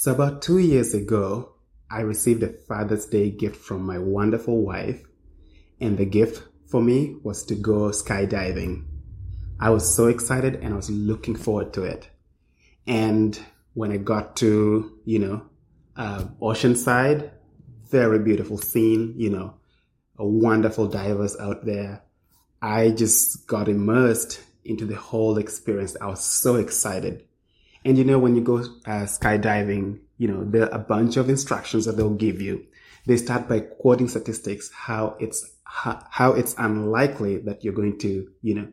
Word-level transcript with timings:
So 0.00 0.12
about 0.12 0.42
two 0.42 0.58
years 0.58 0.94
ago, 0.94 1.54
I 1.90 2.02
received 2.02 2.44
a 2.44 2.52
Father's 2.52 3.06
Day 3.06 3.32
gift 3.32 3.56
from 3.56 3.84
my 3.84 3.98
wonderful 3.98 4.62
wife, 4.62 5.02
and 5.80 5.98
the 5.98 6.04
gift 6.04 6.40
for 6.68 6.80
me 6.80 7.16
was 7.24 7.44
to 7.46 7.56
go 7.56 7.90
skydiving. 7.90 8.84
I 9.58 9.70
was 9.70 9.92
so 9.92 10.06
excited 10.06 10.54
and 10.62 10.72
I 10.72 10.76
was 10.76 10.88
looking 10.88 11.34
forward 11.34 11.72
to 11.72 11.82
it. 11.82 12.08
And 12.86 13.36
when 13.74 13.90
I 13.90 13.96
got 13.96 14.36
to, 14.36 15.00
you 15.04 15.18
know, 15.18 15.42
uh, 15.96 16.26
Oceanside, 16.40 17.32
very 17.90 18.20
beautiful 18.20 18.58
scene, 18.58 19.14
you 19.16 19.30
know, 19.30 19.54
a 20.16 20.24
wonderful 20.24 20.86
divers 20.86 21.36
out 21.40 21.66
there. 21.66 22.04
I 22.62 22.90
just 22.90 23.48
got 23.48 23.68
immersed 23.68 24.40
into 24.64 24.84
the 24.86 24.94
whole 24.94 25.38
experience. 25.38 25.96
I 26.00 26.06
was 26.06 26.22
so 26.22 26.54
excited. 26.54 27.24
And 27.84 27.96
you 27.96 28.04
know, 28.04 28.18
when 28.18 28.34
you 28.34 28.42
go 28.42 28.58
uh, 28.58 29.06
skydiving, 29.06 30.00
you 30.16 30.28
know, 30.28 30.44
there 30.44 30.64
are 30.64 30.74
a 30.74 30.78
bunch 30.78 31.16
of 31.16 31.28
instructions 31.28 31.84
that 31.84 31.96
they'll 31.96 32.14
give 32.14 32.40
you. 32.40 32.66
They 33.06 33.16
start 33.16 33.48
by 33.48 33.60
quoting 33.60 34.08
statistics, 34.08 34.70
how 34.72 35.16
it's, 35.18 35.48
how, 35.64 36.04
how 36.10 36.32
it's 36.32 36.54
unlikely 36.58 37.38
that 37.38 37.64
you're 37.64 37.72
going 37.72 37.98
to, 38.00 38.28
you 38.42 38.54
know, 38.54 38.68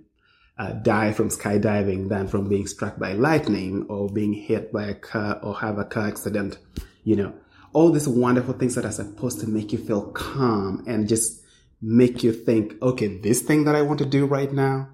uh, 0.58 0.72
die 0.72 1.12
from 1.12 1.30
skydiving 1.30 2.10
than 2.10 2.28
from 2.28 2.48
being 2.48 2.68
struck 2.68 2.98
by 2.98 3.14
lightning 3.14 3.86
or 3.90 4.10
being 4.10 4.34
hit 4.34 4.72
by 4.72 4.86
a 4.86 4.94
car 4.94 5.40
or 5.44 5.56
have 5.60 5.78
a 5.78 5.86
car 5.86 6.08
accident, 6.08 6.58
you 7.04 7.16
know, 7.16 7.34
all 7.74 7.92
these 7.92 8.08
wonderful 8.08 8.54
things 8.54 8.76
that 8.76 8.86
are 8.86 8.92
supposed 8.92 9.42
to 9.42 9.48
make 9.48 9.74
you 9.74 9.78
feel 9.78 10.12
calm 10.12 10.84
and 10.88 11.10
just 11.10 11.44
make 11.82 12.24
you 12.24 12.32
think, 12.32 12.82
okay, 12.82 13.18
this 13.18 13.42
thing 13.42 13.66
that 13.66 13.76
I 13.76 13.82
want 13.82 14.00
to 14.00 14.06
do 14.06 14.26
right 14.26 14.52
now 14.52 14.90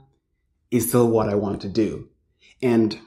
is 0.71 0.89
still 0.89 1.07
what 1.07 1.29
I 1.29 1.35
want 1.35 1.61
to 1.61 1.69
do. 1.69 2.09
And 2.61 2.97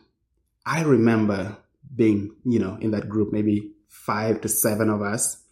I 0.67 0.83
remember 0.83 1.57
being, 1.95 2.35
you 2.45 2.59
know, 2.59 2.77
in 2.81 2.91
that 2.93 3.09
group, 3.09 3.33
maybe 3.33 3.73
five 3.89 4.41
to 4.43 4.49
seven 4.49 4.91
of 4.91 5.03
us. 5.03 5.43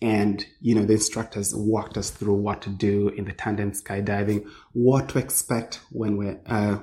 And, 0.00 0.44
you 0.60 0.74
know, 0.74 0.84
the 0.84 0.94
instructors 0.94 1.54
walked 1.54 1.96
us 1.96 2.10
through 2.10 2.36
what 2.36 2.62
to 2.62 2.70
do 2.70 3.08
in 3.10 3.26
the 3.26 3.32
tandem 3.32 3.72
skydiving, 3.72 4.48
what 4.72 5.10
to 5.10 5.18
expect 5.18 5.80
when 5.90 6.16
we're, 6.16 6.40
uh, 6.46 6.78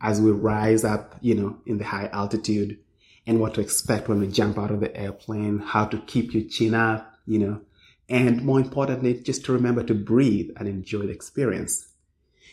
as 0.00 0.20
we 0.20 0.30
rise 0.30 0.84
up, 0.84 1.16
you 1.20 1.34
know, 1.34 1.58
in 1.66 1.78
the 1.78 1.84
high 1.84 2.08
altitude 2.12 2.78
and 3.26 3.40
what 3.40 3.54
to 3.54 3.60
expect 3.60 4.08
when 4.08 4.20
we 4.20 4.28
jump 4.28 4.58
out 4.58 4.70
of 4.70 4.80
the 4.80 4.94
airplane, 4.96 5.58
how 5.58 5.86
to 5.86 5.98
keep 5.98 6.34
your 6.34 6.44
chin 6.44 6.74
up, 6.74 7.14
you 7.26 7.38
know, 7.38 7.60
and 8.08 8.42
more 8.42 8.60
importantly, 8.60 9.14
just 9.14 9.44
to 9.46 9.52
remember 9.52 9.82
to 9.84 9.94
breathe 9.94 10.50
and 10.56 10.68
enjoy 10.68 11.02
the 11.02 11.10
experience. 11.10 11.88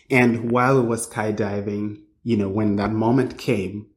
And 0.10 0.52
while 0.52 0.82
we 0.82 0.88
were 0.88 0.96
skydiving, 0.96 2.02
you 2.24 2.38
know, 2.38 2.50
when 2.50 2.78
that 2.78 2.92
moment 2.92 3.38
came, 3.38 3.88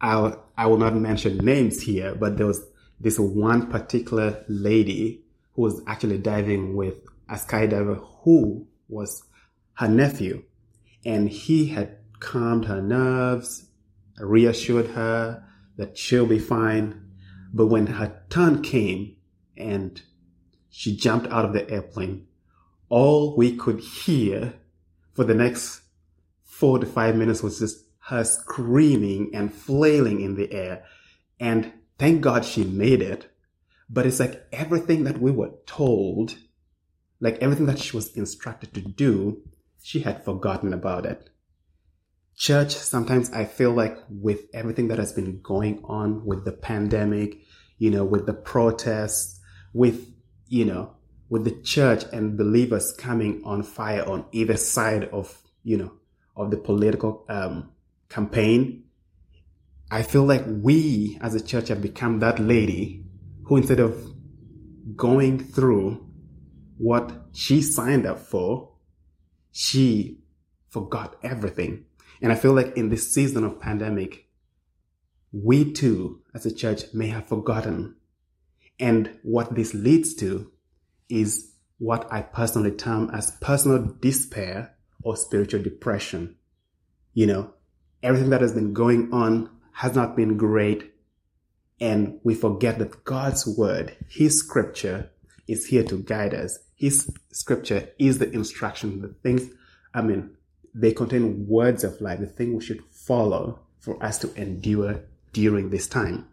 I'll, 0.00 0.44
I 0.56 0.66
will 0.66 0.78
not 0.78 0.94
mention 0.94 1.38
names 1.38 1.82
here, 1.82 2.14
but 2.14 2.36
there 2.36 2.46
was 2.46 2.64
this 2.98 3.18
one 3.18 3.70
particular 3.70 4.44
lady 4.48 5.24
who 5.54 5.62
was 5.62 5.82
actually 5.86 6.18
diving 6.18 6.76
with 6.76 6.94
a 7.28 7.34
skydiver 7.34 8.02
who 8.22 8.66
was 8.88 9.22
her 9.74 9.88
nephew. 9.88 10.44
And 11.04 11.28
he 11.28 11.66
had 11.68 11.98
calmed 12.18 12.66
her 12.66 12.82
nerves, 12.82 13.66
reassured 14.18 14.88
her 14.88 15.44
that 15.76 15.96
she'll 15.96 16.26
be 16.26 16.38
fine. 16.38 17.10
But 17.52 17.66
when 17.66 17.86
her 17.86 18.22
turn 18.28 18.62
came 18.62 19.16
and 19.56 20.00
she 20.68 20.96
jumped 20.96 21.26
out 21.28 21.44
of 21.44 21.52
the 21.52 21.68
airplane, 21.70 22.26
all 22.88 23.36
we 23.36 23.56
could 23.56 23.80
hear 23.80 24.54
for 25.14 25.24
the 25.24 25.34
next 25.34 25.82
four 26.44 26.78
to 26.78 26.86
five 26.86 27.16
minutes 27.16 27.42
was 27.42 27.58
just 27.58 27.84
her 28.10 28.24
screaming 28.24 29.30
and 29.32 29.54
flailing 29.54 30.20
in 30.20 30.34
the 30.34 30.52
air. 30.52 30.84
And 31.38 31.72
thank 31.96 32.20
God 32.20 32.44
she 32.44 32.64
made 32.64 33.00
it. 33.00 33.32
But 33.88 34.04
it's 34.04 34.18
like 34.18 34.46
everything 34.52 35.04
that 35.04 35.20
we 35.20 35.30
were 35.30 35.52
told, 35.64 36.36
like 37.20 37.38
everything 37.38 37.66
that 37.66 37.78
she 37.78 37.96
was 37.96 38.16
instructed 38.16 38.74
to 38.74 38.80
do, 38.80 39.42
she 39.82 40.00
had 40.00 40.24
forgotten 40.24 40.72
about 40.72 41.06
it. 41.06 41.30
Church, 42.36 42.74
sometimes 42.74 43.30
I 43.32 43.44
feel 43.44 43.70
like 43.70 43.96
with 44.08 44.40
everything 44.52 44.88
that 44.88 44.98
has 44.98 45.12
been 45.12 45.40
going 45.40 45.80
on 45.84 46.24
with 46.24 46.44
the 46.44 46.52
pandemic, 46.52 47.38
you 47.78 47.90
know, 47.90 48.04
with 48.04 48.26
the 48.26 48.34
protests, 48.34 49.40
with, 49.72 50.12
you 50.48 50.64
know, 50.64 50.96
with 51.28 51.44
the 51.44 51.62
church 51.62 52.02
and 52.12 52.36
believers 52.36 52.92
coming 52.92 53.40
on 53.44 53.62
fire 53.62 54.04
on 54.08 54.24
either 54.32 54.56
side 54.56 55.04
of, 55.12 55.40
you 55.62 55.76
know, 55.76 55.92
of 56.36 56.50
the 56.50 56.56
political 56.56 57.24
um, 57.28 57.70
campaign, 58.10 58.84
I 59.90 60.02
feel 60.02 60.24
like 60.24 60.44
we 60.46 61.18
as 61.22 61.34
a 61.34 61.42
church 61.42 61.68
have 61.68 61.80
become 61.80 62.20
that 62.20 62.38
lady 62.38 63.04
who 63.44 63.56
instead 63.56 63.80
of 63.80 64.14
going 64.94 65.38
through 65.38 66.06
what 66.76 67.12
she 67.32 67.62
signed 67.62 68.06
up 68.06 68.18
for, 68.18 68.72
she 69.52 70.20
forgot 70.68 71.16
everything. 71.22 71.84
And 72.22 72.30
I 72.30 72.36
feel 72.36 72.52
like 72.52 72.76
in 72.76 72.90
this 72.90 73.12
season 73.12 73.44
of 73.44 73.60
pandemic, 73.60 74.28
we 75.32 75.72
too 75.72 76.20
as 76.34 76.46
a 76.46 76.54
church 76.54 76.84
may 76.92 77.08
have 77.08 77.26
forgotten. 77.26 77.96
And 78.78 79.18
what 79.22 79.54
this 79.54 79.74
leads 79.74 80.14
to 80.16 80.50
is 81.08 81.52
what 81.78 82.10
I 82.12 82.22
personally 82.22 82.72
term 82.72 83.10
as 83.10 83.32
personal 83.40 83.96
despair 84.00 84.76
or 85.02 85.16
spiritual 85.16 85.62
depression. 85.62 86.36
You 87.14 87.26
know, 87.26 87.54
everything 88.02 88.30
that 88.30 88.40
has 88.40 88.52
been 88.52 88.72
going 88.72 89.12
on 89.12 89.50
has 89.72 89.94
not 89.94 90.16
been 90.16 90.36
great. 90.36 90.92
And 91.80 92.20
we 92.24 92.34
forget 92.34 92.78
that 92.78 93.04
God's 93.04 93.46
word, 93.46 93.96
his 94.08 94.38
scripture 94.38 95.10
is 95.48 95.66
here 95.66 95.84
to 95.84 96.02
guide 96.02 96.34
us. 96.34 96.58
His 96.76 97.10
scripture 97.32 97.88
is 97.98 98.18
the 98.18 98.30
instruction, 98.30 99.00
the 99.02 99.08
things, 99.08 99.50
I 99.94 100.02
mean, 100.02 100.36
they 100.74 100.92
contain 100.92 101.46
words 101.48 101.84
of 101.84 102.00
life, 102.00 102.20
the 102.20 102.26
thing 102.26 102.54
we 102.54 102.64
should 102.64 102.84
follow 102.84 103.58
for 103.80 104.02
us 104.02 104.18
to 104.18 104.32
endure 104.34 105.02
during 105.32 105.70
this 105.70 105.88
time. 105.88 106.28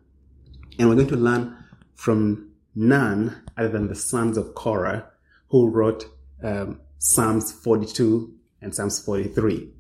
And 0.78 0.88
we're 0.88 0.96
going 0.96 1.08
to 1.08 1.16
learn 1.16 1.58
from 1.96 2.52
none 2.76 3.44
other 3.58 3.70
than 3.70 3.88
the 3.88 3.96
sons 3.96 4.38
of 4.38 4.54
Korah 4.54 5.08
who 5.50 5.70
wrote 5.70 6.06
um, 6.44 6.80
Psalms 7.00 7.52
42 7.52 8.34
and 8.62 8.76
Psalms 8.76 9.04
43. 9.04 9.72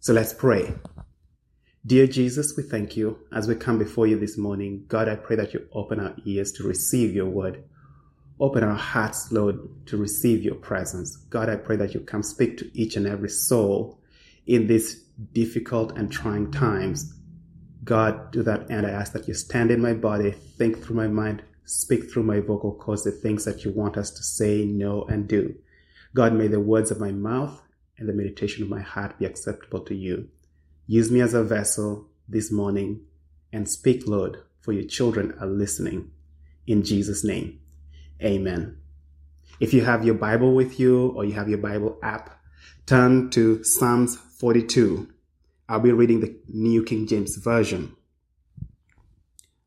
So 0.00 0.12
let's 0.12 0.32
pray. 0.32 0.74
Dear 1.88 2.06
Jesus, 2.06 2.54
we 2.54 2.64
thank 2.64 2.98
you 2.98 3.16
as 3.32 3.48
we 3.48 3.54
come 3.54 3.78
before 3.78 4.06
you 4.06 4.18
this 4.18 4.36
morning. 4.36 4.84
God, 4.88 5.08
I 5.08 5.16
pray 5.16 5.36
that 5.36 5.54
you 5.54 5.66
open 5.72 5.98
our 5.98 6.14
ears 6.26 6.52
to 6.52 6.68
receive 6.68 7.14
your 7.14 7.30
word. 7.30 7.64
Open 8.38 8.62
our 8.62 8.76
hearts, 8.76 9.32
Lord, 9.32 9.86
to 9.86 9.96
receive 9.96 10.42
your 10.42 10.56
presence. 10.56 11.16
God, 11.30 11.48
I 11.48 11.56
pray 11.56 11.76
that 11.76 11.94
you 11.94 12.00
come 12.00 12.22
speak 12.22 12.58
to 12.58 12.70
each 12.78 12.96
and 12.96 13.06
every 13.06 13.30
soul 13.30 14.02
in 14.46 14.66
these 14.66 14.96
difficult 15.32 15.96
and 15.96 16.12
trying 16.12 16.52
times. 16.52 17.14
God, 17.84 18.34
to 18.34 18.42
that 18.42 18.70
end, 18.70 18.86
I 18.86 18.90
ask 18.90 19.14
that 19.14 19.26
you 19.26 19.32
stand 19.32 19.70
in 19.70 19.80
my 19.80 19.94
body, 19.94 20.32
think 20.32 20.82
through 20.82 20.96
my 20.96 21.08
mind, 21.08 21.42
speak 21.64 22.10
through 22.12 22.24
my 22.24 22.40
vocal 22.40 22.74
cords 22.74 23.04
the 23.04 23.12
things 23.12 23.46
that 23.46 23.64
you 23.64 23.70
want 23.70 23.96
us 23.96 24.10
to 24.10 24.22
say, 24.22 24.66
know, 24.66 25.04
and 25.04 25.26
do. 25.26 25.54
God, 26.14 26.34
may 26.34 26.48
the 26.48 26.60
words 26.60 26.90
of 26.90 27.00
my 27.00 27.12
mouth 27.12 27.62
and 27.96 28.06
the 28.06 28.12
meditation 28.12 28.62
of 28.62 28.68
my 28.68 28.82
heart 28.82 29.18
be 29.18 29.24
acceptable 29.24 29.80
to 29.86 29.94
you. 29.94 30.28
Use 30.90 31.10
me 31.10 31.20
as 31.20 31.34
a 31.34 31.44
vessel 31.44 32.08
this 32.26 32.50
morning 32.50 33.02
and 33.52 33.68
speak, 33.68 34.08
Lord, 34.08 34.38
for 34.62 34.72
your 34.72 34.84
children 34.88 35.36
are 35.38 35.46
listening. 35.46 36.10
In 36.66 36.82
Jesus' 36.82 37.22
name, 37.22 37.60
amen. 38.22 38.78
If 39.60 39.74
you 39.74 39.84
have 39.84 40.06
your 40.06 40.14
Bible 40.14 40.54
with 40.54 40.80
you 40.80 41.08
or 41.08 41.26
you 41.26 41.34
have 41.34 41.50
your 41.50 41.58
Bible 41.58 41.98
app, 42.02 42.40
turn 42.86 43.28
to 43.32 43.62
Psalms 43.64 44.16
42. 44.16 45.12
I'll 45.68 45.78
be 45.78 45.92
reading 45.92 46.20
the 46.20 46.34
New 46.48 46.82
King 46.82 47.06
James 47.06 47.36
Version. 47.36 47.94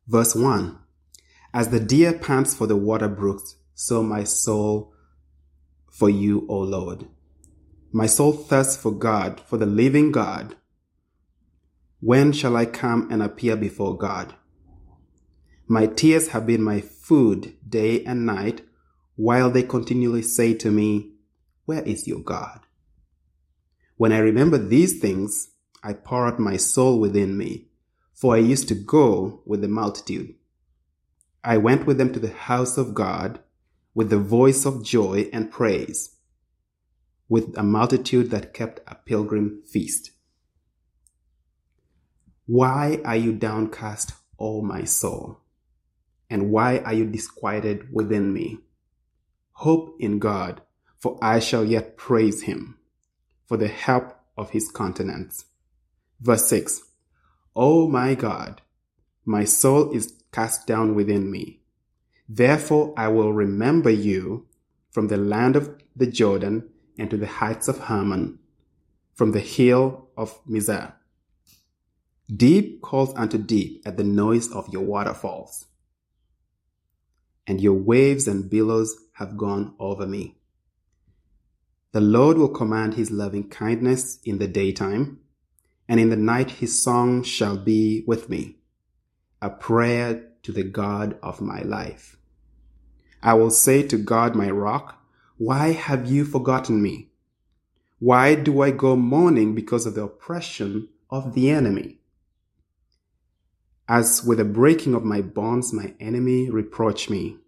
Verse 0.08 0.34
1 0.34 0.76
As 1.54 1.68
the 1.68 1.78
deer 1.78 2.14
pants 2.14 2.52
for 2.52 2.66
the 2.66 2.74
water 2.74 3.08
brooks, 3.08 3.54
so 3.76 4.02
my 4.02 4.24
soul 4.24 4.92
for 5.88 6.10
you, 6.10 6.44
O 6.48 6.58
Lord. 6.58 7.06
My 7.92 8.06
soul 8.06 8.32
thirsts 8.32 8.76
for 8.76 8.90
God, 8.90 9.38
for 9.38 9.56
the 9.56 9.66
living 9.66 10.10
God. 10.10 10.56
When 12.04 12.32
shall 12.32 12.56
I 12.56 12.66
come 12.66 13.06
and 13.12 13.22
appear 13.22 13.54
before 13.54 13.96
God? 13.96 14.34
My 15.68 15.86
tears 15.86 16.30
have 16.30 16.48
been 16.48 16.60
my 16.60 16.80
food 16.80 17.54
day 17.66 18.02
and 18.04 18.26
night, 18.26 18.62
while 19.14 19.52
they 19.52 19.62
continually 19.62 20.22
say 20.22 20.52
to 20.54 20.72
me, 20.72 21.12
Where 21.64 21.84
is 21.84 22.08
your 22.08 22.18
God? 22.18 22.58
When 23.98 24.10
I 24.10 24.18
remember 24.18 24.58
these 24.58 24.98
things, 24.98 25.52
I 25.80 25.92
pour 25.92 26.26
out 26.26 26.40
my 26.40 26.56
soul 26.56 26.98
within 26.98 27.36
me, 27.36 27.68
for 28.12 28.34
I 28.34 28.38
used 28.38 28.66
to 28.66 28.74
go 28.74 29.40
with 29.46 29.60
the 29.60 29.68
multitude. 29.68 30.34
I 31.44 31.56
went 31.56 31.86
with 31.86 31.98
them 31.98 32.12
to 32.14 32.18
the 32.18 32.32
house 32.32 32.78
of 32.78 32.94
God 32.94 33.38
with 33.94 34.10
the 34.10 34.18
voice 34.18 34.66
of 34.66 34.84
joy 34.84 35.30
and 35.32 35.52
praise, 35.52 36.16
with 37.28 37.56
a 37.56 37.62
multitude 37.62 38.32
that 38.32 38.52
kept 38.52 38.80
a 38.88 38.96
pilgrim 38.96 39.62
feast. 39.64 40.10
Why 42.52 43.00
are 43.02 43.16
you 43.16 43.32
downcast, 43.32 44.12
O 44.38 44.60
my 44.60 44.84
soul? 44.84 45.40
And 46.28 46.50
why 46.50 46.80
are 46.80 46.92
you 46.92 47.06
disquieted 47.06 47.90
within 47.90 48.30
me? 48.30 48.58
Hope 49.52 49.96
in 49.98 50.18
God, 50.18 50.60
for 50.98 51.16
I 51.22 51.38
shall 51.38 51.64
yet 51.64 51.96
praise 51.96 52.42
him 52.42 52.76
for 53.46 53.56
the 53.56 53.68
help 53.68 54.20
of 54.36 54.50
his 54.50 54.70
countenance. 54.70 55.46
Verse 56.20 56.46
6 56.48 56.82
O 57.56 57.88
my 57.88 58.14
God, 58.14 58.60
my 59.24 59.44
soul 59.44 59.90
is 59.90 60.12
cast 60.30 60.66
down 60.66 60.94
within 60.94 61.30
me. 61.30 61.62
Therefore 62.28 62.92
I 62.98 63.08
will 63.08 63.32
remember 63.32 63.88
you 63.88 64.46
from 64.90 65.08
the 65.08 65.16
land 65.16 65.56
of 65.56 65.80
the 65.96 66.06
Jordan 66.06 66.68
and 66.98 67.08
to 67.08 67.16
the 67.16 67.26
heights 67.26 67.66
of 67.68 67.78
Hermon, 67.78 68.40
from 69.14 69.32
the 69.32 69.40
hill 69.40 70.10
of 70.18 70.38
Mizar. 70.44 70.96
Deep 72.34 72.80
calls 72.80 73.12
unto 73.16 73.36
deep 73.36 73.82
at 73.84 73.96
the 73.96 74.04
noise 74.04 74.50
of 74.52 74.72
your 74.72 74.84
waterfalls, 74.84 75.66
and 77.46 77.60
your 77.60 77.74
waves 77.74 78.28
and 78.28 78.48
billows 78.48 78.96
have 79.14 79.36
gone 79.36 79.74
over 79.80 80.06
me. 80.06 80.38
The 81.90 82.00
Lord 82.00 82.38
will 82.38 82.48
command 82.48 82.94
his 82.94 83.10
loving 83.10 83.48
kindness 83.48 84.20
in 84.24 84.38
the 84.38 84.46
daytime, 84.46 85.18
and 85.88 85.98
in 85.98 86.10
the 86.10 86.16
night 86.16 86.52
his 86.52 86.80
song 86.80 87.24
shall 87.24 87.56
be 87.56 88.04
with 88.06 88.30
me, 88.30 88.58
a 89.42 89.50
prayer 89.50 90.30
to 90.44 90.52
the 90.52 90.62
God 90.62 91.18
of 91.22 91.40
my 91.40 91.60
life. 91.62 92.16
I 93.22 93.34
will 93.34 93.50
say 93.50 93.82
to 93.88 93.98
God, 93.98 94.36
my 94.36 94.48
rock, 94.48 95.04
why 95.38 95.72
have 95.72 96.10
you 96.10 96.24
forgotten 96.24 96.80
me? 96.80 97.10
Why 97.98 98.36
do 98.36 98.62
I 98.62 98.70
go 98.70 98.96
mourning 98.96 99.54
because 99.54 99.86
of 99.86 99.96
the 99.96 100.04
oppression 100.04 100.88
of 101.10 101.34
the 101.34 101.50
enemy? 101.50 101.98
As 103.88 104.22
with 104.22 104.38
the 104.38 104.44
breaking 104.44 104.94
of 104.94 105.04
my 105.04 105.20
bonds, 105.20 105.72
my 105.72 105.94
enemy 105.98 106.48
reproach 106.48 107.10
me, 107.10 107.38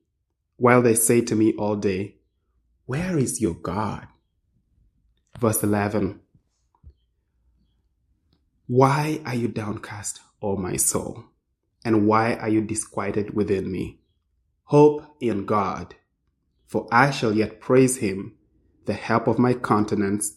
while 0.56 0.82
they 0.82 0.94
say 0.94 1.20
to 1.20 1.34
me 1.34 1.54
all 1.54 1.76
day, 1.76 2.16
Where 2.86 3.16
is 3.16 3.40
your 3.40 3.54
God? 3.54 4.08
Verse 5.38 5.62
11 5.62 6.20
Why 8.66 9.20
are 9.24 9.34
you 9.34 9.48
downcast, 9.48 10.20
O 10.42 10.56
my 10.56 10.76
soul? 10.76 11.24
And 11.84 12.06
why 12.06 12.34
are 12.34 12.48
you 12.48 12.62
disquieted 12.62 13.34
within 13.34 13.70
me? 13.70 14.00
Hope 14.64 15.04
in 15.20 15.44
God, 15.44 15.94
for 16.66 16.88
I 16.90 17.10
shall 17.10 17.34
yet 17.34 17.60
praise 17.60 17.98
him, 17.98 18.34
the 18.86 18.94
help 18.94 19.26
of 19.26 19.38
my 19.38 19.52
countenance 19.52 20.34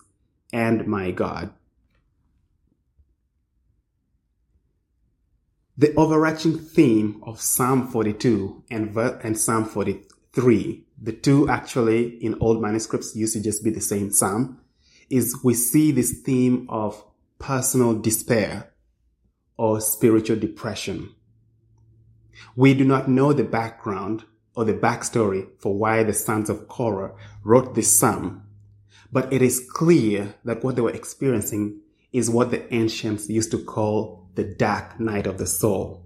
and 0.51 0.85
my 0.85 1.11
God. 1.11 1.53
The 5.79 5.93
overarching 5.93 6.57
theme 6.57 7.21
of 7.21 7.39
Psalm 7.39 7.87
42 7.89 8.63
and, 8.71 8.97
and 8.97 9.37
Psalm 9.37 9.65
43, 9.65 10.83
the 10.99 11.11
two 11.11 11.47
actually 11.47 12.17
in 12.17 12.35
old 12.39 12.59
manuscripts 12.59 13.15
used 13.15 13.33
to 13.33 13.43
just 13.43 13.63
be 13.63 13.69
the 13.69 13.79
same 13.79 14.11
psalm, 14.11 14.59
is 15.11 15.39
we 15.43 15.53
see 15.53 15.91
this 15.91 16.21
theme 16.21 16.65
of 16.67 17.03
personal 17.37 17.93
despair 17.93 18.73
or 19.55 19.79
spiritual 19.79 20.37
depression. 20.37 21.13
We 22.55 22.73
do 22.73 22.83
not 22.83 23.07
know 23.07 23.31
the 23.31 23.43
background 23.43 24.25
or 24.55 24.65
the 24.65 24.73
backstory 24.73 25.47
for 25.59 25.77
why 25.77 26.01
the 26.01 26.13
sons 26.13 26.49
of 26.49 26.67
Korah 26.67 27.13
wrote 27.43 27.75
this 27.75 27.95
psalm, 27.95 28.47
but 29.11 29.31
it 29.31 29.43
is 29.43 29.63
clear 29.73 30.33
that 30.43 30.63
what 30.63 30.75
they 30.75 30.81
were 30.81 30.89
experiencing 30.89 31.81
is 32.11 32.31
what 32.31 32.49
the 32.49 32.73
ancients 32.73 33.29
used 33.29 33.51
to 33.51 33.63
call 33.63 34.26
the 34.37 34.43
dark 34.43 34.99
night 34.99 35.25
of 35.25 35.39
the 35.39 35.47
soul. 35.47 36.05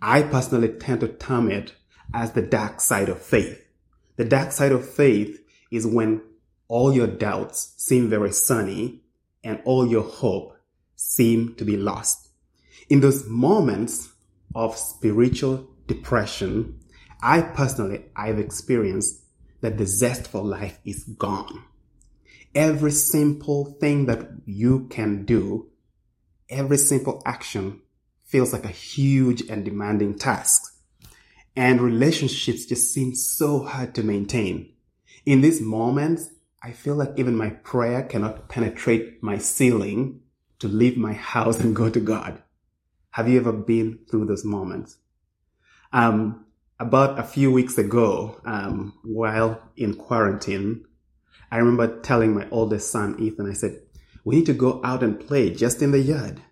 I 0.00 0.22
personally 0.22 0.68
tend 0.68 1.00
to 1.00 1.08
term 1.08 1.50
it 1.50 1.74
as 2.14 2.32
the 2.32 2.40
dark 2.40 2.80
side 2.80 3.08
of 3.08 3.20
faith. 3.20 3.60
The 4.14 4.24
dark 4.24 4.52
side 4.52 4.70
of 4.70 4.88
faith 4.88 5.44
is 5.72 5.84
when 5.84 6.22
all 6.68 6.94
your 6.94 7.08
doubts 7.08 7.74
seem 7.76 8.08
very 8.08 8.30
sunny 8.30 9.02
and 9.42 9.60
all 9.64 9.88
your 9.88 10.04
hope 10.04 10.56
seem 10.94 11.56
to 11.56 11.64
be 11.64 11.76
lost. 11.76 12.28
In 12.88 13.00
those 13.00 13.26
moments 13.26 14.12
of 14.54 14.76
spiritual 14.76 15.68
depression, 15.88 16.78
I 17.20 17.42
personally, 17.42 18.04
I've 18.14 18.38
experienced 18.38 19.24
that 19.62 19.78
the 19.78 19.86
zest 19.86 20.28
for 20.28 20.44
life 20.44 20.78
is 20.84 21.02
gone. 21.02 21.64
Every 22.54 22.92
simple 22.92 23.76
thing 23.80 24.06
that 24.06 24.28
you 24.46 24.86
can 24.90 25.24
do, 25.24 25.70
every 26.48 26.78
simple 26.78 27.22
action 27.24 27.80
feels 28.24 28.52
like 28.52 28.64
a 28.64 28.68
huge 28.68 29.42
and 29.48 29.64
demanding 29.64 30.16
task. 30.18 30.74
And 31.56 31.80
relationships 31.80 32.66
just 32.66 32.92
seem 32.92 33.14
so 33.14 33.64
hard 33.64 33.94
to 33.96 34.02
maintain. 34.02 34.72
In 35.26 35.40
these 35.40 35.60
moments, 35.60 36.30
I 36.62 36.72
feel 36.72 36.94
like 36.94 37.12
even 37.16 37.36
my 37.36 37.50
prayer 37.50 38.02
cannot 38.02 38.48
penetrate 38.48 39.22
my 39.22 39.38
ceiling 39.38 40.20
to 40.58 40.68
leave 40.68 40.96
my 40.96 41.12
house 41.12 41.58
and 41.60 41.74
go 41.74 41.88
to 41.88 42.00
God. 42.00 42.42
Have 43.10 43.28
you 43.28 43.38
ever 43.38 43.52
been 43.52 44.00
through 44.10 44.26
those 44.26 44.44
moments? 44.44 44.98
Um, 45.92 46.46
about 46.78 47.18
a 47.18 47.22
few 47.22 47.50
weeks 47.50 47.78
ago, 47.78 48.40
um, 48.44 48.94
while 49.02 49.60
in 49.76 49.94
quarantine, 49.94 50.84
I 51.50 51.58
remember 51.58 52.00
telling 52.00 52.34
my 52.34 52.48
oldest 52.50 52.90
son, 52.90 53.16
Ethan, 53.18 53.50
I 53.50 53.54
said, 53.54 53.80
we 54.24 54.36
need 54.36 54.46
to 54.46 54.54
go 54.54 54.80
out 54.84 55.02
and 55.02 55.20
play 55.20 55.50
just 55.50 55.82
in 55.82 55.90
the 55.90 55.98
yard. 55.98 56.42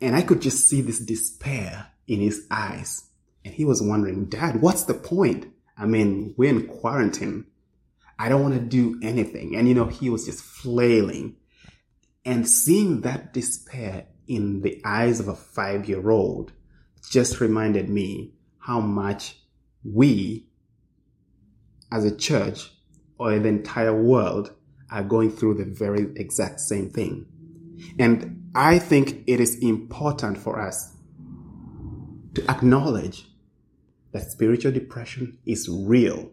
And 0.00 0.16
I 0.16 0.22
could 0.22 0.42
just 0.42 0.68
see 0.68 0.80
this 0.80 0.98
despair 0.98 1.88
in 2.06 2.20
his 2.20 2.46
eyes. 2.50 3.08
And 3.44 3.54
he 3.54 3.64
was 3.64 3.82
wondering, 3.82 4.26
Dad, 4.26 4.60
what's 4.60 4.84
the 4.84 4.94
point? 4.94 5.46
I 5.76 5.86
mean, 5.86 6.34
we're 6.36 6.50
in 6.50 6.66
quarantine. 6.66 7.46
I 8.18 8.28
don't 8.28 8.42
want 8.42 8.54
to 8.54 8.60
do 8.60 8.98
anything. 9.02 9.56
And 9.56 9.68
you 9.68 9.74
know, 9.74 9.86
he 9.86 10.10
was 10.10 10.26
just 10.26 10.42
flailing. 10.42 11.36
And 12.24 12.48
seeing 12.48 13.02
that 13.02 13.32
despair 13.32 14.06
in 14.26 14.62
the 14.62 14.80
eyes 14.84 15.20
of 15.20 15.28
a 15.28 15.34
five 15.34 15.88
year 15.88 16.10
old 16.10 16.52
just 17.10 17.40
reminded 17.40 17.88
me 17.88 18.32
how 18.58 18.80
much 18.80 19.36
we 19.84 20.46
as 21.92 22.04
a 22.04 22.16
church 22.16 22.72
or 23.18 23.38
the 23.38 23.48
entire 23.48 23.94
world 23.94 24.54
are 24.94 25.02
going 25.02 25.30
through 25.30 25.54
the 25.54 25.64
very 25.64 26.12
exact 26.16 26.60
same 26.60 26.88
thing. 26.88 27.26
And 27.98 28.50
I 28.54 28.78
think 28.78 29.24
it 29.26 29.40
is 29.40 29.56
important 29.56 30.38
for 30.38 30.60
us 30.60 30.94
to 32.34 32.48
acknowledge 32.48 33.28
that 34.12 34.30
spiritual 34.30 34.70
depression 34.70 35.38
is 35.44 35.68
real. 35.68 36.30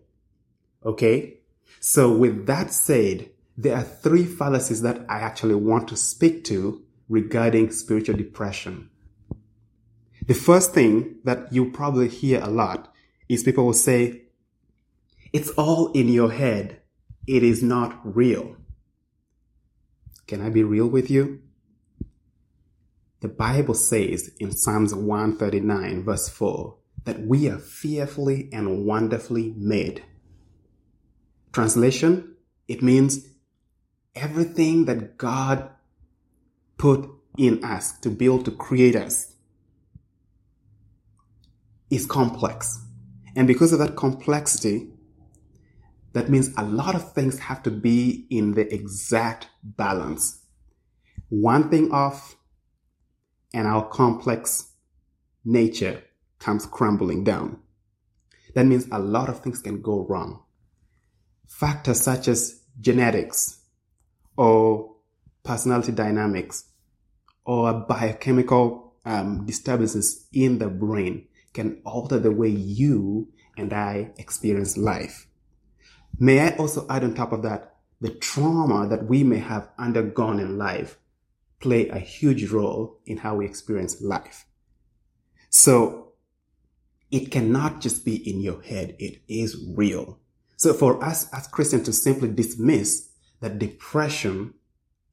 Okay? 0.85 1.39
So 1.79 2.15
with 2.15 2.45
that 2.45 2.71
said, 2.71 3.31
there 3.57 3.75
are 3.75 3.83
three 3.83 4.25
fallacies 4.25 4.83
that 4.83 5.05
I 5.09 5.19
actually 5.19 5.55
want 5.55 5.87
to 5.87 5.97
speak 5.97 6.43
to 6.45 6.83
regarding 7.09 7.71
spiritual 7.71 8.15
depression. 8.15 8.89
The 10.27 10.35
first 10.35 10.73
thing 10.73 11.15
that 11.23 11.51
you 11.51 11.71
probably 11.71 12.07
hear 12.07 12.41
a 12.41 12.47
lot 12.47 12.93
is 13.27 13.43
people 13.43 13.65
will 13.65 13.73
say, 13.73 14.21
it's 15.33 15.49
all 15.51 15.91
in 15.93 16.09
your 16.09 16.31
head. 16.31 16.81
It 17.27 17.43
is 17.43 17.63
not 17.63 17.99
real. 18.03 18.55
Can 20.31 20.39
I 20.39 20.49
be 20.49 20.63
real 20.63 20.87
with 20.87 21.11
you? 21.11 21.41
The 23.19 23.27
Bible 23.27 23.73
says 23.73 24.31
in 24.39 24.55
Psalms 24.55 24.95
139 24.95 26.05
verse 26.05 26.29
4 26.29 26.77
that 27.03 27.19
we 27.19 27.49
are 27.49 27.57
fearfully 27.57 28.47
and 28.53 28.85
wonderfully 28.85 29.53
made. 29.57 30.05
Translation, 31.51 32.37
it 32.69 32.81
means 32.81 33.27
everything 34.15 34.85
that 34.85 35.17
God 35.17 35.69
put 36.77 37.09
in 37.37 37.61
us 37.65 37.91
to 37.99 38.09
build, 38.09 38.45
to 38.45 38.51
create 38.51 38.95
us 38.95 39.35
is 41.89 42.05
complex. 42.05 42.79
And 43.35 43.49
because 43.49 43.73
of 43.73 43.79
that 43.79 43.97
complexity, 43.97 44.90
that 46.13 46.29
means 46.29 46.49
a 46.57 46.63
lot 46.63 46.95
of 46.95 47.13
things 47.13 47.39
have 47.39 47.63
to 47.63 47.71
be 47.71 48.25
in 48.29 48.53
the 48.53 48.73
exact 48.73 49.47
balance. 49.63 50.43
One 51.29 51.69
thing 51.69 51.91
off, 51.91 52.35
and 53.53 53.67
our 53.67 53.87
complex 53.87 54.73
nature 55.45 56.03
comes 56.39 56.65
crumbling 56.65 57.23
down. 57.23 57.59
That 58.55 58.65
means 58.65 58.87
a 58.91 58.99
lot 58.99 59.29
of 59.29 59.39
things 59.39 59.61
can 59.61 59.81
go 59.81 60.05
wrong. 60.07 60.43
Factors 61.47 62.01
such 62.01 62.27
as 62.27 62.63
genetics 62.79 63.59
or 64.37 64.95
personality 65.43 65.91
dynamics 65.91 66.65
or 67.45 67.73
biochemical 67.73 68.95
um, 69.05 69.45
disturbances 69.45 70.27
in 70.33 70.59
the 70.59 70.67
brain 70.67 71.27
can 71.53 71.81
alter 71.85 72.19
the 72.19 72.31
way 72.31 72.49
you 72.49 73.27
and 73.57 73.73
I 73.73 74.11
experience 74.17 74.77
life. 74.77 75.27
May 76.19 76.39
I 76.39 76.55
also 76.57 76.85
add 76.89 77.03
on 77.03 77.13
top 77.13 77.31
of 77.31 77.41
that, 77.43 77.75
the 77.99 78.09
trauma 78.09 78.87
that 78.87 79.05
we 79.05 79.23
may 79.23 79.37
have 79.37 79.69
undergone 79.77 80.39
in 80.39 80.57
life 80.57 80.97
play 81.59 81.87
a 81.89 81.99
huge 81.99 82.49
role 82.49 82.99
in 83.05 83.17
how 83.17 83.35
we 83.35 83.45
experience 83.45 84.01
life. 84.01 84.45
So 85.49 86.13
it 87.11 87.29
cannot 87.31 87.81
just 87.81 88.05
be 88.05 88.15
in 88.15 88.41
your 88.41 88.61
head. 88.61 88.95
It 88.99 89.21
is 89.27 89.63
real. 89.75 90.19
So 90.57 90.73
for 90.73 91.03
us 91.03 91.31
as 91.33 91.47
Christians 91.47 91.83
to 91.83 91.93
simply 91.93 92.29
dismiss 92.29 93.09
that 93.41 93.59
depression 93.59 94.53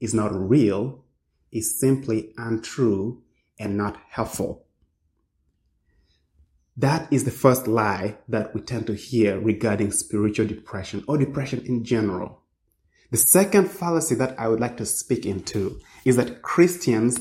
is 0.00 0.14
not 0.14 0.32
real 0.32 1.04
is 1.50 1.78
simply 1.78 2.32
untrue 2.36 3.22
and 3.58 3.76
not 3.76 3.96
helpful. 4.10 4.67
That 6.78 7.12
is 7.12 7.24
the 7.24 7.32
first 7.32 7.66
lie 7.66 8.18
that 8.28 8.54
we 8.54 8.60
tend 8.60 8.86
to 8.86 8.94
hear 8.94 9.40
regarding 9.40 9.90
spiritual 9.90 10.46
depression 10.46 11.02
or 11.08 11.18
depression 11.18 11.66
in 11.66 11.82
general. 11.82 12.42
The 13.10 13.16
second 13.16 13.68
fallacy 13.68 14.14
that 14.14 14.38
I 14.38 14.46
would 14.46 14.60
like 14.60 14.76
to 14.76 14.86
speak 14.86 15.26
into 15.26 15.80
is 16.04 16.14
that 16.14 16.42
Christians 16.42 17.18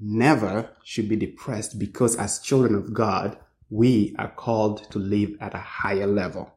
never 0.00 0.70
should 0.82 1.08
be 1.08 1.14
depressed 1.14 1.78
because 1.78 2.16
as 2.16 2.40
children 2.40 2.74
of 2.74 2.92
God, 2.92 3.38
we 3.70 4.16
are 4.18 4.28
called 4.28 4.90
to 4.90 4.98
live 4.98 5.36
at 5.40 5.54
a 5.54 5.58
higher 5.58 6.08
level. 6.08 6.52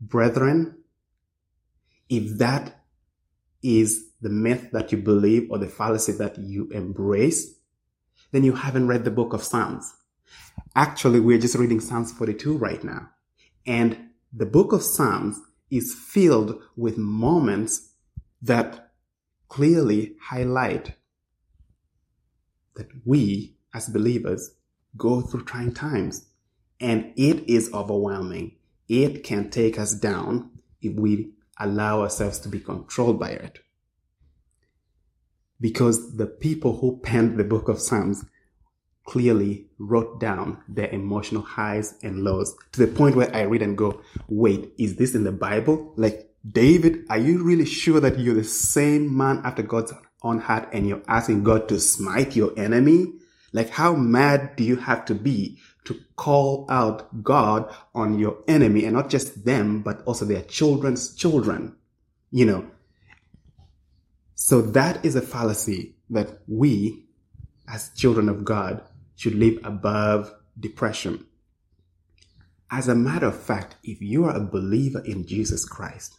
Brethren, 0.00 0.78
if 2.08 2.36
that 2.38 2.82
is 3.62 4.06
the 4.20 4.28
myth 4.28 4.70
that 4.72 4.90
you 4.90 4.98
believe 4.98 5.48
or 5.52 5.58
the 5.58 5.68
fallacy 5.68 6.12
that 6.12 6.36
you 6.36 6.68
embrace, 6.72 7.54
then 8.32 8.42
you 8.42 8.54
haven't 8.54 8.88
read 8.88 9.04
the 9.04 9.10
book 9.12 9.32
of 9.32 9.44
Psalms. 9.44 9.94
Actually, 10.74 11.20
we're 11.20 11.38
just 11.38 11.56
reading 11.56 11.80
Psalms 11.80 12.12
42 12.12 12.56
right 12.56 12.82
now. 12.84 13.10
And 13.66 14.10
the 14.32 14.46
book 14.46 14.72
of 14.72 14.82
Psalms 14.82 15.40
is 15.70 15.94
filled 15.94 16.60
with 16.76 16.96
moments 16.96 17.92
that 18.42 18.92
clearly 19.48 20.16
highlight 20.22 20.94
that 22.76 22.88
we 23.04 23.56
as 23.74 23.88
believers 23.88 24.52
go 24.96 25.20
through 25.20 25.44
trying 25.44 25.74
times 25.74 26.26
and 26.80 27.12
it 27.16 27.48
is 27.48 27.72
overwhelming. 27.72 28.56
It 28.88 29.22
can 29.22 29.50
take 29.50 29.78
us 29.78 29.94
down 29.94 30.50
if 30.80 30.94
we 30.94 31.32
allow 31.58 32.00
ourselves 32.00 32.38
to 32.40 32.48
be 32.48 32.58
controlled 32.58 33.20
by 33.20 33.30
it. 33.30 33.58
Because 35.60 36.16
the 36.16 36.26
people 36.26 36.78
who 36.78 36.98
penned 37.02 37.38
the 37.38 37.44
book 37.44 37.68
of 37.68 37.80
Psalms 37.80 38.24
clearly 39.04 39.66
wrote 39.78 40.20
down 40.20 40.62
their 40.68 40.88
emotional 40.90 41.42
highs 41.42 41.94
and 42.02 42.22
lows 42.22 42.54
to 42.72 42.84
the 42.84 42.92
point 42.92 43.16
where 43.16 43.34
I 43.34 43.42
read 43.42 43.62
and 43.62 43.76
go, 43.76 44.02
wait, 44.28 44.72
is 44.78 44.96
this 44.96 45.14
in 45.14 45.24
the 45.24 45.32
Bible? 45.32 45.92
Like, 45.96 46.30
David, 46.48 47.04
are 47.10 47.18
you 47.18 47.42
really 47.42 47.66
sure 47.66 48.00
that 48.00 48.18
you're 48.18 48.34
the 48.34 48.44
same 48.44 49.16
man 49.16 49.40
after 49.44 49.62
God's 49.62 49.92
own 50.22 50.38
heart 50.38 50.68
and 50.72 50.86
you're 50.88 51.02
asking 51.08 51.44
God 51.44 51.68
to 51.68 51.80
smite 51.80 52.36
your 52.36 52.58
enemy? 52.58 53.14
Like, 53.52 53.70
how 53.70 53.94
mad 53.94 54.56
do 54.56 54.64
you 54.64 54.76
have 54.76 55.04
to 55.06 55.14
be 55.14 55.58
to 55.84 55.98
call 56.16 56.66
out 56.70 57.22
God 57.22 57.74
on 57.94 58.18
your 58.18 58.38
enemy 58.46 58.84
and 58.84 58.94
not 58.94 59.10
just 59.10 59.44
them, 59.44 59.82
but 59.82 60.02
also 60.04 60.24
their 60.24 60.42
children's 60.42 61.14
children? 61.14 61.76
You 62.30 62.46
know. 62.46 62.70
So 64.34 64.62
that 64.62 65.04
is 65.04 65.16
a 65.16 65.20
fallacy 65.20 65.96
that 66.10 66.38
we, 66.46 67.06
as 67.68 67.90
children 67.96 68.28
of 68.28 68.44
God, 68.44 68.82
should 69.20 69.34
live 69.34 69.58
above 69.64 70.32
depression. 70.58 71.26
As 72.70 72.88
a 72.88 72.94
matter 72.94 73.26
of 73.26 73.38
fact, 73.38 73.76
if 73.84 74.00
you 74.00 74.24
are 74.24 74.34
a 74.34 74.40
believer 74.40 75.02
in 75.04 75.26
Jesus 75.26 75.66
Christ, 75.66 76.16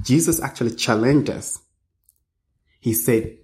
Jesus 0.00 0.40
actually 0.40 0.76
challenged 0.76 1.28
us. 1.28 1.58
He 2.78 2.92
said, 2.92 3.38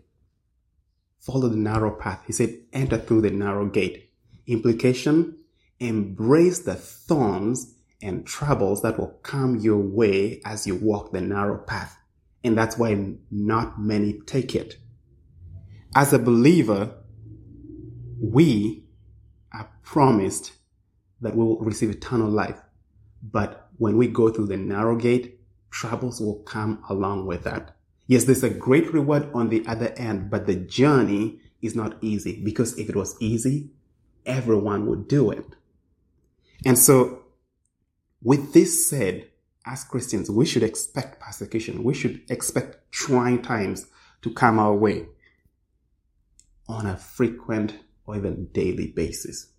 follow 1.18 1.48
the 1.48 1.56
narrow 1.56 1.90
path. 1.90 2.22
He 2.24 2.32
said, 2.32 2.56
enter 2.72 2.98
through 2.98 3.22
the 3.22 3.30
narrow 3.30 3.66
gate. 3.66 4.12
Implication, 4.46 5.38
embrace 5.80 6.60
the 6.60 6.76
thorns 6.76 7.74
and 8.00 8.24
troubles 8.24 8.82
that 8.82 8.96
will 8.96 9.18
come 9.24 9.56
your 9.56 9.78
way 9.78 10.40
as 10.44 10.68
you 10.68 10.76
walk 10.76 11.10
the 11.10 11.20
narrow 11.20 11.58
path. 11.58 11.98
And 12.44 12.56
that's 12.56 12.78
why 12.78 13.16
not 13.28 13.80
many 13.80 14.20
take 14.24 14.54
it. 14.54 14.76
As 15.96 16.12
a 16.12 16.18
believer, 16.20 16.94
we 18.20 18.84
are 19.52 19.70
promised 19.82 20.52
that 21.20 21.34
we 21.34 21.44
will 21.44 21.58
receive 21.58 21.90
eternal 21.90 22.28
life. 22.28 22.60
But 23.22 23.68
when 23.78 23.96
we 23.96 24.08
go 24.08 24.30
through 24.30 24.46
the 24.46 24.56
narrow 24.56 24.96
gate, 24.96 25.40
troubles 25.70 26.20
will 26.20 26.40
come 26.40 26.82
along 26.88 27.26
with 27.26 27.44
that. 27.44 27.76
Yes, 28.06 28.24
there's 28.24 28.42
a 28.42 28.50
great 28.50 28.92
reward 28.92 29.28
on 29.34 29.48
the 29.48 29.64
other 29.66 29.92
end, 29.96 30.30
but 30.30 30.46
the 30.46 30.56
journey 30.56 31.40
is 31.60 31.74
not 31.74 31.98
easy 32.00 32.42
because 32.42 32.78
if 32.78 32.88
it 32.88 32.96
was 32.96 33.16
easy, 33.20 33.70
everyone 34.24 34.86
would 34.86 35.08
do 35.08 35.30
it. 35.30 35.44
And 36.64 36.78
so, 36.78 37.24
with 38.22 38.52
this 38.52 38.88
said, 38.88 39.28
as 39.66 39.84
Christians, 39.84 40.30
we 40.30 40.46
should 40.46 40.62
expect 40.62 41.20
persecution. 41.20 41.84
We 41.84 41.94
should 41.94 42.22
expect 42.30 42.90
trying 42.90 43.42
times 43.42 43.86
to 44.22 44.32
come 44.32 44.58
our 44.58 44.74
way 44.74 45.06
on 46.68 46.86
a 46.86 46.96
frequent 46.96 47.74
or 48.08 48.16
even 48.16 48.48
daily 48.52 48.86
basis. 48.86 49.52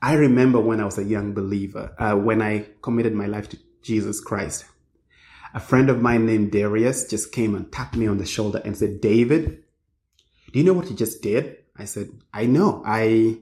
I 0.00 0.14
remember 0.14 0.60
when 0.60 0.80
I 0.80 0.84
was 0.84 0.98
a 0.98 1.04
young 1.04 1.34
believer, 1.34 1.94
uh, 1.98 2.14
when 2.14 2.40
I 2.40 2.66
committed 2.80 3.12
my 3.12 3.26
life 3.26 3.48
to 3.50 3.58
Jesus 3.82 4.20
Christ. 4.20 4.64
A 5.52 5.58
friend 5.58 5.90
of 5.90 6.00
mine 6.00 6.26
named 6.26 6.52
Darius 6.52 7.08
just 7.10 7.32
came 7.32 7.56
and 7.56 7.70
tapped 7.70 7.96
me 7.96 8.06
on 8.06 8.18
the 8.18 8.24
shoulder 8.24 8.62
and 8.64 8.76
said, 8.76 9.00
David, 9.00 9.64
do 10.52 10.58
you 10.58 10.64
know 10.64 10.74
what 10.74 10.88
you 10.88 10.96
just 10.96 11.22
did? 11.22 11.56
I 11.76 11.86
said, 11.86 12.08
I 12.32 12.46
know. 12.46 12.82
I, 12.86 13.38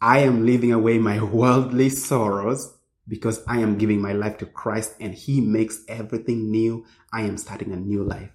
I 0.00 0.20
am 0.20 0.46
leaving 0.46 0.72
away 0.72 0.98
my 0.98 1.22
worldly 1.22 1.90
sorrows 1.90 2.72
because 3.08 3.42
I 3.48 3.58
am 3.58 3.78
giving 3.78 4.00
my 4.00 4.12
life 4.12 4.38
to 4.38 4.46
Christ 4.46 4.94
and 5.00 5.12
he 5.12 5.40
makes 5.40 5.82
everything 5.88 6.52
new. 6.52 6.86
I 7.12 7.22
am 7.22 7.36
starting 7.36 7.72
a 7.72 7.76
new 7.76 8.04
life. 8.04 8.30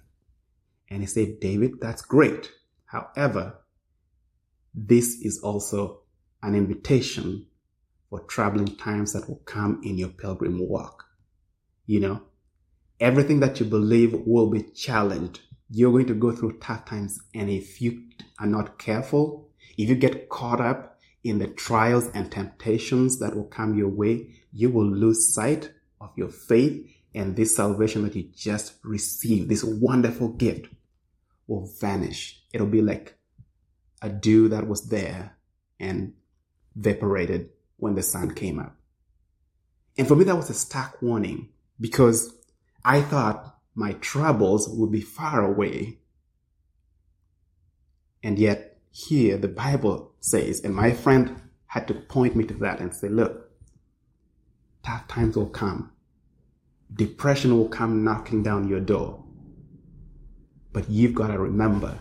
And 0.90 1.00
he 1.00 1.06
said, 1.06 1.40
David, 1.40 1.80
that's 1.80 2.02
great. 2.02 2.52
However, 2.84 3.63
this 4.74 5.20
is 5.22 5.40
also 5.40 6.00
an 6.42 6.54
invitation 6.54 7.46
for 8.10 8.20
troubling 8.20 8.76
times 8.76 9.12
that 9.12 9.28
will 9.28 9.42
come 9.44 9.80
in 9.84 9.96
your 9.96 10.08
pilgrim 10.08 10.58
walk. 10.68 11.04
You 11.86 12.00
know, 12.00 12.22
everything 13.00 13.40
that 13.40 13.60
you 13.60 13.66
believe 13.66 14.14
will 14.26 14.50
be 14.50 14.62
challenged. 14.62 15.40
You're 15.70 15.92
going 15.92 16.06
to 16.06 16.14
go 16.14 16.32
through 16.32 16.58
tough 16.58 16.84
times. 16.84 17.20
And 17.34 17.50
if 17.50 17.80
you 17.80 18.04
are 18.38 18.46
not 18.46 18.78
careful, 18.78 19.48
if 19.76 19.88
you 19.88 19.94
get 19.94 20.28
caught 20.28 20.60
up 20.60 20.98
in 21.22 21.38
the 21.38 21.48
trials 21.48 22.08
and 22.14 22.30
temptations 22.30 23.18
that 23.18 23.34
will 23.34 23.44
come 23.44 23.76
your 23.76 23.88
way, 23.88 24.28
you 24.52 24.70
will 24.70 24.86
lose 24.86 25.34
sight 25.34 25.70
of 26.00 26.10
your 26.16 26.28
faith 26.28 26.86
and 27.14 27.36
this 27.36 27.56
salvation 27.56 28.02
that 28.02 28.16
you 28.16 28.24
just 28.34 28.74
received, 28.82 29.48
this 29.48 29.64
wonderful 29.64 30.28
gift 30.28 30.66
will 31.46 31.70
vanish. 31.80 32.42
It'll 32.52 32.66
be 32.66 32.82
like 32.82 33.13
a 34.02 34.08
dew 34.08 34.48
that 34.48 34.66
was 34.66 34.88
there 34.88 35.36
and 35.80 36.14
evaporated 36.76 37.50
when 37.76 37.94
the 37.94 38.02
sun 38.02 38.34
came 38.34 38.58
up. 38.58 38.76
And 39.96 40.08
for 40.08 40.16
me, 40.16 40.24
that 40.24 40.36
was 40.36 40.50
a 40.50 40.54
stark 40.54 41.00
warning 41.00 41.50
because 41.80 42.34
I 42.84 43.00
thought 43.00 43.58
my 43.74 43.92
troubles 43.94 44.68
would 44.68 44.90
be 44.90 45.00
far 45.00 45.44
away. 45.44 45.98
And 48.22 48.38
yet, 48.38 48.78
here 48.90 49.36
the 49.36 49.48
Bible 49.48 50.12
says, 50.20 50.60
and 50.60 50.74
my 50.74 50.92
friend 50.92 51.40
had 51.66 51.88
to 51.88 51.94
point 51.94 52.36
me 52.36 52.44
to 52.44 52.54
that 52.54 52.80
and 52.80 52.94
say, 52.94 53.08
look, 53.08 53.50
tough 54.82 55.08
times 55.08 55.36
will 55.36 55.48
come. 55.48 55.90
Depression 56.92 57.56
will 57.56 57.68
come 57.68 58.04
knocking 58.04 58.42
down 58.42 58.68
your 58.68 58.80
door. 58.80 59.24
But 60.72 60.88
you've 60.88 61.14
got 61.14 61.28
to 61.28 61.38
remember 61.38 61.98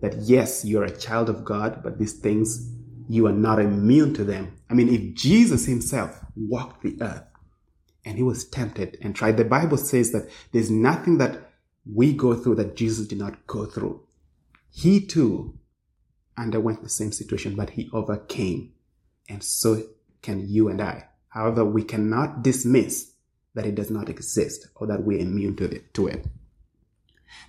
that 0.00 0.16
yes, 0.16 0.64
you're 0.64 0.84
a 0.84 0.96
child 0.96 1.28
of 1.28 1.44
God, 1.44 1.82
but 1.82 1.98
these 1.98 2.14
things, 2.14 2.72
you 3.08 3.26
are 3.26 3.32
not 3.32 3.60
immune 3.60 4.14
to 4.14 4.24
them. 4.24 4.56
I 4.68 4.74
mean, 4.74 4.88
if 4.88 5.14
Jesus 5.14 5.66
himself 5.66 6.20
walked 6.36 6.82
the 6.82 6.96
earth 7.00 7.24
and 8.04 8.16
he 8.16 8.22
was 8.22 8.44
tempted 8.44 8.98
and 9.02 9.14
tried, 9.14 9.36
the 9.36 9.44
Bible 9.44 9.76
says 9.76 10.12
that 10.12 10.28
there's 10.52 10.70
nothing 10.70 11.18
that 11.18 11.50
we 11.92 12.12
go 12.12 12.34
through 12.34 12.56
that 12.56 12.76
Jesus 12.76 13.06
did 13.06 13.18
not 13.18 13.46
go 13.46 13.66
through. 13.66 14.06
He 14.70 15.04
too 15.04 15.58
underwent 16.36 16.82
the 16.82 16.88
same 16.88 17.12
situation, 17.12 17.56
but 17.56 17.70
he 17.70 17.90
overcame. 17.92 18.72
And 19.28 19.42
so 19.42 19.82
can 20.22 20.48
you 20.48 20.68
and 20.68 20.80
I. 20.80 21.06
However, 21.28 21.64
we 21.64 21.82
cannot 21.82 22.42
dismiss 22.42 23.12
that 23.54 23.66
it 23.66 23.74
does 23.74 23.90
not 23.90 24.08
exist 24.08 24.68
or 24.76 24.86
that 24.86 25.04
we're 25.04 25.18
immune 25.18 25.56
to 25.56 25.64
it. 25.64 25.92
To 25.94 26.06
it. 26.06 26.26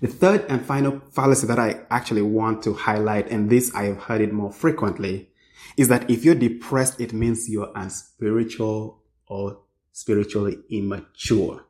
The 0.02 0.08
third 0.08 0.46
and 0.50 0.66
final 0.66 1.02
fallacy 1.12 1.48
that 1.48 1.60
I 1.60 1.82
actually 1.90 2.22
want 2.22 2.64
to 2.64 2.74
highlight, 2.74 3.30
and 3.30 3.50
this 3.50 3.74
I 3.76 3.84
have 3.84 4.04
heard 4.04 4.22
it 4.22 4.34
more 4.34 4.52
frequently, 4.52 5.30
is 5.78 5.88
that 5.90 6.10
if 6.10 6.26
you're 6.26 6.36
depressed, 6.36 7.00
it 7.00 7.14
means 7.14 7.50
you're 7.50 7.72
unspiritual 7.76 9.02
or 9.28 9.60
spiritually 9.92 10.58
immature. 10.70 11.66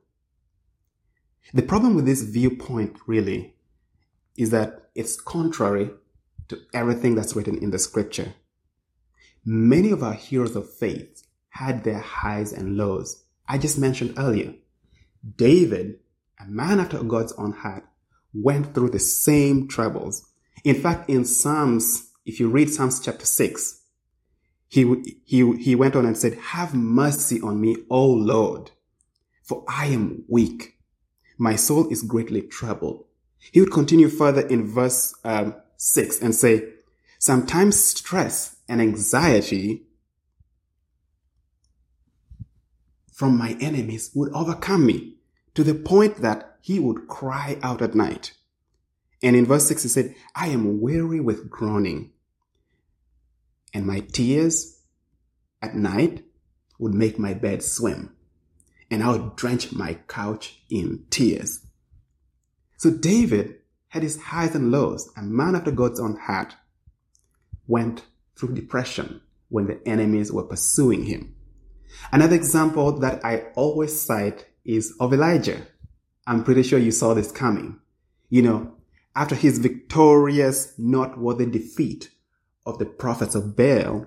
The 1.53 1.61
problem 1.61 1.95
with 1.95 2.05
this 2.05 2.21
viewpoint 2.21 2.97
really 3.07 3.55
is 4.37 4.51
that 4.51 4.89
it's 4.95 5.19
contrary 5.19 5.91
to 6.47 6.59
everything 6.73 7.15
that's 7.15 7.35
written 7.35 7.57
in 7.57 7.71
the 7.71 7.79
scripture. 7.79 8.33
Many 9.43 9.91
of 9.91 10.03
our 10.03 10.13
heroes 10.13 10.55
of 10.55 10.71
faith 10.71 11.27
had 11.49 11.83
their 11.83 11.99
highs 11.99 12.53
and 12.53 12.77
lows. 12.77 13.25
I 13.47 13.57
just 13.57 13.77
mentioned 13.77 14.13
earlier. 14.17 14.53
David, 15.35 15.99
a 16.39 16.45
man 16.45 16.79
after 16.79 17.03
God's 17.03 17.33
own 17.33 17.51
heart, 17.51 17.85
went 18.33 18.73
through 18.73 18.89
the 18.89 18.99
same 18.99 19.67
troubles. 19.67 20.27
In 20.63 20.75
fact, 20.75 21.09
in 21.09 21.25
Psalms, 21.25 22.11
if 22.25 22.39
you 22.39 22.49
read 22.49 22.69
Psalms 22.69 22.99
chapter 22.99 23.25
6, 23.25 23.81
he, 24.67 25.19
he, 25.25 25.57
he 25.57 25.75
went 25.75 25.95
on 25.95 26.05
and 26.05 26.17
said, 26.17 26.35
Have 26.35 26.73
mercy 26.73 27.41
on 27.41 27.59
me, 27.59 27.77
O 27.89 28.05
Lord, 28.05 28.71
for 29.43 29.65
I 29.67 29.87
am 29.87 30.23
weak. 30.29 30.77
My 31.37 31.55
soul 31.55 31.89
is 31.89 32.03
greatly 32.03 32.41
troubled. 32.41 33.05
He 33.51 33.59
would 33.59 33.71
continue 33.71 34.07
further 34.07 34.47
in 34.47 34.67
verse 34.67 35.13
um, 35.23 35.55
6 35.77 36.21
and 36.21 36.33
say, 36.35 36.69
Sometimes 37.19 37.83
stress 37.83 38.55
and 38.69 38.79
anxiety 38.79 39.83
from 43.11 43.37
my 43.37 43.57
enemies 43.59 44.09
would 44.15 44.31
overcome 44.33 44.85
me 44.85 45.15
to 45.53 45.63
the 45.63 45.75
point 45.75 46.17
that 46.17 46.50
he 46.61 46.79
would 46.79 47.07
cry 47.07 47.57
out 47.61 47.81
at 47.81 47.95
night. 47.95 48.33
And 49.23 49.35
in 49.35 49.45
verse 49.45 49.67
6, 49.67 49.83
he 49.83 49.89
said, 49.89 50.15
I 50.35 50.47
am 50.47 50.81
weary 50.81 51.19
with 51.19 51.49
groaning, 51.49 52.11
and 53.73 53.85
my 53.85 53.99
tears 53.99 54.79
at 55.61 55.75
night 55.75 56.23
would 56.79 56.93
make 56.93 57.19
my 57.19 57.33
bed 57.33 57.63
swim, 57.63 58.15
and 58.89 59.03
I 59.03 59.11
would 59.11 59.35
drench 59.35 59.71
my 59.71 59.95
couch 60.07 60.63
in 60.69 61.05
tears. 61.09 61.65
So 62.77 62.89
David 62.89 63.57
had 63.89 64.03
his 64.03 64.19
highs 64.19 64.55
and 64.55 64.71
lows, 64.71 65.11
a 65.15 65.21
man 65.21 65.55
after 65.55 65.69
God's 65.71 65.99
own 65.99 66.15
heart, 66.15 66.55
went 67.67 68.03
through 68.35 68.55
depression 68.55 69.21
when 69.49 69.67
the 69.67 69.87
enemies 69.87 70.31
were 70.31 70.43
pursuing 70.43 71.03
him. 71.03 71.35
Another 72.11 72.35
example 72.35 72.99
that 72.99 73.23
I 73.23 73.51
always 73.55 74.01
cite 74.01 74.47
is 74.65 74.95
of 74.99 75.13
Elijah. 75.13 75.67
I'm 76.27 76.43
pretty 76.43 76.63
sure 76.63 76.79
you 76.79 76.91
saw 76.91 77.13
this 77.13 77.31
coming. 77.31 77.79
You 78.29 78.41
know, 78.43 78.75
after 79.15 79.35
his 79.35 79.59
victorious, 79.59 80.73
noteworthy 80.77 81.45
defeat 81.45 82.11
of 82.65 82.79
the 82.79 82.85
prophets 82.85 83.35
of 83.35 83.55
Baal, 83.55 84.05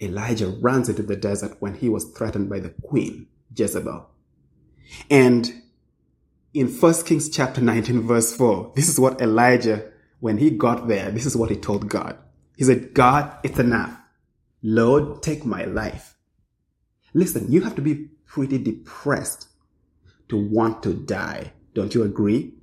Elijah 0.00 0.48
runs 0.48 0.88
into 0.88 1.02
the 1.02 1.16
desert 1.16 1.56
when 1.60 1.74
he 1.74 1.88
was 1.88 2.04
threatened 2.12 2.48
by 2.48 2.60
the 2.60 2.74
queen, 2.82 3.26
Jezebel. 3.56 4.08
And 5.10 5.62
in 6.52 6.68
1 6.68 6.94
Kings 7.04 7.28
chapter 7.28 7.60
19 7.60 8.06
verse 8.06 8.34
4, 8.34 8.72
this 8.74 8.88
is 8.88 8.98
what 8.98 9.20
Elijah, 9.20 9.90
when 10.20 10.38
he 10.38 10.50
got 10.50 10.88
there, 10.88 11.10
this 11.10 11.26
is 11.26 11.36
what 11.36 11.50
he 11.50 11.56
told 11.56 11.88
God. 11.88 12.16
He 12.56 12.64
said, 12.64 12.94
God, 12.94 13.36
it's 13.42 13.58
enough. 13.58 13.98
Lord, 14.62 15.22
take 15.22 15.44
my 15.44 15.64
life. 15.64 16.16
Listen, 17.12 17.50
you 17.50 17.62
have 17.62 17.74
to 17.74 17.82
be 17.82 18.08
pretty 18.26 18.58
depressed 18.58 19.48
to 20.28 20.36
want 20.36 20.82
to 20.82 20.94
die. 20.94 21.52
Don't 21.74 21.94
you 21.94 22.02
agree? 22.02 22.54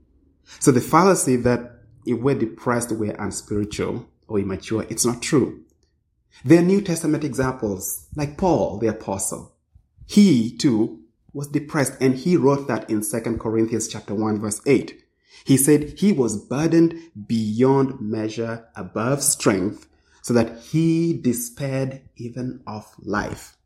So 0.59 0.71
the 0.71 0.81
fallacy 0.81 1.35
that 1.37 1.79
if 2.05 2.19
we're 2.19 2.35
depressed, 2.35 2.91
we're 2.91 3.15
unspiritual 3.15 4.09
or 4.27 4.39
immature, 4.39 4.85
it's 4.89 5.05
not 5.05 5.21
true. 5.21 5.63
There 6.43 6.59
are 6.59 6.63
New 6.63 6.81
Testament 6.81 7.23
examples, 7.23 8.07
like 8.15 8.37
Paul, 8.37 8.79
the 8.79 8.87
apostle. 8.87 9.55
He 10.07 10.55
too 10.57 11.01
was 11.33 11.47
depressed 11.47 11.93
and 12.01 12.15
he 12.15 12.35
wrote 12.35 12.67
that 12.67 12.89
in 12.89 13.01
2 13.01 13.37
Corinthians 13.37 13.87
chapter 13.87 14.13
1 14.13 14.41
verse 14.41 14.61
8. 14.65 15.01
He 15.45 15.57
said 15.57 15.93
he 15.97 16.11
was 16.11 16.37
burdened 16.37 16.95
beyond 17.27 18.01
measure 18.01 18.67
above 18.75 19.23
strength 19.23 19.87
so 20.21 20.33
that 20.33 20.59
he 20.59 21.13
despaired 21.13 22.01
even 22.17 22.61
of 22.67 22.93
life. 22.99 23.57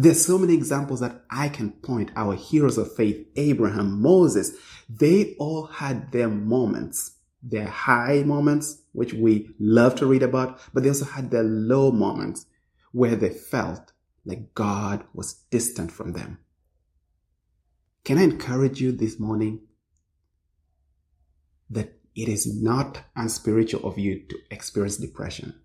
There's 0.00 0.24
so 0.24 0.38
many 0.38 0.54
examples 0.54 1.00
that 1.00 1.24
I 1.28 1.48
can 1.48 1.72
point 1.72 2.12
our 2.14 2.36
heroes 2.36 2.78
of 2.78 2.94
faith, 2.94 3.26
Abraham, 3.34 4.00
Moses, 4.00 4.52
they 4.88 5.34
all 5.40 5.66
had 5.66 6.12
their 6.12 6.28
moments, 6.28 7.16
their 7.42 7.66
high 7.66 8.22
moments, 8.24 8.80
which 8.92 9.12
we 9.12 9.50
love 9.58 9.96
to 9.96 10.06
read 10.06 10.22
about, 10.22 10.60
but 10.72 10.84
they 10.84 10.88
also 10.88 11.04
had 11.04 11.32
their 11.32 11.42
low 11.42 11.90
moments 11.90 12.46
where 12.92 13.16
they 13.16 13.30
felt 13.30 13.92
like 14.24 14.54
God 14.54 15.02
was 15.12 15.34
distant 15.50 15.90
from 15.90 16.12
them. 16.12 16.38
Can 18.04 18.18
I 18.18 18.22
encourage 18.22 18.80
you 18.80 18.92
this 18.92 19.18
morning 19.18 19.62
that 21.70 21.98
it 22.14 22.28
is 22.28 22.46
not 22.62 23.00
unspiritual 23.16 23.84
of 23.84 23.98
you 23.98 24.22
to 24.28 24.38
experience 24.52 24.96
depression. 24.96 25.60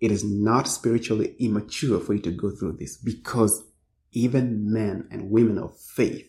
It 0.00 0.12
is 0.12 0.24
not 0.24 0.66
spiritually 0.66 1.34
immature 1.40 1.98
for 2.00 2.14
you 2.14 2.20
to 2.20 2.30
go 2.30 2.50
through 2.50 2.76
this 2.78 2.96
because 2.96 3.64
even 4.12 4.72
men 4.72 5.08
and 5.10 5.30
women 5.30 5.58
of 5.58 5.78
faith 5.78 6.28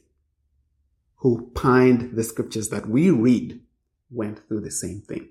who 1.17 1.51
pined 1.55 2.15
the 2.15 2.23
scriptures 2.23 2.69
that 2.69 2.87
we 2.87 3.09
read 3.09 3.61
went 4.09 4.47
through 4.47 4.61
the 4.61 4.71
same 4.71 5.01
thing. 5.01 5.29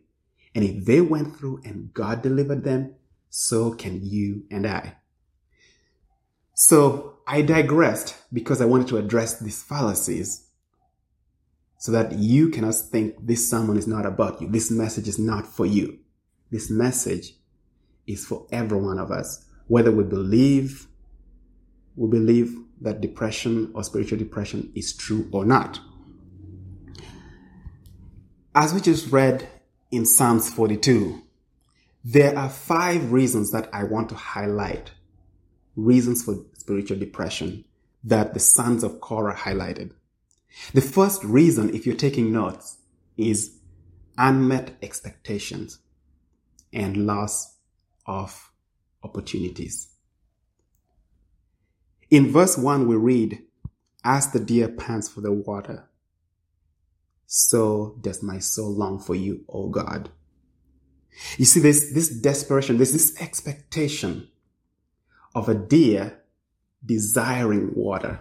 And 0.54 0.64
if 0.64 0.84
they 0.84 1.00
went 1.00 1.36
through 1.36 1.62
and 1.64 1.92
God 1.92 2.22
delivered 2.22 2.64
them, 2.64 2.94
so 3.30 3.72
can 3.72 4.00
you 4.02 4.44
and 4.50 4.66
I. 4.66 4.96
So 6.54 7.18
I 7.26 7.42
digressed 7.42 8.16
because 8.32 8.60
I 8.60 8.66
wanted 8.66 8.88
to 8.88 8.98
address 8.98 9.38
these 9.38 9.62
fallacies 9.62 10.48
so 11.78 11.92
that 11.92 12.12
you 12.12 12.50
cannot 12.50 12.74
think 12.74 13.16
this 13.26 13.48
sermon 13.48 13.76
is 13.76 13.86
not 13.86 14.06
about 14.06 14.40
you. 14.40 14.48
This 14.48 14.70
message 14.70 15.08
is 15.08 15.18
not 15.18 15.46
for 15.46 15.66
you. 15.66 15.98
This 16.50 16.70
message 16.70 17.34
is 18.06 18.24
for 18.24 18.46
every 18.52 18.78
one 18.78 18.98
of 18.98 19.10
us, 19.10 19.44
whether 19.66 19.90
we 19.90 20.04
believe, 20.04 20.86
we 21.96 22.08
believe 22.08 22.56
that 22.80 23.00
depression 23.00 23.70
or 23.74 23.84
spiritual 23.84 24.18
depression 24.18 24.72
is 24.74 24.92
true 24.92 25.28
or 25.32 25.44
not. 25.44 25.80
As 28.54 28.74
we 28.74 28.80
just 28.80 29.10
read 29.10 29.48
in 29.90 30.04
Psalms 30.04 30.50
42, 30.50 31.22
there 32.04 32.36
are 32.36 32.48
five 32.48 33.12
reasons 33.12 33.52
that 33.52 33.68
I 33.72 33.84
want 33.84 34.08
to 34.08 34.14
highlight. 34.14 34.90
Reasons 35.76 36.24
for 36.24 36.36
spiritual 36.54 36.98
depression 36.98 37.64
that 38.04 38.34
the 38.34 38.40
sons 38.40 38.82
of 38.82 39.00
Korah 39.00 39.36
highlighted. 39.36 39.92
The 40.74 40.80
first 40.80 41.22
reason, 41.24 41.74
if 41.74 41.86
you're 41.86 41.94
taking 41.94 42.32
notes, 42.32 42.78
is 43.16 43.56
unmet 44.18 44.76
expectations 44.82 45.78
and 46.72 47.06
loss 47.06 47.56
of 48.06 48.50
opportunities. 49.02 49.91
In 52.12 52.30
verse 52.30 52.58
1, 52.58 52.86
we 52.86 52.94
read, 52.94 53.42
As 54.04 54.32
the 54.32 54.38
deer 54.38 54.68
pants 54.68 55.08
for 55.08 55.22
the 55.22 55.32
water, 55.32 55.88
so 57.26 57.96
does 58.02 58.22
my 58.22 58.38
soul 58.38 58.70
long 58.70 58.98
for 58.98 59.14
you, 59.14 59.46
O 59.48 59.70
God. 59.70 60.10
You 61.38 61.46
see, 61.46 61.60
this, 61.60 61.90
this 61.94 62.10
desperation, 62.10 62.76
there's 62.76 62.92
this 62.92 63.18
expectation 63.18 64.28
of 65.34 65.48
a 65.48 65.54
deer 65.54 66.20
desiring 66.84 67.70
water. 67.74 68.20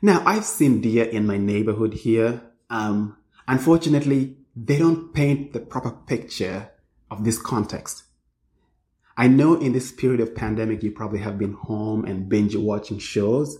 Now, 0.00 0.22
I've 0.24 0.46
seen 0.46 0.80
deer 0.80 1.04
in 1.04 1.26
my 1.26 1.36
neighborhood 1.36 1.92
here. 1.92 2.40
Um, 2.70 3.18
unfortunately, 3.46 4.38
they 4.56 4.78
don't 4.78 5.12
paint 5.12 5.52
the 5.52 5.60
proper 5.60 5.90
picture 5.90 6.70
of 7.10 7.22
this 7.22 7.38
context. 7.38 8.04
I 9.16 9.28
know 9.28 9.54
in 9.54 9.72
this 9.72 9.92
period 9.92 10.20
of 10.20 10.34
pandemic, 10.34 10.82
you 10.82 10.92
probably 10.92 11.20
have 11.20 11.38
been 11.38 11.54
home 11.54 12.04
and 12.04 12.28
binge 12.28 12.54
watching 12.54 12.98
shows. 12.98 13.58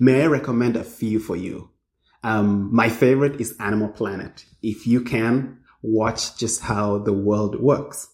May 0.00 0.22
I 0.22 0.26
recommend 0.26 0.76
a 0.76 0.84
few 0.84 1.18
for 1.18 1.36
you? 1.36 1.70
Um, 2.22 2.74
my 2.74 2.88
favorite 2.88 3.40
is 3.40 3.56
Animal 3.60 3.88
Planet. 3.88 4.44
If 4.62 4.86
you 4.86 5.02
can, 5.02 5.58
watch 5.82 6.38
just 6.38 6.62
how 6.62 6.98
the 6.98 7.12
world 7.12 7.60
works. 7.60 8.08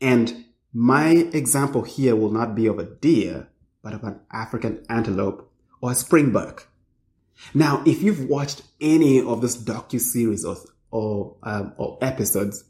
And 0.00 0.44
my 0.72 1.08
example 1.32 1.82
here 1.82 2.14
will 2.14 2.30
not 2.30 2.54
be 2.54 2.66
of 2.66 2.78
a 2.78 2.84
deer, 2.84 3.48
but 3.82 3.94
of 3.94 4.04
an 4.04 4.20
African 4.30 4.84
antelope 4.90 5.50
or 5.80 5.92
a 5.92 5.94
springbok. 5.94 6.68
Now, 7.54 7.82
if 7.86 8.02
you've 8.02 8.28
watched 8.28 8.62
any 8.80 9.22
of 9.22 9.40
this 9.40 9.56
docu-series 9.56 10.44
or, 10.44 10.56
or, 10.90 11.36
um, 11.42 11.72
or 11.78 11.98
episodes 12.02 12.64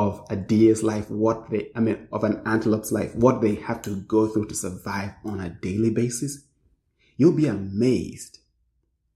of 0.00 0.24
a 0.30 0.36
deer's 0.36 0.82
life, 0.82 1.10
what 1.10 1.50
they, 1.50 1.70
I 1.76 1.80
mean, 1.80 2.08
of 2.10 2.24
an 2.24 2.40
antelope's 2.46 2.90
life, 2.90 3.14
what 3.14 3.42
they 3.42 3.56
have 3.56 3.82
to 3.82 3.96
go 3.96 4.26
through 4.26 4.46
to 4.46 4.54
survive 4.54 5.10
on 5.26 5.40
a 5.40 5.50
daily 5.50 5.90
basis, 5.90 6.42
you'll 7.18 7.36
be 7.36 7.46
amazed 7.46 8.38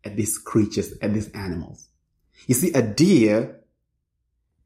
at 0.04 0.14
these 0.14 0.36
creatures, 0.36 0.92
at 1.00 1.14
these 1.14 1.30
animals. 1.30 1.88
You 2.46 2.54
see, 2.54 2.70
a 2.74 2.82
deer 2.82 3.60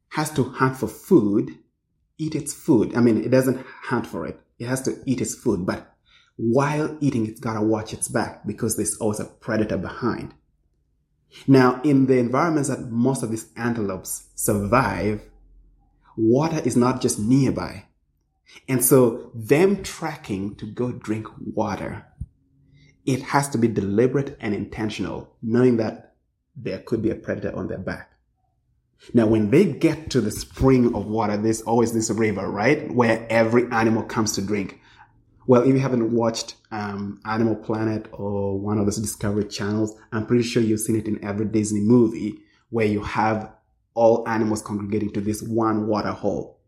has 0.09 0.29
to 0.31 0.43
hunt 0.43 0.75
for 0.75 0.89
food, 0.89 1.57
eat 2.17 2.35
its 2.35 2.53
food. 2.53 2.97
I 2.97 2.99
mean, 2.99 3.23
it 3.23 3.31
doesn't 3.31 3.65
hunt 3.83 4.05
for 4.05 4.27
it. 4.27 4.41
It 4.59 4.67
has 4.67 4.81
to 4.81 5.01
eat 5.05 5.21
its 5.21 5.35
food, 5.35 5.65
but 5.65 5.95
while 6.35 6.97
eating, 6.99 7.27
it's 7.27 7.39
gotta 7.39 7.61
watch 7.61 7.93
its 7.93 8.09
back 8.09 8.45
because 8.45 8.75
there's 8.75 8.97
always 8.97 9.21
a 9.21 9.25
predator 9.25 9.77
behind. 9.77 10.33
Now, 11.47 11.81
in 11.83 12.07
the 12.07 12.17
environments 12.17 12.67
that 12.67 12.91
most 12.91 13.23
of 13.23 13.31
these 13.31 13.47
antelopes 13.55 14.27
survive, 14.35 15.21
water 16.19 16.61
is 16.65 16.75
not 16.75 17.01
just 17.01 17.19
nearby. 17.19 17.85
And 18.67 18.83
so 18.83 19.31
them 19.33 19.83
tracking 19.83 20.55
to 20.55 20.65
go 20.65 20.91
drink 20.91 21.27
water, 21.39 22.05
it 23.05 23.21
has 23.21 23.49
to 23.49 23.57
be 23.57 23.67
deliberate 23.67 24.37
and 24.39 24.53
intentional, 24.53 25.35
knowing 25.41 25.77
that 25.77 26.15
there 26.55 26.79
could 26.79 27.01
be 27.01 27.09
a 27.09 27.15
predator 27.15 27.55
on 27.55 27.67
their 27.67 27.77
back. 27.77 28.11
Now, 29.13 29.27
when 29.27 29.49
they 29.49 29.65
get 29.65 30.09
to 30.09 30.19
the 30.19 30.31
spring 30.31 30.93
of 30.93 31.05
water, 31.07 31.37
there's 31.37 31.61
always 31.61 31.93
this 31.93 32.09
river, 32.09 32.49
right? 32.49 32.93
Where 32.93 33.25
every 33.29 33.71
animal 33.71 34.03
comes 34.03 34.33
to 34.33 34.41
drink. 34.41 34.81
Well, 35.47 35.61
if 35.61 35.69
you 35.69 35.79
haven't 35.79 36.11
watched 36.11 36.55
um, 36.69 37.21
Animal 37.23 37.55
Planet 37.55 38.07
or 38.11 38.59
one 38.59 38.77
of 38.77 38.85
those 38.85 38.97
Discovery 38.97 39.45
channels, 39.45 39.97
I'm 40.11 40.25
pretty 40.25 40.43
sure 40.43 40.61
you've 40.61 40.81
seen 40.81 40.97
it 40.97 41.07
in 41.07 41.23
every 41.23 41.45
Disney 41.45 41.79
movie 41.79 42.39
where 42.71 42.85
you 42.85 43.01
have 43.03 43.53
all 43.93 44.27
animals 44.27 44.61
congregating 44.61 45.11
to 45.13 45.21
this 45.21 45.41
one 45.41 45.87
water 45.87 46.11
hole. 46.11 46.59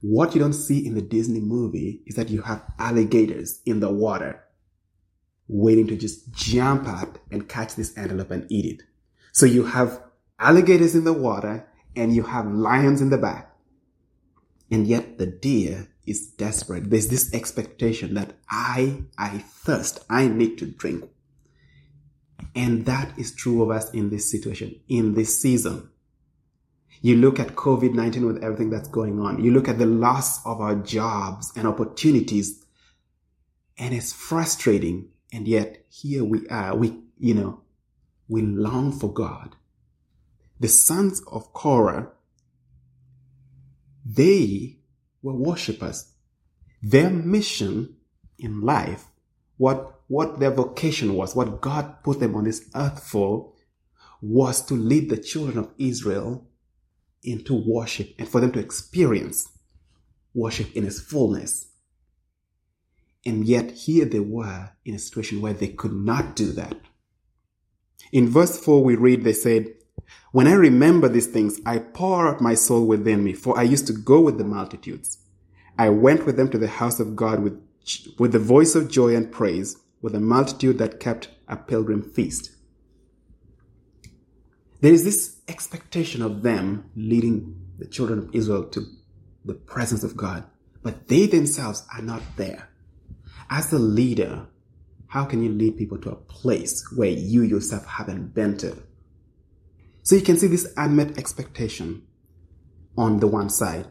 What 0.00 0.34
you 0.34 0.40
don't 0.40 0.52
see 0.52 0.84
in 0.84 0.94
the 0.94 1.02
Disney 1.02 1.40
movie 1.40 2.02
is 2.06 2.16
that 2.16 2.28
you 2.28 2.42
have 2.42 2.64
alligators 2.78 3.60
in 3.64 3.80
the 3.80 3.92
water 3.92 4.42
waiting 5.48 5.86
to 5.86 5.96
just 5.96 6.32
jump 6.32 6.88
up 6.88 7.18
and 7.30 7.48
catch 7.48 7.74
this 7.74 7.96
antelope 7.96 8.30
and 8.30 8.50
eat 8.50 8.64
it. 8.64 8.82
So 9.32 9.46
you 9.46 9.64
have 9.64 10.02
alligators 10.38 10.94
in 10.94 11.04
the 11.04 11.12
water 11.12 11.68
and 11.94 12.14
you 12.14 12.22
have 12.24 12.46
lions 12.46 13.00
in 13.00 13.10
the 13.10 13.18
back. 13.18 13.54
And 14.70 14.86
yet 14.86 15.18
the 15.18 15.26
deer 15.26 15.88
is 16.06 16.30
desperate. 16.30 16.90
There's 16.90 17.08
this 17.08 17.32
expectation 17.34 18.14
that 18.14 18.34
I, 18.50 19.04
I 19.18 19.38
thirst. 19.38 20.04
I 20.10 20.26
need 20.28 20.58
to 20.58 20.66
drink. 20.66 21.04
And 22.54 22.86
that 22.86 23.18
is 23.18 23.34
true 23.34 23.62
of 23.62 23.70
us 23.70 23.90
in 23.92 24.10
this 24.10 24.30
situation, 24.30 24.80
in 24.88 25.14
this 25.14 25.38
season. 25.40 25.90
You 27.02 27.16
look 27.16 27.40
at 27.40 27.56
COVID-19 27.56 28.26
with 28.26 28.44
everything 28.44 28.70
that's 28.70 28.88
going 28.88 29.18
on. 29.18 29.42
You 29.42 29.50
look 29.50 29.68
at 29.68 29.78
the 29.78 29.86
loss 29.86 30.44
of 30.46 30.60
our 30.60 30.76
jobs 30.76 31.52
and 31.56 31.66
opportunities 31.66 32.64
and 33.76 33.92
it's 33.92 34.12
frustrating. 34.12 35.08
And 35.32 35.48
yet 35.48 35.84
here 35.88 36.22
we 36.22 36.46
are. 36.46 36.76
We, 36.76 37.00
you 37.18 37.34
know, 37.34 37.62
we 38.28 38.42
long 38.42 38.92
for 38.92 39.12
God. 39.12 39.56
The 40.60 40.68
sons 40.68 41.20
of 41.26 41.52
Korah, 41.52 42.12
they 44.06 44.78
were 45.22 45.34
worshippers. 45.34 46.12
Their 46.82 47.10
mission 47.10 47.96
in 48.38 48.60
life, 48.60 49.06
what, 49.56 50.02
what 50.06 50.38
their 50.38 50.52
vocation 50.52 51.14
was, 51.14 51.34
what 51.34 51.60
God 51.60 52.04
put 52.04 52.20
them 52.20 52.36
on 52.36 52.44
this 52.44 52.70
earth 52.76 53.02
for, 53.02 53.52
was 54.20 54.64
to 54.66 54.74
lead 54.74 55.10
the 55.10 55.16
children 55.16 55.58
of 55.58 55.72
Israel 55.78 56.46
into 57.22 57.54
worship 57.54 58.14
and 58.18 58.28
for 58.28 58.40
them 58.40 58.52
to 58.52 58.58
experience 58.58 59.48
worship 60.34 60.72
in 60.74 60.86
its 60.86 61.00
fullness. 61.00 61.68
And 63.24 63.44
yet 63.44 63.70
here 63.70 64.04
they 64.04 64.20
were 64.20 64.70
in 64.84 64.94
a 64.94 64.98
situation 64.98 65.40
where 65.40 65.52
they 65.52 65.68
could 65.68 65.92
not 65.92 66.34
do 66.34 66.52
that. 66.52 66.76
In 68.10 68.28
verse 68.28 68.58
4 68.58 68.82
we 68.82 68.96
read, 68.96 69.24
they 69.24 69.32
said, 69.32 69.74
when 70.32 70.48
I 70.48 70.54
remember 70.54 71.08
these 71.08 71.26
things, 71.26 71.60
I 71.64 71.78
pour 71.78 72.26
out 72.26 72.40
my 72.40 72.54
soul 72.54 72.86
within 72.86 73.22
me, 73.22 73.32
for 73.32 73.58
I 73.58 73.62
used 73.62 73.86
to 73.86 73.92
go 73.92 74.20
with 74.20 74.38
the 74.38 74.44
multitudes. 74.44 75.18
I 75.78 75.90
went 75.90 76.26
with 76.26 76.36
them 76.36 76.50
to 76.50 76.58
the 76.58 76.68
house 76.68 77.00
of 77.00 77.16
God 77.16 77.40
with, 77.40 77.60
with 78.18 78.32
the 78.32 78.38
voice 78.38 78.74
of 78.74 78.90
joy 78.90 79.14
and 79.14 79.30
praise, 79.30 79.76
with 80.00 80.14
a 80.14 80.20
multitude 80.20 80.78
that 80.78 81.00
kept 81.00 81.28
a 81.48 81.56
pilgrim 81.56 82.02
feast. 82.02 82.50
There 84.82 84.92
is 84.92 85.04
this 85.04 85.40
expectation 85.46 86.22
of 86.22 86.42
them 86.42 86.90
leading 86.96 87.54
the 87.78 87.86
children 87.86 88.18
of 88.18 88.34
Israel 88.34 88.64
to 88.70 88.84
the 89.44 89.54
presence 89.54 90.02
of 90.02 90.16
God, 90.16 90.42
but 90.82 91.06
they 91.06 91.26
themselves 91.26 91.86
are 91.94 92.02
not 92.02 92.20
there. 92.36 92.68
As 93.48 93.70
the 93.70 93.78
leader, 93.78 94.48
how 95.06 95.24
can 95.24 95.40
you 95.40 95.50
lead 95.50 95.78
people 95.78 95.98
to 95.98 96.10
a 96.10 96.16
place 96.16 96.84
where 96.96 97.10
you 97.10 97.42
yourself 97.42 97.86
haven't 97.86 98.34
been 98.34 98.56
to? 98.58 98.76
So 100.02 100.16
you 100.16 100.22
can 100.22 100.36
see 100.36 100.48
this 100.48 100.72
unmet 100.76 101.16
expectation 101.16 102.02
on 102.98 103.20
the 103.20 103.28
one 103.28 103.50
side. 103.50 103.86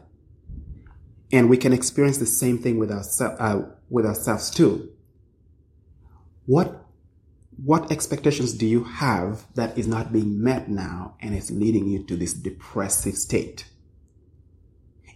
And 1.32 1.48
we 1.48 1.56
can 1.56 1.72
experience 1.72 2.18
the 2.18 2.26
same 2.26 2.58
thing 2.58 2.78
with, 2.78 2.90
ourse- 2.90 3.18
uh, 3.22 3.62
with 3.88 4.04
ourselves 4.04 4.50
too. 4.50 4.90
What, 6.44 6.81
what 7.64 7.92
expectations 7.92 8.54
do 8.54 8.66
you 8.66 8.84
have 8.84 9.46
that 9.54 9.76
is 9.78 9.86
not 9.86 10.12
being 10.12 10.42
met 10.42 10.68
now 10.68 11.16
and 11.20 11.34
is 11.34 11.50
leading 11.50 11.88
you 11.88 12.02
to 12.04 12.16
this 12.16 12.32
depressive 12.32 13.14
state? 13.14 13.66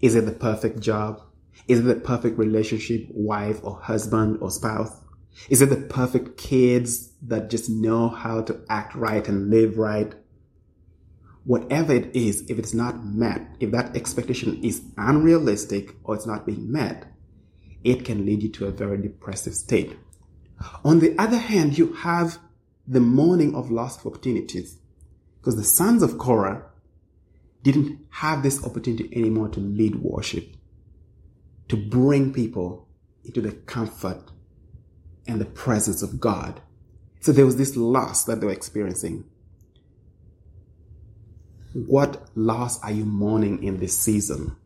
Is 0.01 0.15
it 0.15 0.27
the 0.27 0.33
perfect 0.33 0.81
job? 0.81 1.23
Is 1.67 1.81
it 1.81 1.83
the 1.83 1.97
perfect 1.97 2.39
relationship, 2.39 3.07
wife 3.11 3.61
or 3.63 3.81
husband 3.81 4.39
or 4.41 4.51
spouse? 4.51 4.95
Is 5.49 5.63
it 5.63 5.71
the 5.71 5.77
perfect 5.77 6.39
kids 6.39 7.13
that 7.23 7.51
just 7.51 7.69
know 7.69 8.09
how 8.09 8.43
to 8.43 8.61
act 8.69 8.95
right 8.95 9.27
and 9.27 9.51
live 9.51 9.79
right? 9.79 10.15
whatever 11.47 11.95
it 11.95 12.15
is, 12.15 12.45
if 12.51 12.59
it's 12.59 12.75
not 12.75 13.05
met, 13.05 13.41
if 13.61 13.71
that 13.71 13.97
expectation 13.97 14.63
is 14.65 14.83
unrealistic 14.99 15.95
or 16.03 16.17
it's 16.17 16.27
not 16.27 16.45
being 16.45 16.71
met, 16.71 17.07
it 17.85 18.05
can 18.05 18.27
lead 18.27 18.43
you 18.43 18.49
to 18.51 18.67
a 18.67 18.73
very 18.73 19.01
depressive 19.01 19.55
state. 19.55 19.97
On 20.85 21.01
the 21.01 21.15
other 21.19 21.39
hand, 21.39 21.77
you 21.77 21.93
have 21.95 22.39
the 22.87 23.01
mourning 23.01 23.55
of 23.55 23.71
lost 23.71 24.07
opportunities 24.07 24.79
because 25.39 25.57
the 25.57 25.65
sons 25.65 26.03
of 26.03 26.19
Korah 26.19 26.65
didn't 27.63 27.99
have 28.11 28.43
this 28.43 28.65
opportunity 28.65 29.11
anymore 29.13 29.49
to 29.49 29.61
lead 29.61 29.97
worship, 29.97 30.57
to 31.69 31.77
bring 31.77 32.33
people 32.33 32.89
into 33.25 33.41
the 33.41 33.53
comfort 33.53 34.31
and 35.27 35.41
the 35.41 35.45
presence 35.45 36.03
of 36.03 36.21
God. 36.21 36.61
So 37.21 37.33
there 37.33 37.45
was 37.45 37.57
this 37.57 37.77
loss 37.77 38.25
that 38.25 38.41
they 38.41 38.47
were 38.47 38.53
experiencing. 38.53 39.25
What 41.75 42.31
loss 42.37 42.81
are 42.83 42.93
you 42.93 43.05
mourning 43.05 43.63
in 43.63 43.79
this 43.79 43.99
season? 43.99 44.57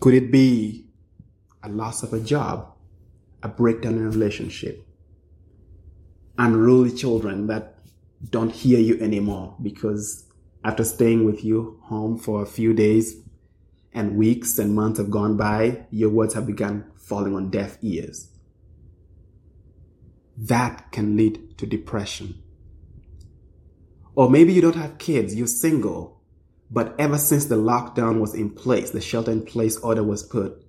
Could 0.00 0.14
it 0.14 0.32
be 0.32 0.88
a 1.62 1.68
loss 1.68 2.02
of 2.02 2.12
a 2.12 2.20
job, 2.20 2.74
a 3.42 3.48
breakdown 3.48 3.94
in 3.96 4.06
a 4.06 4.10
relationship, 4.10 4.86
unruly 6.38 6.92
children 6.92 7.46
that 7.46 7.76
don't 8.28 8.52
hear 8.52 8.78
you 8.78 9.00
anymore 9.00 9.56
because 9.62 10.24
after 10.64 10.84
staying 10.84 11.24
with 11.24 11.42
you 11.44 11.80
home 11.84 12.18
for 12.18 12.42
a 12.42 12.46
few 12.46 12.74
days 12.74 13.16
and 13.92 14.16
weeks 14.16 14.58
and 14.58 14.74
months 14.74 14.98
have 14.98 15.10
gone 15.10 15.36
by, 15.36 15.86
your 15.90 16.10
words 16.10 16.34
have 16.34 16.46
begun 16.46 16.84
falling 16.96 17.34
on 17.34 17.50
deaf 17.50 17.78
ears. 17.82 18.28
That 20.36 20.92
can 20.92 21.16
lead 21.16 21.58
to 21.58 21.66
depression. 21.66 22.42
Or 24.14 24.28
maybe 24.30 24.52
you 24.52 24.60
don't 24.60 24.76
have 24.76 24.98
kids, 24.98 25.34
you're 25.34 25.46
single. 25.46 26.20
But 26.70 26.94
ever 26.98 27.18
since 27.18 27.46
the 27.46 27.56
lockdown 27.56 28.20
was 28.20 28.34
in 28.34 28.50
place, 28.50 28.90
the 28.90 29.00
shelter 29.00 29.32
in 29.32 29.44
place 29.44 29.76
order 29.78 30.04
was 30.04 30.22
put, 30.22 30.62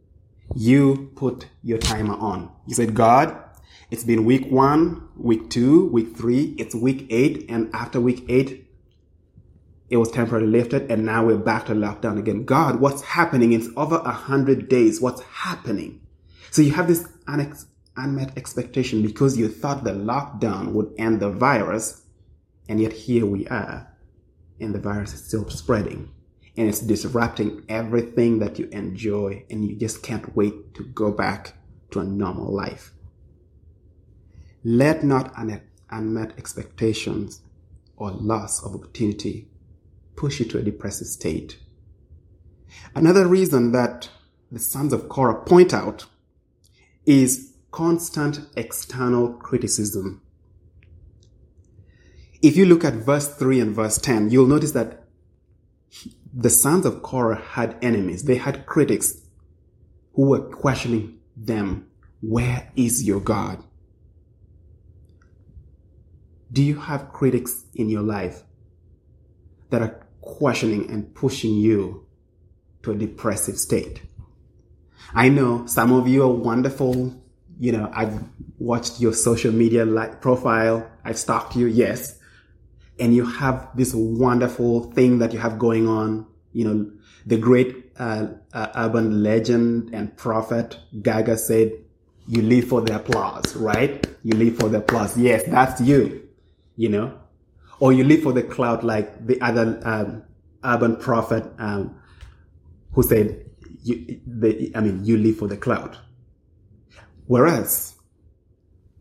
you 0.55 1.11
put 1.15 1.47
your 1.63 1.77
timer 1.77 2.15
on. 2.15 2.51
You 2.67 2.75
said, 2.75 2.93
God, 2.93 3.37
it's 3.89 4.03
been 4.03 4.25
week 4.25 4.49
one, 4.49 5.09
week 5.15 5.49
two, 5.49 5.87
week 5.87 6.15
three, 6.15 6.55
it's 6.57 6.75
week 6.75 7.07
eight, 7.09 7.45
and 7.49 7.69
after 7.73 7.99
week 7.99 8.25
eight, 8.29 8.67
it 9.89 9.97
was 9.97 10.09
temporarily 10.11 10.49
lifted, 10.49 10.89
and 10.89 11.05
now 11.05 11.25
we're 11.25 11.37
back 11.37 11.65
to 11.65 11.73
lockdown 11.73 12.17
again. 12.17 12.45
God, 12.45 12.79
what's 12.79 13.01
happening? 13.01 13.51
It's 13.51 13.67
over 13.75 13.97
a 13.97 14.11
hundred 14.11 14.69
days. 14.69 15.01
What's 15.01 15.21
happening? 15.23 15.99
So 16.49 16.61
you 16.61 16.71
have 16.71 16.87
this 16.87 17.05
unex- 17.27 17.65
unmet 17.97 18.37
expectation 18.37 19.01
because 19.01 19.37
you 19.37 19.49
thought 19.49 19.83
the 19.83 19.91
lockdown 19.91 20.71
would 20.71 20.93
end 20.97 21.19
the 21.19 21.29
virus, 21.29 22.03
and 22.69 22.79
yet 22.79 22.93
here 22.93 23.25
we 23.25 23.47
are, 23.47 23.91
and 24.61 24.73
the 24.73 24.79
virus 24.79 25.13
is 25.13 25.25
still 25.25 25.49
spreading. 25.49 26.09
And 26.61 26.69
it's 26.69 26.81
disrupting 26.81 27.65
everything 27.69 28.37
that 28.37 28.59
you 28.59 28.67
enjoy, 28.67 29.45
and 29.49 29.65
you 29.65 29.75
just 29.75 30.03
can't 30.03 30.35
wait 30.35 30.75
to 30.75 30.83
go 30.83 31.11
back 31.11 31.55
to 31.89 32.01
a 32.01 32.03
normal 32.03 32.53
life. 32.53 32.93
Let 34.63 35.03
not 35.03 35.33
unmet 35.89 36.33
expectations 36.37 37.41
or 37.97 38.11
loss 38.11 38.63
of 38.63 38.75
opportunity 38.75 39.47
push 40.15 40.39
you 40.39 40.45
to 40.49 40.59
a 40.59 40.61
depressive 40.61 41.07
state. 41.07 41.57
Another 42.93 43.25
reason 43.25 43.71
that 43.71 44.11
the 44.51 44.59
sons 44.59 44.93
of 44.93 45.09
Korah 45.09 45.43
point 45.43 45.73
out 45.73 46.05
is 47.07 47.53
constant 47.71 48.41
external 48.55 49.33
criticism 49.33 50.21
if 52.41 52.57
you 52.57 52.65
look 52.65 52.83
at 52.83 52.93
verse 52.93 53.27
3 53.35 53.59
and 53.59 53.75
verse 53.75 53.99
10, 53.99 54.31
you'll 54.31 54.47
notice 54.47 54.71
that 54.71 55.00
the 56.33 56.49
sons 56.49 56.85
of 56.85 57.01
Korah 57.01 57.41
had 57.41 57.77
enemies. 57.81 58.23
They 58.23 58.35
had 58.35 58.65
critics 58.65 59.21
who 60.13 60.29
were 60.29 60.41
questioning 60.41 61.19
them. 61.35 61.87
Where 62.21 62.71
is 62.75 63.03
your 63.03 63.19
God? 63.19 63.63
Do 66.51 66.61
you 66.61 66.79
have 66.79 67.13
critics 67.13 67.63
in 67.73 67.89
your 67.89 68.01
life 68.01 68.43
that 69.71 69.81
are 69.81 70.05
questioning 70.21 70.89
and 70.89 71.13
pushing 71.15 71.55
you 71.55 72.05
to 72.83 72.91
a 72.91 72.95
depressive 72.95 73.57
state. 73.57 74.01
I 75.13 75.29
know 75.29 75.65
some 75.65 75.91
of 75.91 76.07
you 76.07 76.23
are 76.23 76.33
wonderful. 76.33 77.15
You 77.59 77.71
know, 77.73 77.91
I've 77.93 78.23
watched 78.59 78.99
your 78.99 79.13
social 79.13 79.51
media 79.51 79.85
profile. 80.21 80.89
I've 81.03 81.17
stalked 81.17 81.55
you. 81.55 81.67
Yes. 81.67 82.17
And 83.01 83.13
you 83.13 83.25
have 83.25 83.67
this 83.75 83.93
wonderful 83.93 84.91
thing 84.91 85.19
that 85.19 85.33
you 85.33 85.39
have 85.39 85.57
going 85.57 85.87
on. 85.87 86.27
You 86.53 86.65
know, 86.65 86.91
the 87.25 87.37
great 87.37 87.91
uh, 87.97 88.27
uh, 88.53 88.67
urban 88.75 89.23
legend 89.23 89.89
and 89.93 90.15
prophet 90.15 90.77
Gaga 91.01 91.37
said, 91.37 91.73
you 92.27 92.43
live 92.43 92.65
for 92.65 92.81
the 92.81 92.95
applause, 92.95 93.55
right? 93.55 94.05
You 94.23 94.37
live 94.37 94.57
for 94.57 94.69
the 94.69 94.77
applause. 94.77 95.17
Yes, 95.17 95.43
that's 95.47 95.81
you, 95.81 96.29
you 96.75 96.89
know, 96.89 97.17
or 97.79 97.91
you 97.91 98.03
live 98.03 98.21
for 98.21 98.33
the 98.33 98.43
cloud 98.43 98.83
like 98.83 99.25
the 99.25 99.41
other 99.41 99.81
um, 99.83 100.23
urban 100.63 100.95
prophet 100.95 101.43
um, 101.57 101.99
who 102.93 103.01
said, 103.01 103.49
you, 103.83 104.21
the, 104.27 104.71
I 104.75 104.81
mean, 104.81 105.03
you 105.03 105.17
live 105.17 105.37
for 105.37 105.47
the 105.47 105.57
cloud. 105.57 105.97
Whereas 107.25 107.95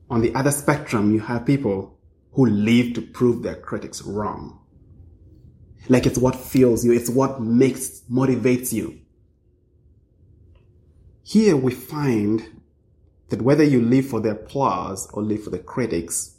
on 0.08 0.22
the 0.22 0.34
other 0.34 0.50
spectrum, 0.50 1.12
you 1.12 1.20
have 1.20 1.44
people 1.44 1.99
who 2.32 2.46
live 2.46 2.94
to 2.94 3.02
prove 3.02 3.42
their 3.42 3.56
critics 3.56 4.02
wrong. 4.02 4.60
Like 5.88 6.06
it's 6.06 6.18
what 6.18 6.36
fuels 6.36 6.84
you. 6.84 6.92
It's 6.92 7.10
what 7.10 7.40
makes, 7.40 8.02
motivates 8.10 8.72
you. 8.72 9.00
Here 11.22 11.56
we 11.56 11.72
find 11.72 12.62
that 13.28 13.42
whether 13.42 13.64
you 13.64 13.80
live 13.80 14.06
for 14.06 14.20
the 14.20 14.30
applause 14.30 15.08
or 15.12 15.22
live 15.22 15.44
for 15.44 15.50
the 15.50 15.58
critics, 15.58 16.36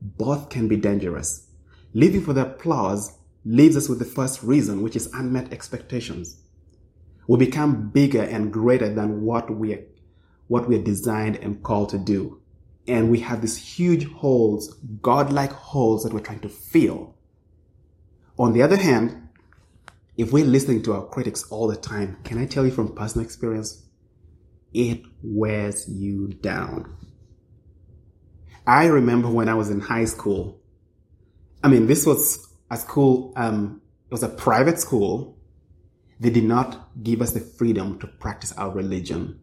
both 0.00 0.48
can 0.48 0.68
be 0.68 0.76
dangerous. 0.76 1.46
Living 1.94 2.22
for 2.22 2.32
the 2.32 2.42
applause 2.42 3.18
leaves 3.44 3.76
us 3.76 3.88
with 3.88 3.98
the 3.98 4.04
first 4.04 4.42
reason, 4.42 4.82
which 4.82 4.96
is 4.96 5.12
unmet 5.12 5.52
expectations. 5.52 6.38
We 7.26 7.38
become 7.38 7.90
bigger 7.90 8.22
and 8.22 8.52
greater 8.52 8.92
than 8.92 9.22
what 9.22 9.50
we 9.50 9.74
are, 9.74 9.84
what 10.48 10.68
we 10.68 10.76
are 10.76 10.82
designed 10.82 11.36
and 11.36 11.62
called 11.62 11.90
to 11.90 11.98
do. 11.98 12.41
And 12.88 13.10
we 13.10 13.20
have 13.20 13.40
these 13.40 13.56
huge 13.56 14.10
holes, 14.12 14.74
godlike 15.00 15.52
holes 15.52 16.02
that 16.02 16.12
we're 16.12 16.20
trying 16.20 16.40
to 16.40 16.48
fill. 16.48 17.14
On 18.38 18.52
the 18.52 18.62
other 18.62 18.76
hand, 18.76 19.28
if 20.16 20.32
we're 20.32 20.44
listening 20.44 20.82
to 20.82 20.94
our 20.94 21.06
critics 21.06 21.44
all 21.50 21.68
the 21.68 21.76
time, 21.76 22.18
can 22.24 22.38
I 22.38 22.46
tell 22.46 22.64
you 22.64 22.72
from 22.72 22.94
personal 22.94 23.24
experience? 23.24 23.82
It 24.72 25.02
wears 25.22 25.88
you 25.88 26.28
down. 26.28 26.96
I 28.66 28.86
remember 28.86 29.28
when 29.28 29.48
I 29.48 29.54
was 29.54 29.70
in 29.70 29.80
high 29.80 30.04
school. 30.04 30.60
I 31.62 31.68
mean, 31.68 31.86
this 31.86 32.06
was 32.06 32.48
a 32.70 32.76
school, 32.76 33.32
um, 33.36 33.80
it 34.06 34.12
was 34.12 34.22
a 34.22 34.28
private 34.28 34.78
school. 34.78 35.38
They 36.20 36.30
did 36.30 36.44
not 36.44 36.90
give 37.02 37.20
us 37.20 37.32
the 37.32 37.40
freedom 37.40 37.98
to 37.98 38.06
practice 38.06 38.52
our 38.52 38.70
religion. 38.70 39.40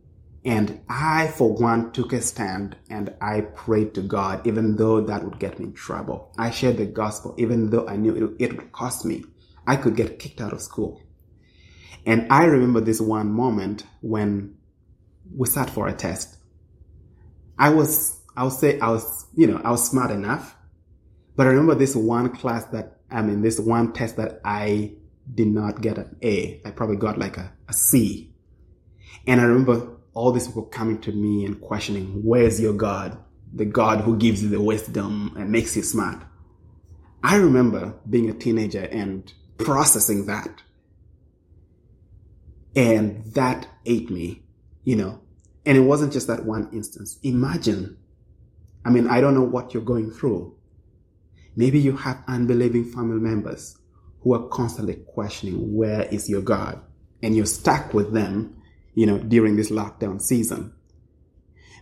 And 0.50 0.82
I, 0.90 1.28
for 1.28 1.54
one, 1.54 1.92
took 1.92 2.12
a 2.12 2.20
stand 2.22 2.76
and 2.90 3.14
I 3.22 3.42
prayed 3.42 3.94
to 3.94 4.02
God, 4.02 4.48
even 4.48 4.78
though 4.78 5.00
that 5.00 5.24
would 5.24 5.38
get 5.38 5.60
me 5.60 5.66
in 5.66 5.74
trouble. 5.74 6.34
I 6.40 6.50
shared 6.50 6.78
the 6.78 6.88
gospel, 6.88 7.36
even 7.38 7.70
though 7.70 7.88
I 7.88 7.98
knew 7.98 8.16
it, 8.16 8.44
it 8.44 8.58
would 8.58 8.72
cost 8.72 9.06
me. 9.06 9.26
I 9.68 9.76
could 9.76 9.96
get 9.96 10.18
kicked 10.18 10.42
out 10.42 10.52
of 10.52 10.64
school. 10.64 11.04
And 12.04 12.26
I 12.34 12.46
remember 12.46 12.82
this 12.82 13.00
one 13.00 13.32
moment 13.32 13.86
when 14.02 14.56
we 15.32 15.48
sat 15.48 15.70
for 15.70 15.88
a 15.88 15.94
test. 15.94 16.38
I 17.60 17.70
was, 17.70 18.20
I 18.36 18.44
would 18.44 18.54
say 18.54 18.80
I 18.80 18.90
was, 18.90 19.28
you 19.36 19.46
know, 19.46 19.62
I 19.64 19.70
was 19.70 19.88
smart 19.88 20.10
enough. 20.10 20.56
But 21.36 21.46
I 21.46 21.52
remember 21.52 21.76
this 21.76 21.96
one 21.96 22.36
class 22.36 22.66
that, 22.72 23.02
I 23.12 23.22
mean, 23.22 23.44
this 23.44 23.60
one 23.60 23.94
test 23.94 24.18
that 24.18 24.42
I 24.44 24.94
did 25.32 25.50
not 25.50 25.82
get 25.82 26.00
an 26.00 26.16
A. 26.24 26.60
I 26.66 26.72
probably 26.72 26.98
got 26.98 27.20
like 27.20 27.38
a, 27.38 27.54
a 27.68 27.74
C. 27.74 28.34
And 29.28 29.40
I 29.40 29.44
remember 29.44 29.99
all 30.14 30.32
these 30.32 30.48
people 30.48 30.64
coming 30.64 31.00
to 31.02 31.12
me 31.12 31.46
and 31.46 31.62
questioning, 31.62 32.22
where's 32.24 32.60
your 32.60 32.74
God? 32.74 33.18
The 33.54 33.66
God 33.66 34.02
who 34.02 34.18
gives 34.18 34.44
you 34.44 34.50
the 34.50 34.62
wisdom 34.62 35.36
and 35.38 35.52
makes 35.52 35.76
you 35.76 35.84
smart. 35.84 36.24
I 37.24 37.36
remember 37.36 37.96
being 38.10 38.30
a 38.30 38.34
teenager 38.34 38.84
and 38.84 39.32
processing 39.58 40.26
that. 40.28 40.64
And 42.76 43.26
that 43.34 43.68
ate 43.86 44.10
me, 44.10 44.44
you 44.84 44.96
know. 44.96 45.22
And 45.66 45.78
it 45.78 45.82
wasn't 45.82 46.14
just 46.14 46.28
that 46.28 46.46
one 46.46 46.70
instance. 46.72 47.20
Imagine, 47.24 47.98
I 48.86 48.90
mean, 48.90 49.08
I 49.08 49.22
don't 49.22 49.34
know 49.34 49.44
what 49.44 49.74
you're 49.74 49.84
going 49.84 50.12
through. 50.12 50.56
Maybe 51.56 51.80
you 51.80 51.98
have 51.98 52.24
unbelieving 52.28 52.86
family 52.86 53.20
members 53.20 53.78
who 54.22 54.34
are 54.34 54.48
constantly 54.48 54.96
questioning, 54.96 55.76
where 55.76 56.04
is 56.04 56.30
your 56.30 56.42
God? 56.42 56.82
And 57.22 57.36
you're 57.36 57.46
stuck 57.46 57.94
with 57.94 58.14
them 58.14 58.59
you 58.94 59.06
know, 59.06 59.18
during 59.18 59.56
this 59.56 59.72
lockdown 59.72 60.22
season. 60.22 60.74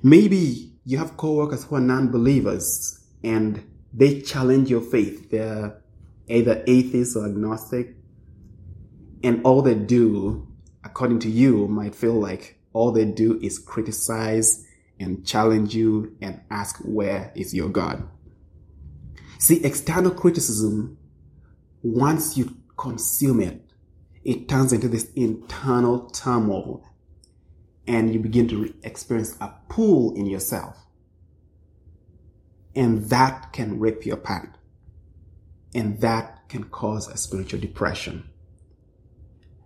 Maybe 0.04 0.74
you 0.86 0.98
have 0.98 1.18
coworkers 1.18 1.64
who 1.66 1.76
are 1.76 1.82
non-believers 1.82 3.04
and 3.24 3.64
they 3.94 4.22
challenge 4.22 4.70
your 4.70 4.82
faith. 4.82 5.32
They're 5.32 5.82
either 6.28 6.64
atheists 6.68 7.16
or 7.16 7.26
agnostic. 7.26 7.96
And 9.24 9.42
all 9.44 9.62
they 9.62 9.76
do, 9.76 10.48
according 10.84 11.20
to 11.20 11.30
you, 11.30 11.68
might 11.68 11.96
feel 11.96 12.14
like 12.14 12.60
all 12.74 12.92
they 12.92 13.06
do 13.06 13.40
is 13.42 13.58
criticize 13.58 14.66
and 15.00 15.26
challenge 15.26 15.74
you 15.74 16.16
and 16.22 16.42
ask, 16.52 16.78
where 16.84 17.32
is 17.36 17.54
your 17.54 17.70
God? 17.70 18.08
See, 19.40 19.64
external 19.64 20.12
criticism, 20.12 20.98
once 21.82 22.38
you 22.38 22.56
consume 22.78 23.40
it, 23.40 23.62
it 24.24 24.48
turns 24.48 24.74
into 24.74 24.88
this 24.88 25.12
internal 25.14 26.10
turmoil 26.10 26.84
and 27.88 28.14
you 28.14 28.20
begin 28.20 28.48
to 28.50 28.74
experience 28.84 29.36
a 29.40 29.54
pull 29.70 30.14
in 30.16 30.26
yourself. 30.26 30.78
And 32.76 33.10
that 33.10 33.54
can 33.54 33.80
rip 33.80 34.06
you 34.06 34.14
apart. 34.14 34.58
And 35.74 36.00
that 36.02 36.48
can 36.50 36.66
cause 36.66 37.08
a 37.08 37.18
spiritual 37.18 37.60
depression. 37.60 38.30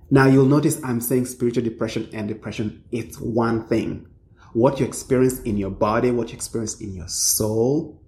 Now 0.09 0.27
you'll 0.27 0.45
notice 0.45 0.81
I'm 0.83 1.01
saying 1.01 1.25
spiritual 1.25 1.63
depression 1.63 2.09
and 2.13 2.27
depression, 2.27 2.83
it's 2.91 3.19
one 3.19 3.67
thing. 3.67 4.07
What 4.53 4.79
you 4.79 4.85
experience 4.85 5.39
in 5.41 5.57
your 5.57 5.69
body, 5.71 6.11
what 6.11 6.29
you 6.29 6.35
experience 6.35 6.81
in 6.81 6.93
your 6.93 7.07
soul 7.07 8.01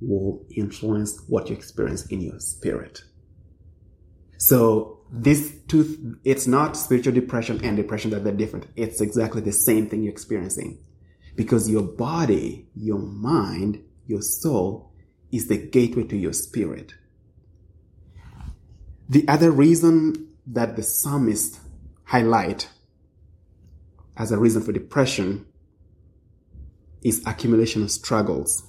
will 0.00 0.44
influence 0.50 1.22
what 1.28 1.50
you 1.50 1.56
experience 1.56 2.06
in 2.06 2.20
your 2.20 2.40
spirit. 2.40 3.04
So 4.38 4.93
this 5.16 5.54
two, 5.68 6.18
it's 6.24 6.48
not 6.48 6.76
spiritual 6.76 7.12
depression 7.12 7.64
and 7.64 7.76
depression 7.76 8.10
that 8.10 8.24
they're 8.24 8.32
different. 8.32 8.66
It's 8.74 9.00
exactly 9.00 9.40
the 9.40 9.52
same 9.52 9.88
thing 9.88 10.02
you're 10.02 10.12
experiencing. 10.12 10.78
Because 11.36 11.70
your 11.70 11.82
body, 11.82 12.68
your 12.74 12.98
mind, 12.98 13.82
your 14.06 14.22
soul 14.22 14.92
is 15.30 15.46
the 15.46 15.56
gateway 15.56 16.04
to 16.04 16.16
your 16.16 16.32
spirit. 16.32 16.94
The 19.08 19.26
other 19.28 19.52
reason 19.52 20.30
that 20.48 20.74
the 20.74 20.82
psalmist 20.82 21.60
highlight 22.04 22.68
as 24.16 24.32
a 24.32 24.38
reason 24.38 24.62
for 24.62 24.72
depression 24.72 25.46
is 27.02 27.22
accumulation 27.26 27.82
of 27.82 27.90
struggles. 27.90 28.64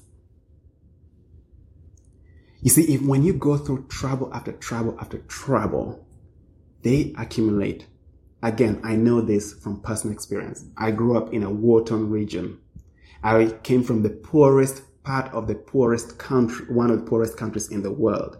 You 2.61 2.69
see, 2.69 2.93
if 2.93 3.01
when 3.01 3.23
you 3.23 3.33
go 3.33 3.57
through 3.57 3.87
trouble 3.87 4.31
after 4.33 4.51
trouble 4.51 4.95
after 4.99 5.19
trouble, 5.19 6.04
they 6.85 7.11
accumulate. 7.17 7.87
Again, 8.43 8.79
I 8.83 8.95
know 8.95 9.19
this 9.19 9.53
from 9.55 9.81
personal 9.81 10.13
experience. 10.13 10.65
I 10.77 10.91
grew 10.91 11.17
up 11.17 11.33
in 11.33 11.41
a 11.41 11.49
war-torn 11.49 12.11
region. 12.11 12.59
I 13.23 13.47
came 13.63 13.83
from 13.83 14.03
the 14.03 14.11
poorest 14.11 14.83
part 15.03 15.33
of 15.33 15.47
the 15.47 15.55
poorest 15.55 16.19
country, 16.19 16.67
one 16.67 16.91
of 16.91 16.99
the 16.99 17.09
poorest 17.09 17.37
countries 17.37 17.71
in 17.71 17.81
the 17.81 17.91
world. 17.91 18.37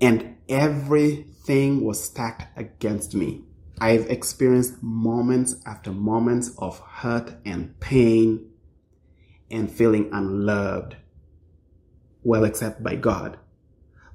And 0.00 0.34
everything 0.48 1.84
was 1.84 2.02
stacked 2.02 2.58
against 2.58 3.14
me. 3.14 3.44
I've 3.80 4.10
experienced 4.10 4.82
moments 4.82 5.54
after 5.64 5.92
moments 5.92 6.50
of 6.58 6.80
hurt 6.80 7.36
and 7.44 7.78
pain 7.78 8.50
and 9.48 9.70
feeling 9.70 10.10
unloved. 10.12 10.96
Well, 12.24 12.42
except 12.42 12.82
by 12.82 12.96
God. 12.96 13.38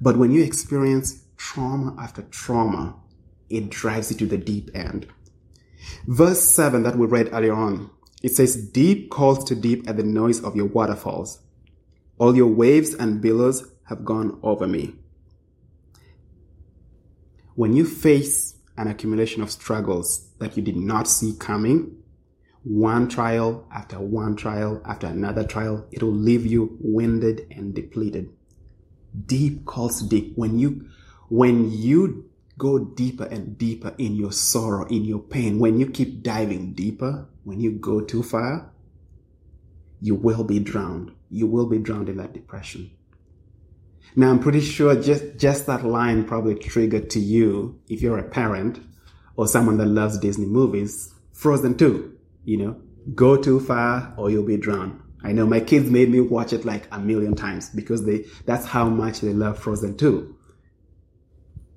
But 0.01 0.17
when 0.17 0.31
you 0.31 0.43
experience 0.43 1.23
trauma 1.37 1.95
after 1.97 2.23
trauma, 2.23 2.97
it 3.53 3.69
drives 3.69 4.11
you 4.11 4.17
to 4.17 4.25
the 4.25 4.37
deep 4.37 4.71
end. 4.73 5.07
Verse 6.07 6.41
7 6.41 6.83
that 6.83 6.97
we 6.97 7.05
read 7.05 7.29
earlier 7.31 7.53
on, 7.53 7.89
it 8.23 8.35
says, 8.35 8.55
Deep 8.55 9.11
calls 9.11 9.43
to 9.45 9.55
deep 9.55 9.87
at 9.87 9.97
the 9.97 10.03
noise 10.03 10.43
of 10.43 10.55
your 10.55 10.65
waterfalls. 10.65 11.39
All 12.17 12.35
your 12.35 12.47
waves 12.47 12.93
and 12.93 13.21
billows 13.21 13.69
have 13.89 14.05
gone 14.05 14.39
over 14.41 14.65
me. 14.65 14.95
When 17.55 17.73
you 17.73 17.85
face 17.85 18.55
an 18.77 18.87
accumulation 18.87 19.43
of 19.43 19.51
struggles 19.51 20.29
that 20.39 20.57
you 20.57 20.63
did 20.63 20.77
not 20.77 21.07
see 21.07 21.35
coming, 21.37 21.97
one 22.63 23.09
trial 23.09 23.67
after 23.71 23.99
one 23.99 24.35
trial 24.35 24.81
after 24.85 25.05
another 25.05 25.43
trial, 25.43 25.85
it 25.91 26.01
will 26.01 26.13
leave 26.13 26.45
you 26.45 26.77
winded 26.79 27.45
and 27.51 27.75
depleted. 27.75 28.29
Deep 29.27 29.65
calls 29.65 30.01
deep. 30.01 30.33
When 30.35 30.57
you, 30.57 30.89
when 31.29 31.71
you 31.71 32.31
go 32.57 32.79
deeper 32.79 33.25
and 33.25 33.57
deeper 33.57 33.93
in 33.97 34.15
your 34.15 34.31
sorrow, 34.31 34.85
in 34.87 35.05
your 35.05 35.19
pain, 35.19 35.59
when 35.59 35.79
you 35.79 35.87
keep 35.87 36.23
diving 36.23 36.73
deeper, 36.73 37.27
when 37.43 37.59
you 37.59 37.71
go 37.71 38.01
too 38.01 38.23
far, 38.23 38.71
you 40.01 40.15
will 40.15 40.43
be 40.43 40.59
drowned. 40.59 41.11
You 41.29 41.47
will 41.47 41.65
be 41.65 41.79
drowned 41.79 42.09
in 42.09 42.17
that 42.17 42.33
depression. 42.33 42.91
Now, 44.15 44.29
I'm 44.29 44.39
pretty 44.39 44.61
sure 44.61 44.95
just, 45.01 45.37
just 45.37 45.65
that 45.65 45.83
line 45.83 46.25
probably 46.25 46.55
triggered 46.55 47.09
to 47.11 47.19
you, 47.19 47.79
if 47.87 48.01
you're 48.01 48.19
a 48.19 48.23
parent 48.23 48.79
or 49.35 49.47
someone 49.47 49.77
that 49.77 49.87
loves 49.87 50.19
Disney 50.19 50.45
movies, 50.45 51.13
Frozen 51.31 51.77
2, 51.77 52.15
you 52.45 52.57
know, 52.57 52.81
go 53.15 53.41
too 53.41 53.59
far 53.59 54.13
or 54.17 54.29
you'll 54.29 54.45
be 54.45 54.57
drowned. 54.57 54.99
I 55.23 55.31
know 55.31 55.47
my 55.47 55.61
kids 55.61 55.89
made 55.89 56.09
me 56.09 56.19
watch 56.19 56.53
it 56.53 56.65
like 56.65 56.87
a 56.91 56.99
million 56.99 57.33
times 57.35 57.69
because 57.69 58.05
they, 58.05 58.25
that's 58.45 58.65
how 58.65 58.89
much 58.89 59.21
they 59.21 59.33
love 59.33 59.57
Frozen 59.57 59.97
2 59.97 60.35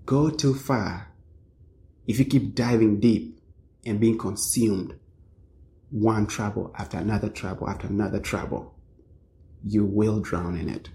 go 0.07 0.31
too 0.31 0.55
far, 0.55 1.13
if 2.07 2.19
you 2.19 2.25
keep 2.25 2.55
diving 2.55 3.01
deep 3.01 3.41
and 3.85 4.01
being 4.01 4.17
consumed, 4.17 4.99
one 5.91 6.27
trouble 6.27 6.73
after 6.79 6.97
another 6.97 7.29
trouble 7.29 7.69
after 7.69 7.87
another 7.87 8.21
trouble, 8.21 8.75
you 9.65 9.85
will 9.85 10.21
drown 10.21 10.57
in 10.57 10.69
it. 10.69 10.89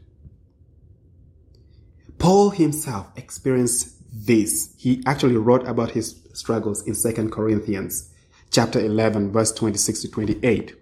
Paul 2.17 2.51
himself 2.51 3.11
experienced 3.15 3.97
this. 4.13 4.73
He 4.77 5.03
actually 5.05 5.37
wrote 5.37 5.67
about 5.67 5.91
his 5.91 6.21
struggles 6.33 6.85
in 6.87 6.95
2 6.95 7.29
Corinthians 7.29 8.13
chapter 8.51 8.79
11 8.79 9.31
verse 9.31 9.51
26 9.51 10.01
to 10.01 10.11
28. 10.11 10.75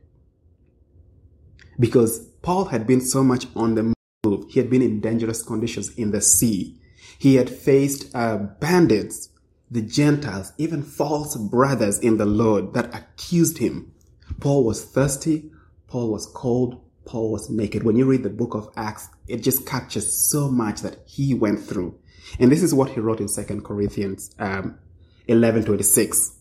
Because 1.80 2.20
Paul 2.42 2.66
had 2.66 2.86
been 2.86 3.02
so 3.02 3.24
much 3.24 3.48
on 3.56 3.76
the 3.76 3.94
move, 4.26 4.46
he 4.50 4.60
had 4.60 4.70
been 4.70 4.82
in 4.82 5.00
dangerous 5.00 5.42
conditions 5.42 5.96
in 5.96 6.12
the 6.12 6.22
sea. 6.22 6.79
He 7.20 7.36
had 7.36 7.50
faced 7.50 8.16
uh, 8.16 8.38
bandits, 8.38 9.30
the 9.70 9.82
Gentiles, 9.82 10.54
even 10.58 10.82
false 10.82 11.36
brothers 11.36 12.00
in 12.00 12.18
the 12.18 12.26
Lord 12.26 12.74
that 12.74 12.96
accused 12.96 13.58
him. 13.58 13.92
Paul 14.40 14.64
was 14.64 14.84
thirsty. 14.84 15.52
Paul 15.88 16.12
was 16.12 16.26
cold. 16.26 16.82
Paul 17.06 17.32
was 17.32 17.50
naked. 17.50 17.84
When 17.84 17.98
you 17.98 18.06
read 18.06 18.24
the 18.24 18.30
book 18.30 18.56
of 18.56 18.70
Acts, 18.78 19.10
it 19.28 19.44
just 19.44 19.68
captures 19.68 20.30
so 20.30 20.50
much 20.50 20.82
that 20.82 21.00
he 21.06 21.34
went 21.34 21.62
through. 21.62 22.00
And 22.40 22.52
this 22.52 22.64
is 22.64 22.74
what 22.74 22.92
he 22.92 23.02
wrote 23.02 23.20
in 23.20 23.28
2 23.28 23.62
Corinthians 23.62 24.34
um, 24.40 24.80
11 25.28 25.66
26. 25.66 26.38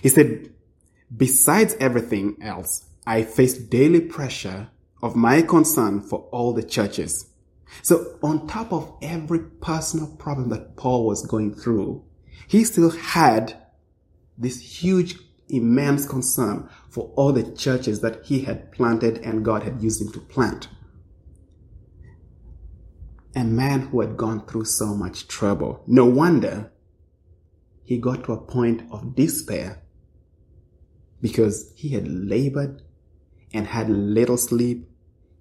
He 0.00 0.08
said, 0.08 0.52
Besides 1.14 1.74
everything 1.80 2.36
else, 2.40 2.84
I 3.06 3.24
faced 3.24 3.68
daily 3.68 4.00
pressure 4.00 4.68
of 5.02 5.16
my 5.16 5.42
concern 5.42 6.02
for 6.02 6.28
all 6.30 6.52
the 6.52 6.62
churches. 6.62 7.26
So 7.82 8.18
on 8.22 8.46
top 8.46 8.72
of 8.72 8.96
every 9.02 9.40
personal 9.40 10.06
problem 10.16 10.48
that 10.50 10.76
Paul 10.76 11.06
was 11.06 11.26
going 11.26 11.54
through, 11.54 12.04
he 12.46 12.64
still 12.64 12.90
had 12.90 13.56
this 14.36 14.60
huge, 14.60 15.16
immense 15.48 16.06
concern 16.06 16.68
for 16.90 17.12
all 17.16 17.32
the 17.32 17.50
churches 17.54 18.00
that 18.00 18.24
he 18.24 18.40
had 18.40 18.72
planted 18.72 19.18
and 19.18 19.44
God 19.44 19.62
had 19.62 19.82
used 19.82 20.00
him 20.00 20.12
to 20.12 20.20
plant. 20.20 20.68
A 23.36 23.44
man 23.44 23.88
who 23.88 24.00
had 24.00 24.16
gone 24.16 24.46
through 24.46 24.64
so 24.64 24.94
much 24.94 25.26
trouble. 25.26 25.82
No 25.86 26.04
wonder 26.04 26.72
he 27.84 27.98
got 27.98 28.24
to 28.24 28.32
a 28.32 28.40
point 28.40 28.82
of 28.90 29.14
despair 29.14 29.82
because 31.20 31.72
he 31.74 31.90
had 31.90 32.08
labored 32.08 32.82
and 33.52 33.66
had 33.66 33.88
little 33.90 34.36
sleep 34.36 34.88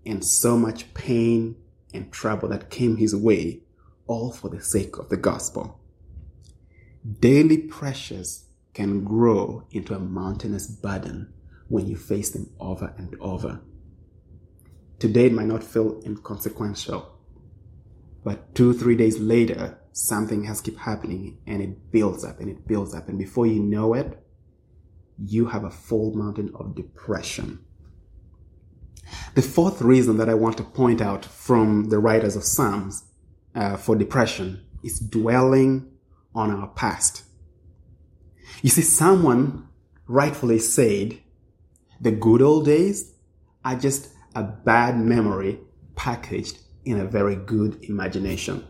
and 0.05 0.25
so 0.25 0.57
much 0.57 0.93
pain 0.93 1.55
and 1.93 2.11
trouble 2.11 2.49
that 2.49 2.69
came 2.69 2.97
his 2.97 3.15
way, 3.15 3.61
all 4.07 4.31
for 4.31 4.49
the 4.49 4.61
sake 4.61 4.97
of 4.97 5.09
the 5.09 5.17
gospel. 5.17 5.79
Daily 7.19 7.57
pressures 7.57 8.45
can 8.73 9.03
grow 9.03 9.65
into 9.71 9.93
a 9.93 9.99
mountainous 9.99 10.67
burden 10.67 11.33
when 11.67 11.87
you 11.87 11.95
face 11.95 12.31
them 12.31 12.49
over 12.59 12.93
and 12.97 13.15
over. 13.19 13.61
Today 14.99 15.25
it 15.25 15.33
might 15.33 15.47
not 15.47 15.63
feel 15.63 16.01
inconsequential, 16.05 17.11
but 18.23 18.55
two, 18.55 18.73
three 18.73 18.95
days 18.95 19.19
later, 19.19 19.77
something 19.91 20.45
has 20.45 20.61
kept 20.61 20.77
happening 20.77 21.37
and 21.45 21.61
it 21.61 21.91
builds 21.91 22.23
up 22.23 22.39
and 22.39 22.49
it 22.49 22.67
builds 22.67 22.93
up. 22.93 23.09
And 23.09 23.17
before 23.17 23.45
you 23.45 23.59
know 23.59 23.93
it, 23.93 24.17
you 25.23 25.47
have 25.47 25.63
a 25.63 25.69
full 25.69 26.15
mountain 26.15 26.51
of 26.55 26.75
depression 26.75 27.59
the 29.35 29.41
fourth 29.41 29.81
reason 29.81 30.17
that 30.17 30.29
I 30.29 30.33
want 30.33 30.57
to 30.57 30.63
point 30.63 31.01
out 31.01 31.25
from 31.25 31.89
the 31.89 31.99
writers 31.99 32.35
of 32.35 32.43
Psalms 32.43 33.03
uh, 33.55 33.77
for 33.77 33.95
depression 33.95 34.65
is 34.83 34.99
dwelling 34.99 35.91
on 36.35 36.51
our 36.51 36.67
past. 36.67 37.23
You 38.61 38.69
see, 38.69 38.81
someone 38.81 39.67
rightfully 40.07 40.59
said 40.59 41.19
the 41.99 42.11
good 42.11 42.41
old 42.41 42.65
days 42.65 43.13
are 43.63 43.75
just 43.75 44.09
a 44.35 44.43
bad 44.43 44.99
memory 44.99 45.59
packaged 45.95 46.59
in 46.85 46.99
a 46.99 47.05
very 47.05 47.35
good 47.35 47.83
imagination. 47.83 48.65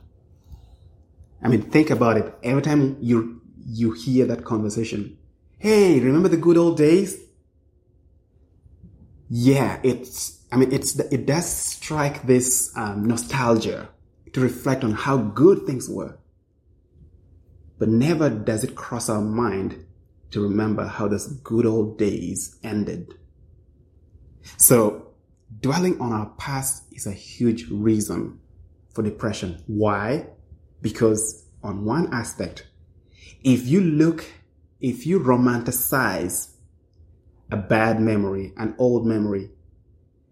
I 1.42 1.48
mean, 1.50 1.62
think 1.62 1.90
about 1.90 2.18
it. 2.18 2.34
Every 2.44 2.62
time 2.62 2.98
you, 3.02 3.42
you 3.66 3.92
hear 3.92 4.26
that 4.28 4.46
conversation, 4.46 5.18
hey, 5.58 6.00
remember 6.00 6.30
the 6.30 6.38
good 6.38 6.58
old 6.58 6.78
days? 6.78 7.23
Yeah, 9.36 9.80
it's, 9.82 10.46
I 10.52 10.58
mean, 10.58 10.72
it's, 10.72 11.00
it 11.00 11.26
does 11.26 11.52
strike 11.52 12.28
this 12.28 12.72
um, 12.78 13.06
nostalgia 13.06 13.90
to 14.32 14.40
reflect 14.40 14.84
on 14.84 14.92
how 14.92 15.18
good 15.18 15.66
things 15.66 15.90
were. 15.90 16.20
But 17.80 17.90
never 17.90 18.30
does 18.30 18.64
it 18.64 18.76
cross 18.76 19.10
our 19.10 19.22
mind 19.22 19.88
to 20.30 20.44
remember 20.44 20.86
how 20.86 21.08
those 21.08 21.26
good 21.26 21.66
old 21.66 21.98
days 21.98 22.60
ended. 22.64 23.16
So 24.58 25.08
dwelling 25.62 26.00
on 26.00 26.14
our 26.14 26.30
past 26.38 26.84
is 26.92 27.08
a 27.08 27.12
huge 27.12 27.68
reason 27.72 28.40
for 28.94 29.02
depression. 29.02 29.64
Why? 29.66 30.28
Because 30.80 31.44
on 31.64 31.86
one 31.86 32.14
aspect, 32.14 32.68
if 33.44 33.66
you 33.66 33.82
look, 33.82 34.26
if 34.80 35.08
you 35.08 35.20
romanticize 35.20 36.53
a 37.54 37.58
bad 37.58 38.02
memory, 38.02 38.52
an 38.58 38.74
old 38.80 39.06
memory, 39.06 39.52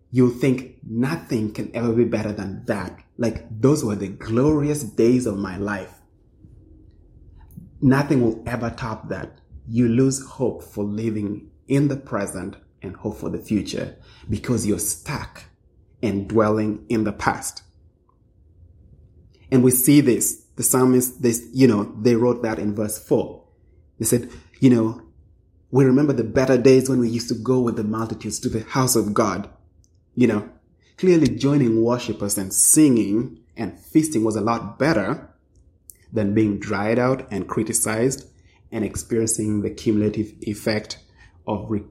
you'll 0.09 0.31
think 0.31 0.77
nothing 0.83 1.53
can 1.53 1.69
ever 1.75 1.93
be 1.93 2.03
better 2.03 2.31
than 2.31 2.65
that. 2.65 2.99
Like 3.15 3.45
those 3.61 3.85
were 3.85 3.95
the 3.95 4.07
glorious 4.07 4.81
days 4.81 5.27
of 5.27 5.37
my 5.37 5.55
life. 5.57 5.93
Nothing 7.79 8.23
will 8.23 8.43
ever 8.47 8.71
top 8.71 9.09
that. 9.09 9.39
You 9.67 9.87
lose 9.87 10.25
hope 10.25 10.63
for 10.63 10.83
living 10.83 11.51
in 11.67 11.89
the 11.89 11.95
present 11.95 12.57
and 12.81 12.95
hope 12.95 13.17
for 13.17 13.29
the 13.29 13.37
future 13.37 13.95
because 14.27 14.65
you're 14.65 14.79
stuck 14.79 15.43
and 16.01 16.27
dwelling 16.27 16.83
in 16.89 17.03
the 17.03 17.13
past. 17.13 17.61
And 19.51 19.63
we 19.63 19.69
see 19.69 20.01
this. 20.01 20.41
The 20.55 20.63
psalmist, 20.63 21.21
this, 21.21 21.47
you 21.53 21.67
know, 21.67 21.95
they 22.01 22.15
wrote 22.15 22.41
that 22.41 22.57
in 22.57 22.73
verse 22.73 22.97
four. 22.97 23.45
They 23.99 24.05
said, 24.05 24.31
you 24.59 24.71
know, 24.71 25.01
we 25.71 25.85
remember 25.85 26.13
the 26.13 26.23
better 26.23 26.57
days 26.57 26.89
when 26.89 26.99
we 26.99 27.09
used 27.09 27.29
to 27.29 27.35
go 27.35 27.61
with 27.61 27.77
the 27.77 27.83
multitudes 27.83 28.39
to 28.41 28.49
the 28.49 28.63
house 28.63 28.95
of 28.95 29.13
God. 29.13 29.49
You 30.15 30.27
know, 30.27 30.49
clearly 30.97 31.29
joining 31.29 31.81
worshippers 31.81 32.37
and 32.37 32.53
singing 32.53 33.39
and 33.55 33.79
feasting 33.79 34.23
was 34.25 34.35
a 34.35 34.41
lot 34.41 34.77
better 34.77 35.29
than 36.11 36.33
being 36.33 36.59
dried 36.59 36.99
out 36.99 37.25
and 37.31 37.47
criticized 37.47 38.27
and 38.69 38.83
experiencing 38.83 39.61
the 39.61 39.69
cumulative 39.69 40.33
effect 40.41 40.99
of, 41.47 41.65
re- 41.69 41.83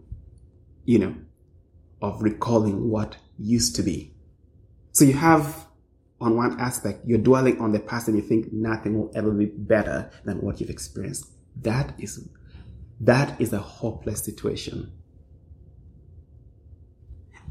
you 0.84 0.98
know, 0.98 1.14
of 2.02 2.22
recalling 2.22 2.90
what 2.90 3.16
used 3.38 3.76
to 3.76 3.82
be. 3.82 4.12
So 4.92 5.06
you 5.06 5.14
have, 5.14 5.66
on 6.20 6.36
one 6.36 6.60
aspect, 6.60 7.06
you're 7.06 7.18
dwelling 7.18 7.60
on 7.60 7.72
the 7.72 7.80
past 7.80 8.08
and 8.08 8.16
you 8.16 8.22
think 8.22 8.52
nothing 8.52 8.98
will 8.98 9.10
ever 9.14 9.30
be 9.30 9.46
better 9.46 10.10
than 10.24 10.42
what 10.42 10.60
you've 10.60 10.70
experienced. 10.70 11.30
That 11.62 11.94
is 11.98 12.28
that 13.00 13.40
is 13.40 13.52
a 13.52 13.58
hopeless 13.58 14.22
situation. 14.24 14.92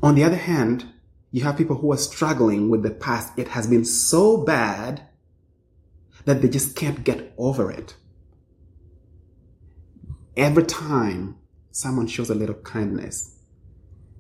On 0.02 0.16
the 0.16 0.24
other 0.24 0.38
hand, 0.38 0.86
you 1.32 1.44
have 1.44 1.58
people 1.58 1.76
who 1.78 1.92
are 1.92 1.98
struggling 1.98 2.70
with 2.70 2.84
the 2.84 2.92
past. 2.92 3.38
It 3.38 3.50
has 3.50 3.68
been 3.68 3.84
so 3.84 4.38
bad 4.38 5.04
that 6.26 6.42
they 6.42 6.50
just 6.50 6.76
can't 6.76 7.04
get 7.04 7.34
over 7.38 7.72
it. 7.72 7.96
Every 10.38 10.64
time 10.64 11.38
someone 11.72 12.08
shows 12.08 12.30
a 12.30 12.36
little 12.36 12.56
kindness, 12.56 13.38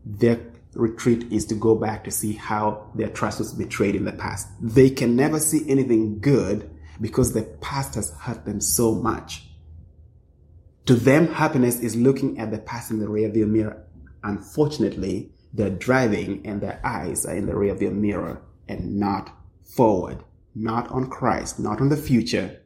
their 0.06 0.40
retreat 0.74 1.32
is 1.32 1.46
to 1.46 1.56
go 1.56 1.76
back 1.76 2.04
to 2.04 2.12
see 2.12 2.34
how 2.34 2.92
their 2.96 3.10
trust 3.10 3.40
was 3.40 3.54
betrayed 3.54 3.96
in 3.96 4.06
the 4.06 4.12
past. 4.12 4.48
They 4.62 4.90
can 4.90 5.16
never 5.16 5.40
see 5.40 5.70
anything 5.70 6.20
good 6.20 6.70
because 7.02 7.34
the 7.34 7.44
past 7.62 7.96
has 7.96 8.12
hurt 8.12 8.46
them 8.46 8.62
so 8.62 8.94
much. 8.94 9.49
To 10.90 10.96
them, 10.96 11.28
happiness 11.28 11.80
is 11.82 11.96
looking 11.96 12.40
at 12.40 12.50
the 12.50 12.58
past 12.58 12.90
in 12.90 12.98
the 12.98 13.06
rearview 13.06 13.48
mirror. 13.48 13.86
Unfortunately, 14.24 15.30
they're 15.54 15.70
driving 15.70 16.42
and 16.48 16.62
their 16.62 16.82
eyes 16.84 17.28
are 17.28 17.36
in 17.36 17.46
the 17.46 17.54
rearview 17.54 17.94
mirror 17.94 18.42
and 18.68 19.00
not 19.00 19.32
forward, 19.64 20.24
not 20.56 20.90
on 20.90 21.08
Christ, 21.12 21.60
not 21.60 21.80
on 21.80 21.90
the 21.90 21.96
future, 21.96 22.60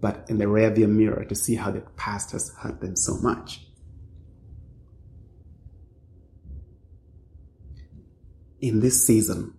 but 0.00 0.24
in 0.28 0.38
the 0.38 0.44
rearview 0.44 0.88
mirror 0.88 1.24
to 1.24 1.34
see 1.34 1.56
how 1.56 1.72
the 1.72 1.80
past 1.96 2.30
has 2.30 2.54
hurt 2.60 2.80
them 2.80 2.94
so 2.94 3.16
much. 3.16 3.66
In 8.60 8.78
this 8.78 9.04
season, 9.04 9.52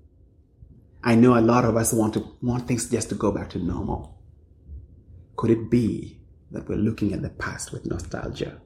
I 1.04 1.16
know 1.16 1.38
a 1.38 1.42
lot 1.42 1.66
of 1.66 1.76
us 1.76 1.92
want 1.92 2.14
to 2.14 2.32
want 2.42 2.66
things 2.66 2.90
just 2.90 3.10
to 3.10 3.16
go 3.16 3.34
back 3.34 3.50
to 3.50 3.60
normal. 3.60 4.18
Could 5.36 5.50
it 5.50 5.70
be 5.70 6.17
that 6.52 6.68
we're 6.68 6.76
looking 6.76 7.14
at 7.14 7.22
the 7.22 7.30
past 7.30 7.72
with 7.72 7.86
nostalgia? 7.86 8.62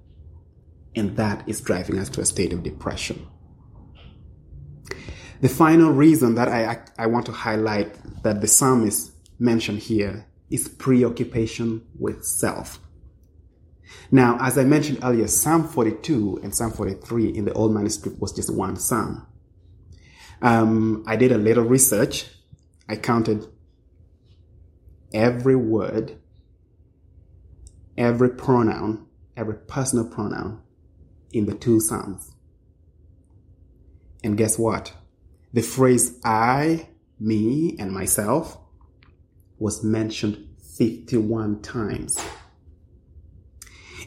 And 0.95 1.15
that 1.17 1.47
is 1.47 1.61
driving 1.61 1.97
us 1.97 2.09
to 2.09 2.21
a 2.21 2.25
state 2.25 2.53
of 2.53 2.63
depression. 2.63 3.27
The 5.41 5.49
final 5.49 5.91
reason 5.91 6.35
that 6.35 6.49
I, 6.49 6.83
I 6.97 7.07
want 7.07 7.25
to 7.25 7.31
highlight 7.31 7.95
that 8.23 8.41
the 8.41 8.47
psalmist 8.47 9.11
mentioned 9.39 9.79
here 9.79 10.27
is 10.51 10.67
preoccupation 10.67 11.81
with 11.97 12.23
self. 12.23 12.79
Now, 14.11 14.37
as 14.39 14.57
I 14.57 14.65
mentioned 14.65 14.99
earlier, 15.03 15.27
Psalm 15.27 15.67
42 15.67 16.41
and 16.43 16.53
Psalm 16.53 16.71
43 16.71 17.29
in 17.29 17.45
the 17.45 17.53
old 17.53 17.73
manuscript 17.73 18.19
was 18.19 18.33
just 18.33 18.53
one 18.53 18.75
psalm. 18.75 19.25
Um, 20.41 21.03
I 21.07 21.15
did 21.15 21.31
a 21.31 21.37
little 21.37 21.63
research. 21.63 22.29
I 22.89 22.97
counted 22.97 23.47
every 25.13 25.55
word, 25.55 26.19
every 28.01 28.29
pronoun, 28.29 29.05
every 29.37 29.53
personal 29.53 30.05
pronoun 30.05 30.59
in 31.31 31.45
the 31.45 31.53
two 31.53 31.79
Psalms. 31.79 32.33
And 34.23 34.35
guess 34.35 34.57
what? 34.57 34.93
The 35.53 35.61
phrase 35.61 36.19
I, 36.25 36.89
me, 37.19 37.75
and 37.77 37.91
myself 37.91 38.57
was 39.59 39.83
mentioned 39.83 40.47
51 40.77 41.61
times. 41.61 42.17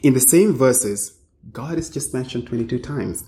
In 0.03 0.13
the 0.13 0.19
same 0.19 0.53
verses, 0.53 1.17
God 1.53 1.77
is 1.77 1.89
just 1.89 2.13
mentioned 2.13 2.47
22 2.47 2.79
times. 2.79 3.23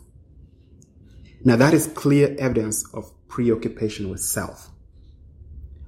Now, 1.45 1.55
that 1.55 1.73
is 1.73 1.87
clear 1.87 2.35
evidence 2.37 2.83
of 2.93 3.13
preoccupation 3.29 4.09
with 4.09 4.19
self. 4.19 4.69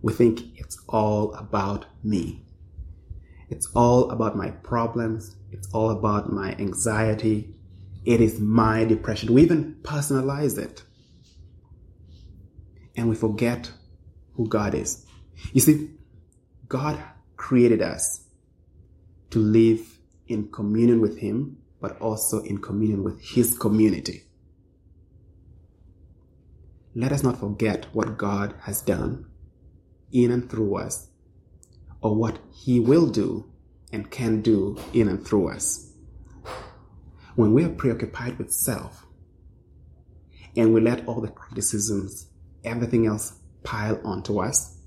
We 0.02 0.14
think 0.14 0.58
it's 0.58 0.82
all 0.88 1.34
about 1.34 1.86
me. 2.02 2.46
It's 3.50 3.68
all 3.76 4.12
about 4.12 4.38
my 4.38 4.52
problems. 4.52 5.36
It's 5.52 5.68
all 5.74 5.90
about 5.92 6.32
my 6.32 6.54
anxiety. 6.54 7.54
It 8.06 8.22
is 8.22 8.40
my 8.40 8.86
depression. 8.86 9.34
We 9.34 9.42
even 9.42 9.76
personalize 9.82 10.58
it. 10.58 10.84
And 12.96 13.10
we 13.10 13.16
forget 13.16 13.72
who 14.34 14.48
God 14.48 14.74
is. 14.76 15.06
You 15.54 15.62
see, 15.62 15.92
God 16.68 17.02
created 17.38 17.82
us 17.82 18.26
to 19.32 19.40
live 19.40 20.00
in 20.28 20.52
communion 20.52 21.02
with 21.02 21.18
Him, 21.18 21.58
but 21.82 22.00
also 22.00 22.42
in 22.44 22.60
communion 22.60 23.04
with 23.04 23.22
His 23.22 23.58
community. 23.58 24.24
Let 26.96 27.12
us 27.12 27.24
not 27.24 27.40
forget 27.40 27.86
what 27.94 28.18
God 28.18 28.56
has 28.62 28.82
done 28.82 29.26
in 30.12 30.32
and 30.32 30.50
through 30.50 30.78
us, 30.78 31.09
or 32.02 32.16
what 32.16 32.40
He 32.52 32.80
will 32.80 33.08
do 33.08 33.50
and 33.92 34.10
can 34.10 34.42
do 34.42 34.78
in 34.94 35.08
and 35.08 35.26
through 35.26 35.50
us. 35.50 35.92
When 37.36 37.54
we 37.54 37.64
are 37.64 37.70
preoccupied 37.70 38.38
with 38.38 38.52
self, 38.52 39.06
and 40.56 40.74
we 40.74 40.82
let 40.82 41.08
all 41.08 41.22
the 41.22 41.30
criticisms, 41.30 42.28
everything 42.64 43.06
else 43.06 43.34
pile 43.64 44.00
onto 44.04 44.42
us, 44.42 44.78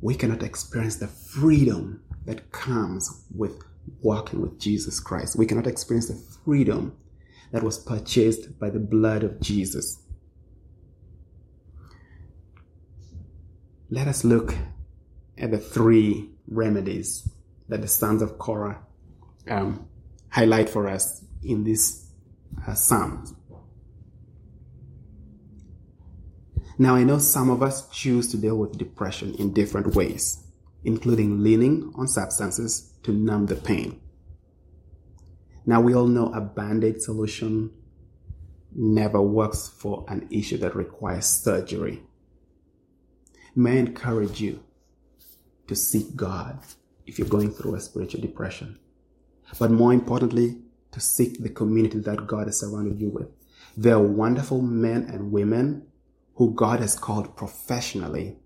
we 0.00 0.14
cannot 0.14 0.42
experience 0.42 0.96
the 0.96 1.06
freedom 1.06 2.02
that 2.24 2.50
comes 2.52 3.24
with 3.34 3.62
walking 4.02 4.40
with 4.40 4.58
Jesus 4.58 5.00
Christ. 5.00 5.36
We 5.36 5.46
cannot 5.46 5.66
experience 5.66 6.08
the 6.08 6.20
freedom 6.44 6.96
that 7.52 7.62
was 7.62 7.78
purchased 7.78 8.58
by 8.58 8.70
the 8.70 8.80
blood 8.80 9.22
of 9.22 9.40
Jesus. 9.40 10.02
Let 13.88 14.08
us 14.08 14.24
look 14.24 14.54
at 15.38 15.50
the 15.50 15.58
three 15.58 16.30
remedies 16.48 17.28
that 17.68 17.82
the 17.82 17.88
sons 17.88 18.22
of 18.22 18.38
Korah 18.38 18.80
um, 19.48 19.88
highlight 20.30 20.68
for 20.68 20.88
us 20.88 21.24
in 21.42 21.64
this 21.64 22.06
uh, 22.66 22.74
psalm. 22.74 23.36
Now, 26.78 26.94
I 26.94 27.04
know 27.04 27.18
some 27.18 27.48
of 27.48 27.62
us 27.62 27.88
choose 27.88 28.30
to 28.32 28.36
deal 28.36 28.56
with 28.56 28.76
depression 28.76 29.34
in 29.38 29.54
different 29.54 29.94
ways, 29.94 30.44
including 30.84 31.42
leaning 31.42 31.92
on 31.96 32.06
substances 32.06 32.92
to 33.02 33.12
numb 33.12 33.46
the 33.46 33.56
pain. 33.56 33.98
Now, 35.64 35.80
we 35.80 35.94
all 35.94 36.06
know 36.06 36.32
a 36.32 36.40
band 36.40 36.84
aid 36.84 37.00
solution 37.00 37.72
never 38.72 39.22
works 39.22 39.68
for 39.68 40.04
an 40.08 40.28
issue 40.30 40.58
that 40.58 40.76
requires 40.76 41.24
surgery. 41.24 42.02
May 43.54 43.72
I 43.72 43.76
encourage 43.76 44.40
you 44.42 44.62
to 45.68 45.76
seek 45.76 46.16
God 46.16 46.58
if 47.06 47.18
you're 47.18 47.28
going 47.28 47.52
through 47.52 47.74
a 47.74 47.80
spiritual 47.80 48.20
depression. 48.20 48.78
But 49.58 49.70
more 49.70 49.92
importantly, 49.92 50.58
to 50.92 51.00
seek 51.00 51.42
the 51.42 51.48
community 51.48 51.98
that 52.00 52.26
God 52.26 52.46
has 52.46 52.60
surrounded 52.60 53.00
you 53.00 53.10
with. 53.10 53.28
There 53.76 53.94
are 53.94 54.02
wonderful 54.02 54.62
men 54.62 55.02
and 55.04 55.30
women 55.30 55.86
who 56.36 56.54
God 56.54 56.80
has 56.80 56.98
called 56.98 57.36
professionally 57.36 58.36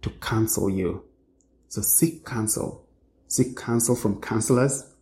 to 0.00 0.10
counsel 0.10 0.70
you. 0.70 1.04
So 1.68 1.82
seek 1.82 2.24
counsel. 2.24 2.86
Seek 3.28 3.56
counsel 3.56 3.96
from 3.96 4.20
counselors 4.20 4.94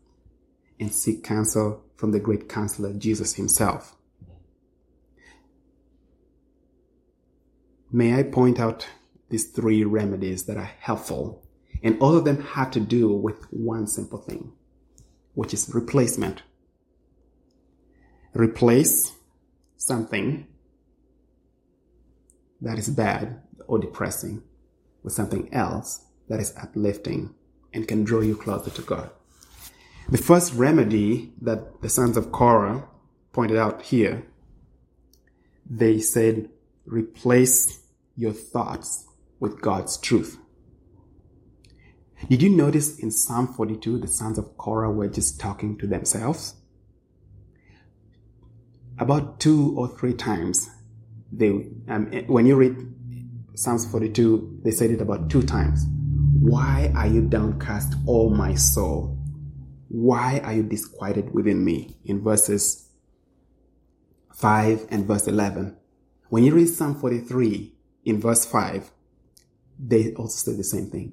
and 0.79 0.93
seek 0.93 1.25
counsel 1.25 1.83
from 1.97 2.13
the 2.13 2.21
great 2.21 2.49
counselor, 2.49 2.93
Jesus 2.93 3.35
himself. 3.35 3.97
May 7.93 8.19
I 8.19 8.23
point 8.23 8.61
out 8.61 8.87
these 9.31 9.47
three 9.47 9.85
remedies 9.85 10.45
that 10.45 10.57
are 10.57 10.71
helpful, 10.81 11.43
and 11.83 11.99
all 12.01 12.17
of 12.17 12.25
them 12.25 12.43
have 12.43 12.71
to 12.73 12.81
do 12.81 13.11
with 13.13 13.45
one 13.51 13.87
simple 13.87 14.19
thing, 14.19 14.53
which 15.35 15.55
is 15.55 15.71
replacement. 15.73 16.43
Replace 18.35 19.13
something 19.77 20.47
that 22.61 22.79
is 22.79 22.91
bad 22.91 23.41
or 23.67 23.79
depressing 23.79 24.43
with 25.03 25.15
something 25.15 25.53
else 25.55 26.05
that 26.29 26.41
is 26.41 26.55
uplifting 26.61 27.35
and 27.73 27.89
can 27.89 28.05
draw 28.05 28.21
you 28.21 28.37
closer 28.37 28.71
to 28.71 28.83
God. 28.83 29.11
The 30.09 30.19
first 30.19 30.53
remedy 30.55 31.33
that 31.41 31.83
the 31.83 31.89
sons 31.89 32.17
of 32.17 32.33
Korah 32.33 32.89
pointed 33.33 33.57
out 33.57 33.83
here, 33.83 34.27
they 35.65 36.01
said, 36.01 36.51
replace 36.85 37.81
your 38.17 38.33
thoughts 38.33 39.07
with 39.41 39.61
God's 39.61 39.99
truth. 39.99 40.39
Did 42.29 42.43
you 42.43 42.51
notice 42.51 42.99
in 42.99 43.11
Psalm 43.11 43.49
42 43.49 43.99
the 43.99 44.07
sons 44.07 44.39
of 44.39 44.57
Korah 44.57 44.93
were 44.93 45.09
just 45.09 45.41
talking 45.41 45.77
to 45.79 45.87
themselves? 45.87 46.55
About 48.99 49.41
two 49.41 49.75
or 49.77 49.89
three 49.89 50.15
times 50.15 50.69
they 51.33 51.49
um, 51.89 52.07
when 52.27 52.47
you 52.47 52.57
read 52.57 52.77
Psalms 53.55 53.91
42, 53.91 54.61
they 54.65 54.71
said 54.71 54.91
it 54.91 55.01
about 55.01 55.29
two 55.29 55.43
times. 55.43 55.85
Why 56.41 56.91
are 56.95 57.07
you 57.07 57.23
downcast, 57.23 57.95
O 58.09 58.31
my 58.31 58.55
soul? 58.55 59.19
Why 59.89 60.41
are 60.45 60.55
you 60.55 60.63
disquieted 60.63 61.35
within 61.35 61.65
me? 61.65 61.97
In 62.05 62.23
verses 62.23 62.89
5 64.35 64.87
and 64.91 65.05
verse 65.07 65.27
11. 65.27 65.77
When 66.31 66.45
you 66.45 66.55
read 66.55 66.69
Psalm 66.69 66.95
43 66.95 67.75
in 68.05 68.21
verse 68.21 68.47
5, 68.47 68.91
they 69.83 70.13
also 70.15 70.51
say 70.51 70.57
the 70.57 70.65
same 70.65 70.91
thing. 70.91 71.13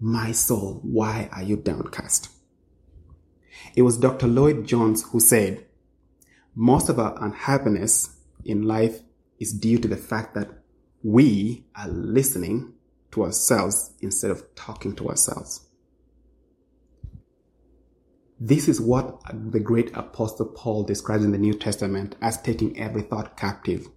My 0.00 0.32
soul, 0.32 0.80
why 0.82 1.28
are 1.32 1.42
you 1.42 1.56
downcast? 1.56 2.30
It 3.74 3.82
was 3.82 3.96
Dr. 3.98 4.26
Lloyd 4.26 4.66
Jones 4.66 5.02
who 5.10 5.20
said, 5.20 5.66
most 6.54 6.88
of 6.88 6.98
our 6.98 7.22
unhappiness 7.22 8.16
in 8.44 8.62
life 8.62 9.00
is 9.38 9.52
due 9.52 9.78
to 9.78 9.88
the 9.88 9.96
fact 9.96 10.34
that 10.34 10.50
we 11.02 11.66
are 11.74 11.88
listening 11.88 12.72
to 13.12 13.24
ourselves 13.24 13.92
instead 14.00 14.30
of 14.30 14.54
talking 14.54 14.94
to 14.96 15.08
ourselves. 15.08 15.66
This 18.38 18.68
is 18.68 18.80
what 18.80 19.20
the 19.32 19.60
great 19.60 19.96
apostle 19.96 20.46
Paul 20.46 20.82
describes 20.82 21.24
in 21.24 21.32
the 21.32 21.38
New 21.38 21.54
Testament 21.54 22.16
as 22.20 22.40
taking 22.40 22.78
every 22.78 23.02
thought 23.02 23.36
captive. 23.36 23.88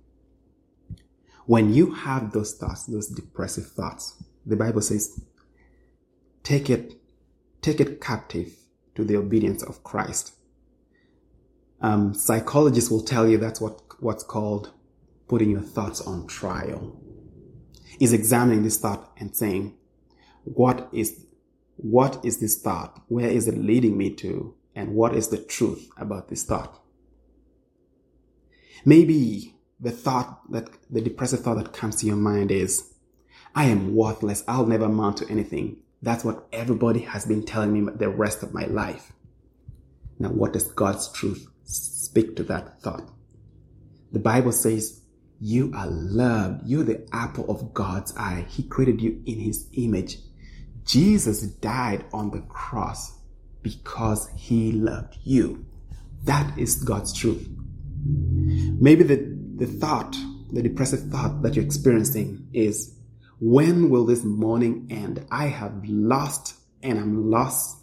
When 1.50 1.74
you 1.74 1.96
have 1.96 2.32
those 2.32 2.54
thoughts, 2.54 2.86
those 2.86 3.08
depressive 3.08 3.72
thoughts, 3.72 4.24
the 4.46 4.56
Bible 4.56 4.82
says, 4.82 5.20
take 6.44 6.70
it, 6.70 6.94
take 7.64 7.80
it 7.80 8.00
captive 8.00 8.56
to 8.94 9.04
the 9.04 9.16
obedience 9.16 9.64
of 9.64 9.84
Christ. 9.84 10.36
Um, 11.82 12.14
psychologists 12.14 12.92
will 12.92 13.02
tell 13.02 13.28
you 13.28 13.40
that's 13.40 13.60
what, 13.60 13.82
what's 14.00 14.24
called 14.24 14.74
putting 15.28 15.50
your 15.50 15.64
thoughts 15.64 16.02
on 16.02 16.28
trial. 16.28 17.02
Is 18.00 18.14
examining 18.14 18.62
this 18.62 18.78
thought 18.78 19.12
and 19.18 19.36
saying, 19.36 19.76
what 20.44 20.88
is 20.92 21.26
what 21.78 22.24
is 22.24 22.38
this 22.38 22.62
thought? 22.62 23.02
Where 23.08 23.28
is 23.28 23.48
it 23.48 23.58
leading 23.58 23.98
me 23.98 24.14
to? 24.18 24.54
And 24.76 24.94
what 24.94 25.16
is 25.16 25.30
the 25.30 25.40
truth 25.40 25.90
about 25.98 26.28
this 26.28 26.44
thought? 26.44 26.80
Maybe 28.86 29.56
the 29.80 29.92
thought 29.92 30.52
that 30.52 30.70
the 30.90 31.02
depressive 31.02 31.42
thought 31.42 31.58
that 31.58 31.74
comes 31.74 31.98
to 31.98 32.06
your 32.06 32.16
mind 32.16 32.52
is, 32.52 32.94
I 33.56 33.66
am 33.66 33.96
worthless. 33.96 34.44
I'll 34.48 34.66
never 34.66 34.86
amount 34.86 35.18
to 35.18 35.30
anything. 35.30 35.78
That's 36.02 36.24
what 36.24 36.48
everybody 36.52 37.00
has 37.02 37.26
been 37.26 37.46
telling 37.46 37.74
me 37.74 37.92
the 37.94 38.10
rest 38.10 38.44
of 38.44 38.54
my 38.54 38.66
life. 38.66 39.12
Now, 40.18 40.30
what 40.30 40.54
does 40.54 40.72
God's 40.72 41.12
truth 41.12 41.48
speak 41.64 42.36
to 42.36 42.44
that 42.44 42.82
thought? 42.82 43.10
The 44.12 44.20
Bible 44.20 44.52
says, 44.52 45.02
you 45.40 45.72
are 45.74 45.88
loved. 45.88 46.68
You're 46.68 46.84
the 46.84 47.08
apple 47.14 47.50
of 47.50 47.74
God's 47.74 48.16
eye. 48.18 48.46
He 48.50 48.64
created 48.64 49.02
you 49.02 49.22
in 49.26 49.40
his 49.40 49.68
image. 49.74 50.18
Jesus 50.84 51.42
died 51.44 52.06
on 52.12 52.32
the 52.32 52.42
cross 52.42 53.18
because 53.62 54.30
he 54.36 54.74
loved 54.74 55.18
you. 55.24 55.66
That 56.24 56.58
is 56.58 56.84
God's 56.84 57.14
truth. 57.14 57.48
Maybe 58.06 59.04
the, 59.04 59.39
the 59.60 59.68
thought, 59.68 60.18
the 60.52 60.64
depressive 60.64 61.12
thought 61.12 61.42
that 61.44 61.56
you're 61.56 61.66
experiencing 61.66 62.48
is, 62.54 62.96
when 63.40 63.90
will 63.90 64.06
this 64.06 64.24
morning 64.24 64.88
end? 64.90 65.26
I 65.30 65.48
have 65.48 65.86
lost 65.86 66.56
and 66.82 66.98
I'm 66.98 67.30
lost 67.30 67.78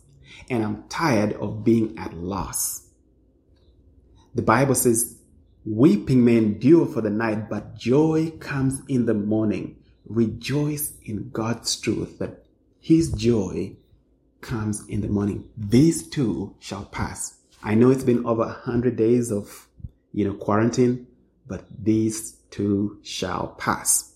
and 0.51 0.65
I'm 0.65 0.85
tired 0.89 1.35
of 1.35 1.65
being 1.65 1.99
at 1.99 2.15
loss. 2.15 2.89
The 4.35 4.43
Bible 4.43 4.75
says, 4.75 5.19
weeping 5.65 6.25
may 6.25 6.37
endure 6.37 6.87
for 6.87 7.01
the 7.01 7.11
night, 7.11 7.49
but 7.49 7.77
joy 7.77 8.33
comes 8.39 8.83
in 8.89 9.07
the 9.07 9.15
morning. 9.15 9.77
Rejoice 10.07 10.93
in 11.05 11.31
God's 11.31 11.79
truth 11.81 12.19
that 12.19 12.45
his 12.81 13.13
joy 13.13 13.77
comes 14.41 14.87
in 14.89 15.01
the 15.01 15.09
morning. 15.09 15.49
These 15.57 16.09
too 16.09 16.55
shall 16.59 16.85
pass. 16.85 17.39
I 17.63 17.75
know 17.75 17.91
it's 17.91 18.05
been 18.05 18.25
over 18.27 18.43
a 18.43 18.49
hundred 18.53 18.97
days 18.97 19.33
of, 19.33 19.69
you 20.13 20.25
know, 20.27 20.35
quarantine, 20.35 21.07
but 21.47 21.65
these 21.83 22.33
too 22.51 22.99
shall 23.03 23.49
pass. 23.59 24.15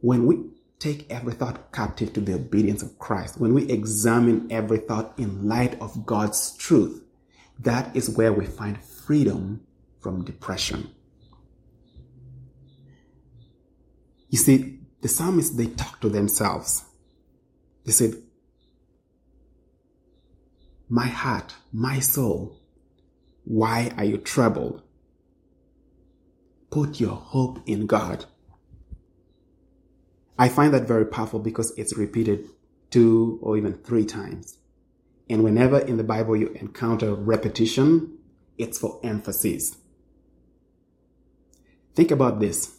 When 0.00 0.26
we 0.26 0.50
take 0.78 1.10
every 1.10 1.32
thought 1.32 1.72
captive 1.72 2.12
to 2.12 2.20
the 2.20 2.34
obedience 2.34 2.82
of 2.82 2.98
Christ, 2.98 3.40
when 3.40 3.54
we 3.54 3.68
examine 3.70 4.46
every 4.50 4.78
thought 4.78 5.14
in 5.18 5.48
light 5.48 5.80
of 5.80 6.06
God's 6.06 6.56
truth, 6.56 7.02
that 7.60 7.96
is 7.96 8.10
where 8.10 8.32
we 8.32 8.46
find 8.46 8.82
freedom 8.82 9.66
from 10.00 10.24
depression. 10.24 10.90
You 14.28 14.38
see, 14.38 14.80
the 15.00 15.08
psalmists, 15.08 15.56
they 15.56 15.66
talk 15.66 16.00
to 16.00 16.08
themselves. 16.08 16.84
They 17.84 17.92
said, 17.92 18.14
My 20.88 21.06
heart, 21.06 21.54
my 21.72 22.00
soul, 22.00 22.60
why 23.44 23.92
are 23.96 24.04
you 24.04 24.18
troubled? 24.18 24.82
Put 26.70 27.00
your 27.00 27.14
hope 27.14 27.60
in 27.66 27.86
God. 27.86 28.26
I 30.38 30.48
find 30.48 30.74
that 30.74 30.86
very 30.86 31.06
powerful 31.06 31.38
because 31.38 31.72
it's 31.78 31.96
repeated 31.96 32.48
two 32.90 33.38
or 33.42 33.56
even 33.56 33.74
three 33.74 34.04
times. 34.04 34.58
And 35.28 35.42
whenever 35.42 35.78
in 35.78 35.96
the 35.96 36.04
Bible 36.04 36.36
you 36.36 36.48
encounter 36.48 37.14
repetition, 37.14 38.18
it's 38.58 38.78
for 38.78 39.00
emphasis. 39.02 39.76
Think 41.94 42.10
about 42.10 42.40
this. 42.40 42.76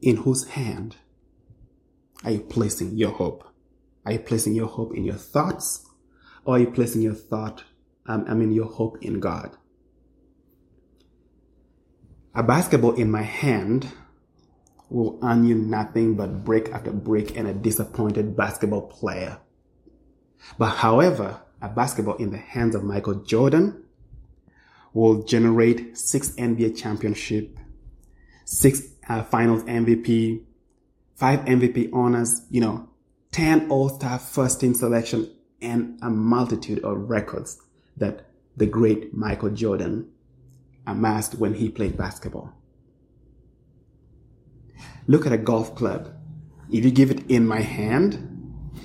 In 0.00 0.18
whose 0.18 0.48
hand 0.48 0.96
are 2.24 2.30
you 2.30 2.40
placing 2.40 2.96
your 2.96 3.10
hope? 3.10 3.48
Are 4.04 4.12
you 4.12 4.18
placing 4.20 4.54
your 4.54 4.68
hope 4.68 4.94
in 4.94 5.04
your 5.04 5.16
thoughts 5.16 5.84
or 6.44 6.56
are 6.56 6.60
you 6.60 6.70
placing 6.70 7.02
your 7.02 7.14
thought, 7.14 7.64
um, 8.06 8.24
I 8.28 8.34
mean, 8.34 8.52
your 8.52 8.66
hope 8.66 8.98
in 9.02 9.18
God? 9.18 9.56
A 12.36 12.42
basketball 12.42 12.92
in 12.96 13.10
my 13.10 13.22
hand 13.22 13.90
will 14.90 15.18
earn 15.22 15.46
you 15.46 15.54
nothing 15.54 16.16
but 16.16 16.44
break 16.44 16.68
after 16.68 16.92
break 16.92 17.34
and 17.34 17.48
a 17.48 17.54
disappointed 17.54 18.36
basketball 18.36 18.82
player. 18.82 19.38
But 20.58 20.76
however, 20.76 21.40
a 21.62 21.70
basketball 21.70 22.16
in 22.16 22.32
the 22.32 22.36
hands 22.36 22.74
of 22.74 22.84
Michael 22.84 23.14
Jordan 23.14 23.84
will 24.92 25.22
generate 25.22 25.96
six 25.96 26.32
NBA 26.32 26.76
championship, 26.76 27.58
six 28.44 28.82
uh, 29.08 29.22
finals 29.22 29.62
MVP, 29.62 30.42
five 31.14 31.40
MVP 31.46 31.88
honors, 31.94 32.42
you 32.50 32.60
know, 32.60 32.86
10 33.32 33.70
all-star 33.70 34.18
first 34.18 34.60
team 34.60 34.74
selection 34.74 35.34
and 35.62 35.98
a 36.02 36.10
multitude 36.10 36.84
of 36.84 37.08
records 37.08 37.62
that 37.96 38.26
the 38.58 38.66
great 38.66 39.14
Michael 39.14 39.50
Jordan 39.50 40.10
amassed 40.86 41.34
when 41.36 41.54
he 41.54 41.68
played 41.68 41.96
basketball. 41.96 42.52
Look 45.06 45.26
at 45.26 45.32
a 45.32 45.38
golf 45.38 45.74
club. 45.74 46.12
If 46.70 46.84
you 46.84 46.90
give 46.90 47.10
it 47.10 47.30
in 47.30 47.46
my 47.46 47.60
hand, 47.60 48.32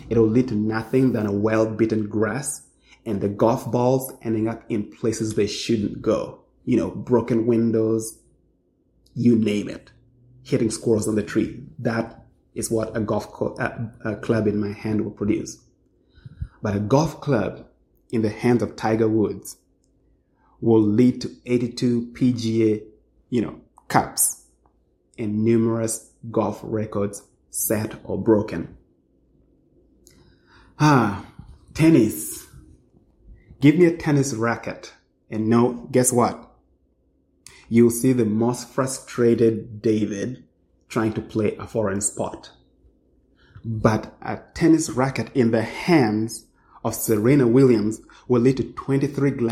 it 0.10 0.18
will 0.18 0.28
lead 0.28 0.50
to 0.50 0.56
nothing 0.56 1.14
than 1.14 1.26
a 1.26 1.32
well-beaten 1.32 2.08
grass 2.08 2.68
and 3.06 3.22
the 3.22 3.30
golf 3.30 3.70
balls 3.72 4.14
ending 4.22 4.48
up 4.48 4.64
in 4.70 4.92
places 4.92 5.34
they 5.34 5.48
shouldn't 5.48 6.02
go. 6.02 6.42
You 6.66 6.78
know, 6.78 6.92
broken 6.92 7.48
windows, 7.48 8.20
you 9.16 9.36
name 9.36 9.68
it. 9.70 9.92
Hitting 10.44 10.70
squirrels 10.70 11.08
on 11.08 11.16
the 11.16 11.24
tree. 11.24 11.64
That 11.80 12.26
is 12.54 12.70
what 12.70 12.96
a 12.96 13.00
golf 13.00 13.32
co- 13.32 13.56
a 14.06 14.16
club 14.18 14.48
in 14.48 14.60
my 14.60 14.74
hand 14.74 15.02
will 15.02 15.12
produce. 15.12 15.58
But 16.62 16.76
a 16.76 16.80
golf 16.80 17.22
club 17.22 17.68
in 18.12 18.22
the 18.22 18.30
hands 18.30 18.62
of 18.62 18.76
Tiger 18.76 19.08
Woods 19.08 19.58
will 20.62 20.82
lead 20.82 21.22
to 21.22 21.36
82 21.46 22.12
PGA, 22.14 22.84
you 23.30 23.42
know, 23.42 23.60
cups 23.88 24.46
and 25.18 25.44
numerous 25.44 26.12
golf 26.30 26.60
records 26.64 27.24
set 27.50 27.96
or 28.04 28.18
broken. 28.18 28.78
Ah, 30.80 31.26
tennis. 31.74 32.48
Give 33.60 33.76
me 33.76 33.86
a 33.86 33.98
tennis 33.98 34.34
racket 34.34 34.94
and 35.32 35.48
no, 35.48 35.88
guess 35.92 36.12
what? 36.12 36.52
You'll 37.70 37.90
see 37.90 38.12
the 38.12 38.26
most 38.26 38.70
frustrated 38.70 39.82
David 39.82 40.44
trying 40.90 41.14
to 41.14 41.22
play 41.22 41.56
a 41.56 41.66
foreign 41.66 42.02
sport. 42.02 42.52
But 43.64 44.14
a 44.22 44.42
tennis 44.54 44.90
racket 44.90 45.32
in 45.34 45.52
the 45.52 45.62
hands 45.62 46.48
of 46.84 46.96
Serena 46.96 47.48
Williams 47.48 48.02
will 48.32 48.40
lead 48.40 48.56
to 48.56 48.64
23 48.64 49.50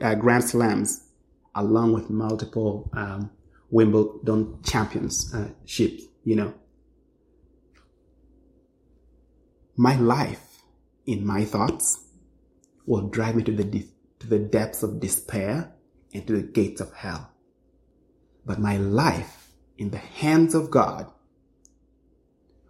uh, 0.00 0.14
Grand 0.14 0.44
Slams 0.44 1.08
along 1.56 1.92
with 1.92 2.08
multiple 2.08 2.88
um, 2.92 3.28
Wimbledon 3.68 4.62
championships, 4.62 6.04
you 6.22 6.36
know. 6.36 6.54
My 9.76 9.96
life 9.96 10.62
in 11.04 11.26
my 11.26 11.44
thoughts 11.44 12.04
will 12.86 13.08
drive 13.08 13.34
me 13.34 13.42
to 13.42 13.50
the, 13.50 13.64
de- 13.64 13.90
to 14.20 14.28
the 14.28 14.38
depths 14.38 14.84
of 14.84 15.00
despair 15.00 15.72
and 16.14 16.24
to 16.28 16.34
the 16.34 16.42
gates 16.42 16.80
of 16.80 16.94
hell. 16.94 17.32
But 18.46 18.60
my 18.60 18.76
life 18.76 19.48
in 19.76 19.90
the 19.90 19.98
hands 19.98 20.54
of 20.54 20.70
God 20.70 21.10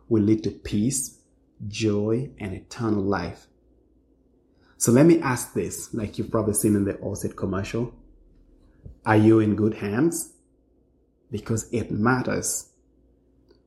will 0.09 0.22
lead 0.22 0.44
to 0.44 0.50
peace, 0.50 1.18
joy, 1.68 2.30
and 2.38 2.55
eternal 2.55 3.03
life. 3.03 3.48
So 4.82 4.90
let 4.90 5.06
me 5.06 5.20
ask 5.20 5.54
this, 5.54 5.94
like 5.94 6.18
you've 6.18 6.32
probably 6.32 6.54
seen 6.54 6.74
in 6.74 6.84
the 6.84 6.94
Allstate 6.94 7.36
commercial. 7.36 7.94
Are 9.06 9.16
you 9.16 9.38
in 9.38 9.54
good 9.54 9.74
hands? 9.74 10.32
Because 11.30 11.72
it 11.72 11.92
matters 11.92 12.68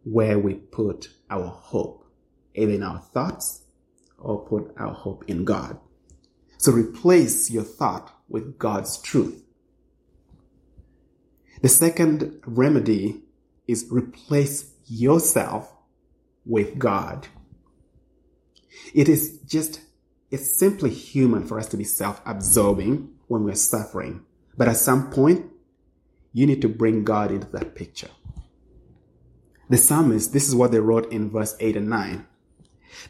where 0.03 0.37
we 0.37 0.55
put 0.55 1.07
our 1.29 1.47
hope, 1.47 2.05
either 2.53 2.73
in 2.73 2.83
our 2.83 2.99
thoughts 2.99 3.61
or 4.17 4.45
put 4.45 4.73
our 4.75 4.91
hope 4.91 5.23
in 5.27 5.45
God. 5.45 5.79
So 6.57 6.73
replace 6.73 7.49
your 7.49 7.63
thought 7.63 8.13
with 8.27 8.59
God's 8.59 9.01
truth. 9.01 9.41
The 11.61 11.69
second 11.69 12.41
remedy 12.45 13.21
is 13.69 13.87
replace 13.89 14.69
yourself 14.85 15.71
with 16.45 16.77
God. 16.77 17.29
It 18.93 19.07
is 19.07 19.39
just, 19.45 19.79
it's 20.31 20.57
simply 20.57 20.89
human 20.89 21.45
for 21.45 21.59
us 21.59 21.67
to 21.69 21.77
be 21.77 21.83
self-absorbing 21.83 23.09
when 23.27 23.43
we're 23.43 23.55
suffering. 23.55 24.25
But 24.57 24.67
at 24.67 24.77
some 24.77 25.09
point, 25.09 25.51
you 26.33 26.45
need 26.45 26.61
to 26.61 26.69
bring 26.69 27.03
God 27.03 27.31
into 27.31 27.47
that 27.51 27.75
picture. 27.75 28.09
The 29.69 29.77
psalmist, 29.77 30.33
this 30.33 30.47
is 30.47 30.55
what 30.55 30.71
they 30.71 30.79
wrote 30.79 31.11
in 31.11 31.31
verse 31.31 31.55
8 31.59 31.77
and 31.77 31.89
9. 31.89 32.27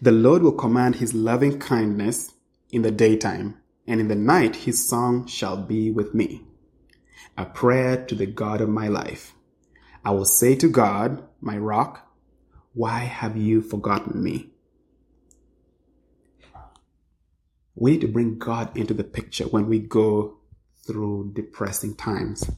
The 0.02 0.12
Lord 0.12 0.42
will 0.42 0.54
command 0.54 0.96
his 0.96 1.14
loving 1.14 1.60
kindness 1.60 2.34
in 2.72 2.82
the 2.82 2.92
daytime, 2.92 3.58
and 3.88 4.00
in 4.00 4.08
the 4.08 4.16
night 4.16 4.56
his 4.56 4.88
song 4.88 5.28
shall 5.28 5.58
be 5.58 5.92
with 5.92 6.14
me. 6.14 6.44
A 7.38 7.46
prayer 7.46 8.06
to 8.06 8.16
the 8.16 8.26
God 8.26 8.62
of 8.62 8.70
my 8.70 8.88
life. 8.88 9.34
I 10.04 10.12
will 10.12 10.26
say 10.26 10.56
to 10.56 10.70
God, 10.70 11.24
my 11.42 11.58
rock, 11.58 12.08
why 12.74 13.00
have 13.00 13.36
you 13.38 13.62
forgotten 13.62 14.24
me? 14.24 14.52
We 17.76 17.92
need 17.92 18.02
to 18.02 18.08
bring 18.08 18.38
God 18.38 18.76
into 18.78 18.94
the 18.94 19.04
picture 19.04 19.46
when 19.46 19.68
we 19.68 19.80
go 19.80 20.38
through 20.86 21.34
depressing 21.34 21.96
times. 21.96 22.50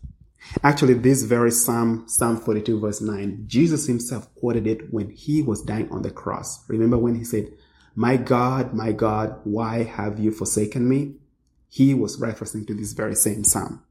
Actually, 0.63 0.93
this 0.93 1.23
very 1.23 1.51
Psalm, 1.51 2.05
Psalm 2.07 2.37
42 2.37 2.79
verse 2.79 3.01
9, 3.01 3.43
Jesus 3.47 3.87
himself 3.87 4.33
quoted 4.35 4.67
it 4.67 4.93
when 4.93 5.09
he 5.09 5.41
was 5.41 5.63
dying 5.63 5.89
on 5.91 6.03
the 6.03 6.11
cross. 6.11 6.63
Remember 6.69 6.97
when 6.97 7.15
he 7.15 7.23
said, 7.23 7.51
my 7.95 8.15
God, 8.15 8.73
my 8.73 8.91
God, 8.91 9.39
why 9.43 9.83
have 9.83 10.19
you 10.19 10.31
forsaken 10.31 10.87
me? 10.87 11.15
He 11.67 11.95
was 11.95 12.21
referencing 12.21 12.67
to 12.67 12.73
this 12.75 12.93
very 12.93 13.15
same 13.15 13.43
Psalm. 13.43 13.83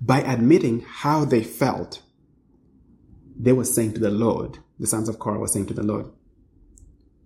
By 0.00 0.22
admitting 0.22 0.80
how 0.80 1.26
they 1.26 1.42
felt, 1.42 2.02
they 3.38 3.52
were 3.52 3.64
saying 3.64 3.92
to 3.94 4.00
the 4.00 4.10
Lord, 4.10 4.58
the 4.78 4.86
sons 4.86 5.08
of 5.08 5.18
Korah 5.18 5.38
were 5.38 5.48
saying 5.48 5.66
to 5.66 5.74
the 5.74 5.82
Lord, 5.82 6.06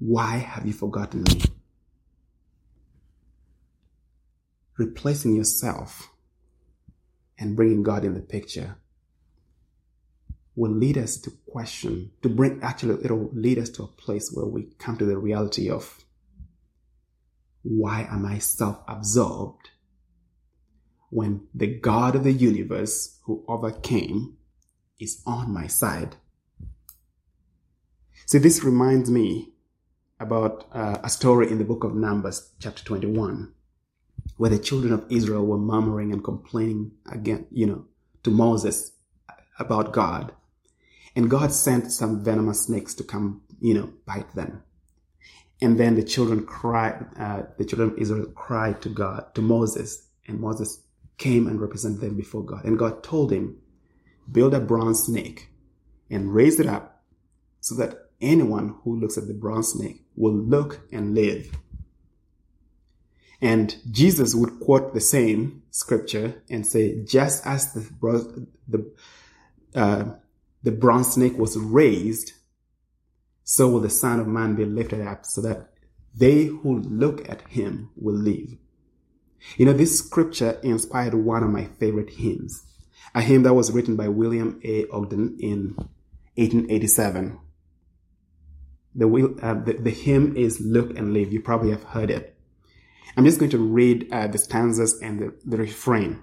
why 0.01 0.39
have 0.39 0.67
you 0.67 0.73
forgotten 0.73 1.23
me? 1.23 1.43
Replacing 4.77 5.37
yourself 5.37 6.11
and 7.39 7.57
bringing 7.57 7.83
God 7.83 8.05
in 8.05 8.15
the 8.15 8.21
picture 8.21 8.77
will 10.57 10.73
lead 10.73 10.97
us 10.97 11.17
to 11.19 11.31
question, 11.47 12.11
to 12.23 12.29
bring, 12.29 12.61
actually, 12.63 13.05
it'll 13.05 13.31
lead 13.33 13.59
us 13.59 13.71
to 13.71 13.83
a 13.83 13.89
place 13.89 14.31
where 14.33 14.47
we 14.47 14.69
come 14.79 14.97
to 14.97 15.05
the 15.05 15.19
reality 15.19 15.69
of 15.69 16.05
why 17.63 18.07
am 18.11 18.27
I 18.27 18.39
self 18.39 18.81
absorbed 18.87 19.71
when 21.11 21.47
the 21.55 21.67
God 21.67 22.15
of 22.15 22.25
the 22.25 22.33
universe 22.33 23.19
who 23.25 23.45
overcame 23.49 24.37
is 25.01 25.23
on 25.27 25.53
my 25.53 25.67
side? 25.67 26.17
See, 28.27 28.39
this 28.39 28.63
reminds 28.63 29.11
me 29.11 29.55
about 30.21 30.67
uh, 30.73 30.99
a 31.03 31.11
story 31.11 31.51
in 31.51 31.59
the 31.59 31.65
book 31.65 31.85
of 31.85 31.95
Numbers, 31.95 32.53
chapter 32.59 32.85
21, 32.85 33.53
where 34.37 34.51
the 34.51 34.59
children 34.59 34.93
of 34.93 35.05
Israel 35.11 35.47
were 35.47 35.59
murmuring 35.59 36.13
and 36.13 36.23
complaining 36.23 36.93
again, 37.11 37.47
you 37.51 37.67
know, 37.67 37.85
to 38.23 38.31
Moses 38.31 38.93
about 39.59 39.93
God. 39.93 40.33
And 41.17 41.31
God 41.31 41.53
sent 41.53 41.93
some 41.93 42.25
venomous 42.25 42.63
snakes 42.63 42.95
to 42.95 43.05
come, 43.05 43.43
you 43.61 43.75
know, 43.75 43.93
bite 44.05 44.35
them. 44.35 44.63
And 45.63 45.79
then 45.79 45.95
the 45.95 46.03
children 46.03 46.45
cried, 46.45 47.07
uh, 47.17 47.43
the 47.57 47.65
children 47.65 47.91
of 47.91 47.99
Israel 47.99 48.27
cried 48.35 48.83
to 48.83 48.89
God, 48.89 49.35
to 49.35 49.43
Moses, 49.43 50.09
and 50.27 50.41
Moses 50.41 50.83
came 51.17 51.47
and 51.47 51.61
represented 51.61 52.01
them 52.01 52.17
before 52.17 52.45
God. 52.45 52.65
And 52.65 52.79
God 52.79 53.03
told 53.03 53.31
him, 53.31 53.59
build 54.31 54.55
a 54.55 54.61
bronze 54.61 55.05
snake 55.05 55.49
and 56.11 56.35
raise 56.35 56.59
it 56.59 56.67
up 56.67 57.05
so 57.61 57.75
that 57.77 58.11
anyone 58.21 58.75
who 58.83 58.99
looks 58.99 59.17
at 59.17 59.29
the 59.29 59.35
bronze 59.35 59.69
snake 59.69 60.03
will 60.17 60.35
look 60.35 60.81
and 60.93 61.15
live. 61.15 61.51
And 63.41 63.77
Jesus 63.91 64.35
would 64.35 64.61
quote 64.61 64.95
the 64.95 65.01
same 65.01 65.63
scripture 65.71 66.43
and 66.49 66.67
say, 66.67 67.05
just 67.05 67.47
as 67.47 67.73
the, 67.73 68.47
the, 68.69 68.93
uh, 69.75 70.05
the 70.63 70.73
bronze 70.73 71.13
snake 71.13 71.37
was 71.37 71.57
raised, 71.57 72.33
so 73.43 73.69
will 73.69 73.81
the 73.81 73.91
Son 73.91 74.21
of 74.21 74.27
Man 74.27 74.55
be 74.55 74.65
lifted 74.65 75.07
up 75.07 75.27
so 75.27 75.41
that 75.43 75.71
they 76.15 76.45
who 76.45 76.81
look 76.81 77.29
at 77.29 77.43
him 77.49 77.91
will 77.97 78.15
live. 78.15 78.57
You 79.57 79.67
know, 79.67 79.73
this 79.73 79.99
scripture 79.99 80.59
inspired 80.63 81.15
one 81.15 81.43
of 81.43 81.51
my 81.51 81.67
favorite 81.79 82.11
hymns, 82.11 82.65
a 83.15 83.21
hymn 83.21 83.43
that 83.43 83.55
was 83.55 83.73
written 83.73 83.97
by 83.97 84.09
William 84.09 84.61
A. 84.65 84.87
Ogden 84.89 85.37
in 85.41 85.75
1887. 86.37 87.39
The, 88.95 89.39
uh, 89.43 89.55
the, 89.55 89.73
the, 89.75 89.91
hymn 89.91 90.37
is 90.37 90.61
Look 90.61 90.97
and 90.97 91.13
Live. 91.13 91.33
You 91.33 91.41
probably 91.41 91.71
have 91.71 91.83
heard 91.83 92.11
it. 92.11 92.34
I'm 93.17 93.25
just 93.25 93.39
going 93.39 93.51
to 93.53 93.59
read 93.59 94.09
uh, 94.13 94.27
the 94.27 94.39
stanzas 94.39 95.01
and 95.01 95.21
the, 95.21 95.35
the 95.45 95.57
refrain. 95.57 96.23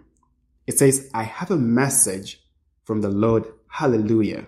It 0.68 0.78
says, 0.78 1.10
I 1.14 1.24
have 1.24 1.52
a 1.52 1.58
message 1.58 2.44
from 2.84 3.02
the 3.02 3.10
Lord 3.10 3.48
Hallelujah. 3.72 4.48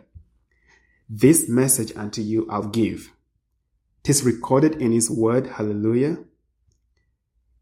This 1.09 1.47
message 1.47 1.93
unto 1.95 2.21
you 2.21 2.45
I'll 2.49 2.67
give. 2.67 3.13
Tis 4.03 4.23
recorded 4.23 4.75
in 4.81 4.91
his 4.91 5.09
word, 5.09 5.47
hallelujah. 5.47 6.17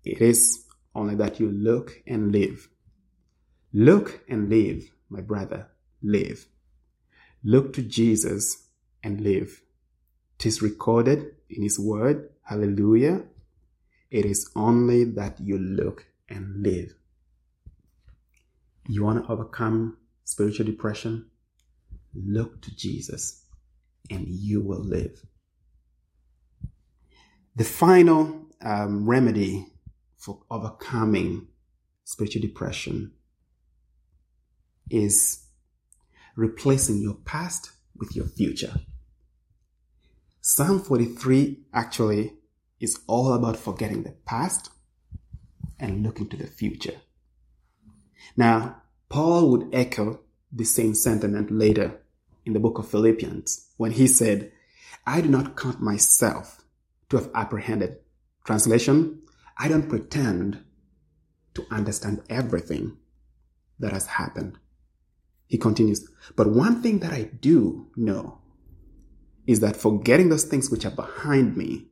It 0.03 0.21
is 0.21 0.65
only 0.95 1.13
that 1.15 1.39
you 1.39 1.51
look 1.51 2.01
and 2.07 2.31
live. 2.31 2.67
Look 3.71 4.21
and 4.27 4.49
live, 4.49 4.91
my 5.07 5.21
brother, 5.21 5.67
live. 6.01 6.47
Look 7.43 7.73
to 7.73 7.83
Jesus 7.83 8.67
and 9.03 9.21
live. 9.21 9.61
Tis 10.39 10.63
recorded 10.63 11.35
in 11.47 11.61
his 11.61 11.79
word, 11.79 12.29
hallelujah. 12.41 13.21
It 14.11 14.25
is 14.25 14.49
only 14.57 15.05
that 15.05 15.39
you 15.39 15.57
look 15.57 16.05
and 16.27 16.61
live. 16.61 16.93
You 18.87 19.05
want 19.05 19.23
to 19.23 19.31
overcome 19.31 19.97
spiritual 20.25 20.65
depression? 20.65 21.27
Look 22.13 22.61
to 22.63 22.75
Jesus 22.75 23.45
and 24.09 24.27
you 24.27 24.59
will 24.61 24.83
live. 24.83 25.25
The 27.55 27.63
final 27.63 28.47
um, 28.61 29.09
remedy 29.09 29.67
for 30.17 30.41
overcoming 30.51 31.47
spiritual 32.03 32.41
depression 32.41 33.13
is 34.89 35.45
replacing 36.35 37.01
your 37.01 37.15
past 37.15 37.71
with 37.95 38.13
your 38.13 38.25
future. 38.25 38.73
Psalm 40.41 40.81
43 40.81 41.59
actually 41.73 42.33
is 42.81 42.99
all 43.07 43.33
about 43.33 43.55
forgetting 43.55 44.03
the 44.03 44.11
past 44.25 44.71
and 45.79 46.03
looking 46.03 46.27
to 46.27 46.35
the 46.35 46.47
future. 46.47 46.99
Now, 48.35 48.81
Paul 49.07 49.51
would 49.51 49.69
echo 49.73 50.19
the 50.51 50.65
same 50.65 50.95
sentiment 50.95 51.51
later 51.51 52.01
in 52.45 52.53
the 52.53 52.59
book 52.59 52.77
of 52.79 52.89
Philippians 52.89 53.67
when 53.77 53.91
he 53.91 54.07
said, 54.07 54.51
I 55.05 55.21
do 55.21 55.29
not 55.29 55.55
count 55.55 55.81
myself 55.81 56.63
to 57.09 57.17
have 57.17 57.29
apprehended. 57.33 57.97
Translation, 58.45 59.21
I 59.57 59.67
don't 59.67 59.89
pretend 59.89 60.63
to 61.53 61.65
understand 61.69 62.23
everything 62.29 62.97
that 63.79 63.91
has 63.91 64.07
happened. 64.07 64.57
He 65.47 65.57
continues, 65.57 66.07
but 66.35 66.47
one 66.47 66.81
thing 66.81 66.99
that 66.99 67.11
I 67.11 67.23
do 67.23 67.87
know 67.95 68.39
is 69.45 69.59
that 69.59 69.75
forgetting 69.75 70.29
those 70.29 70.45
things 70.45 70.71
which 70.71 70.85
are 70.85 70.91
behind 70.91 71.57
me, 71.57 71.90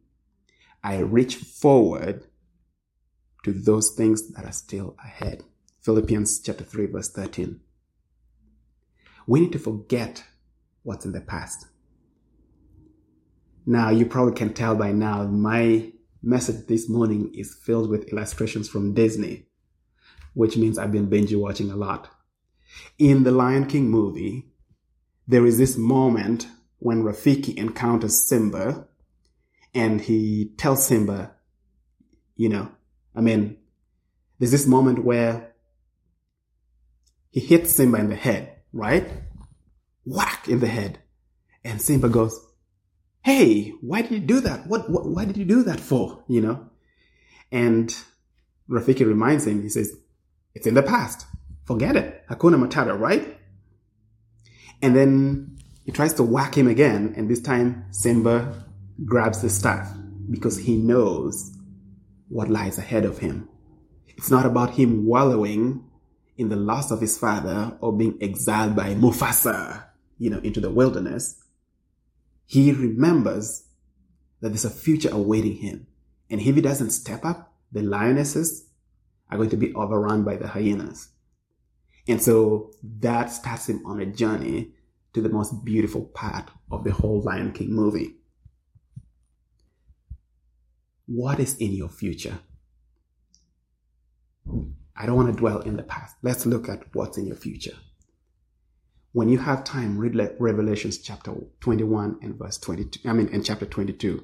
I 0.83 0.99
reach 0.99 1.35
forward 1.35 2.25
to 3.43 3.51
those 3.51 3.91
things 3.95 4.31
that 4.31 4.45
are 4.45 4.51
still 4.51 4.95
ahead. 5.03 5.43
Philippians 5.81 6.41
chapter 6.41 6.63
3 6.63 6.87
verse 6.87 7.09
13. 7.11 7.59
We 9.27 9.41
need 9.41 9.51
to 9.51 9.59
forget 9.59 10.23
what's 10.83 11.05
in 11.05 11.11
the 11.11 11.21
past. 11.21 11.67
Now, 13.65 13.89
you 13.89 14.05
probably 14.05 14.33
can 14.33 14.53
tell 14.53 14.75
by 14.75 14.91
now, 14.91 15.25
my 15.25 15.91
message 16.23 16.65
this 16.67 16.89
morning 16.89 17.31
is 17.35 17.53
filled 17.53 17.89
with 17.89 18.09
illustrations 18.09 18.67
from 18.67 18.93
Disney, 18.93 19.45
which 20.33 20.57
means 20.57 20.77
I've 20.77 20.91
been 20.91 21.09
binge 21.09 21.33
watching 21.35 21.69
a 21.69 21.75
lot. 21.75 22.09
In 22.97 23.23
the 23.23 23.31
Lion 23.31 23.67
King 23.67 23.89
movie, 23.89 24.49
there 25.27 25.45
is 25.45 25.57
this 25.57 25.77
moment 25.77 26.47
when 26.79 27.03
Rafiki 27.03 27.55
encounters 27.55 28.27
Simba 28.27 28.87
and 29.73 30.01
he 30.01 30.51
tells 30.57 30.85
Simba, 30.85 31.31
you 32.35 32.49
know, 32.49 32.71
I 33.15 33.21
mean, 33.21 33.57
there's 34.37 34.51
this 34.51 34.67
moment 34.67 35.03
where 35.03 35.53
he 37.31 37.39
hits 37.39 37.75
Simba 37.75 37.97
in 37.99 38.09
the 38.09 38.15
head, 38.15 38.55
right? 38.73 39.07
whack 40.09 40.47
in 40.47 40.59
the 40.59 40.67
head. 40.67 40.99
And 41.63 41.81
Simba 41.81 42.09
goes, 42.09 42.39
Hey, 43.21 43.73
why 43.81 44.01
did 44.01 44.11
you 44.11 44.19
do 44.19 44.39
that? 44.41 44.67
What, 44.67 44.89
what, 44.89 45.05
why 45.05 45.25
did 45.25 45.37
you 45.37 45.45
do 45.45 45.63
that 45.63 45.79
for? 45.79 46.23
You 46.27 46.41
know? 46.41 46.69
And 47.51 47.95
Rafiki 48.69 49.05
reminds 49.05 49.45
him, 49.45 49.61
he 49.61 49.69
says, 49.69 49.91
it's 50.55 50.67
in 50.67 50.73
the 50.73 50.83
past. 50.83 51.25
Forget 51.65 51.95
it. 51.95 52.27
Hakuna 52.27 52.63
Matata, 52.63 52.97
right? 52.97 53.37
And 54.81 54.95
then 54.95 55.57
he 55.85 55.91
tries 55.91 56.13
to 56.15 56.23
whack 56.23 56.57
him 56.57 56.67
again. 56.67 57.13
And 57.17 57.29
this 57.29 57.41
time 57.41 57.85
Simba 57.91 58.63
grabs 59.05 59.41
the 59.41 59.49
staff 59.49 59.91
because 60.29 60.57
he 60.57 60.77
knows 60.77 61.55
what 62.27 62.49
lies 62.49 62.77
ahead 62.77 63.05
of 63.05 63.19
him. 63.19 63.49
It's 64.07 64.29
not 64.29 64.45
about 64.45 64.71
him 64.71 65.05
wallowing 65.05 65.85
in 66.37 66.49
the 66.49 66.55
loss 66.55 66.91
of 66.91 67.01
his 67.01 67.17
father 67.17 67.77
or 67.81 67.95
being 67.95 68.17
exiled 68.21 68.75
by 68.75 68.95
Mufasa 68.95 69.89
you 70.19 70.29
know, 70.29 70.39
into 70.39 70.59
the 70.59 70.69
wilderness, 70.69 71.41
he 72.45 72.71
remembers 72.71 73.63
that 74.41 74.49
there's 74.49 74.65
a 74.65 74.69
future 74.69 75.09
awaiting 75.11 75.55
him. 75.55 75.87
And 76.29 76.39
if 76.39 76.55
he 76.55 76.61
doesn't 76.61 76.91
step 76.91 77.25
up, 77.25 77.53
the 77.71 77.81
lionesses 77.81 78.67
are 79.31 79.37
going 79.37 79.49
to 79.49 79.57
be 79.57 79.73
overrun 79.73 80.23
by 80.23 80.35
the 80.35 80.47
hyenas. 80.47 81.09
And 82.07 82.21
so 82.21 82.73
that 82.99 83.31
starts 83.31 83.69
him 83.69 83.85
on 83.85 83.99
a 83.99 84.05
journey 84.05 84.73
to 85.13 85.21
the 85.21 85.29
most 85.29 85.63
beautiful 85.63 86.05
part 86.05 86.49
of 86.69 86.83
the 86.83 86.91
whole 86.91 87.21
Lion 87.21 87.51
King 87.51 87.73
movie. 87.73 88.15
What 91.11 91.39
is 91.39 91.57
in 91.57 91.71
your 91.71 91.89
future? 91.89 92.37
I 94.95 95.07
don't 95.07 95.15
want 95.15 95.33
to 95.33 95.39
dwell 95.39 95.61
in 95.61 95.75
the 95.75 95.81
past. 95.81 96.15
Let's 96.21 96.45
look 96.45 96.69
at 96.69 96.83
what's 96.93 97.17
in 97.17 97.25
your 97.25 97.35
future. 97.35 97.75
When 99.13 99.27
you 99.27 99.39
have 99.39 99.63
time, 99.63 99.97
read 99.97 100.15
Revelations 100.37 100.99
chapter 100.99 101.33
21 101.61 102.19
and 102.21 102.35
verse 102.35 102.59
22. 102.59 103.09
I 103.09 103.13
mean, 103.13 103.27
in 103.29 103.41
chapter 103.41 103.65
22. 103.65 104.23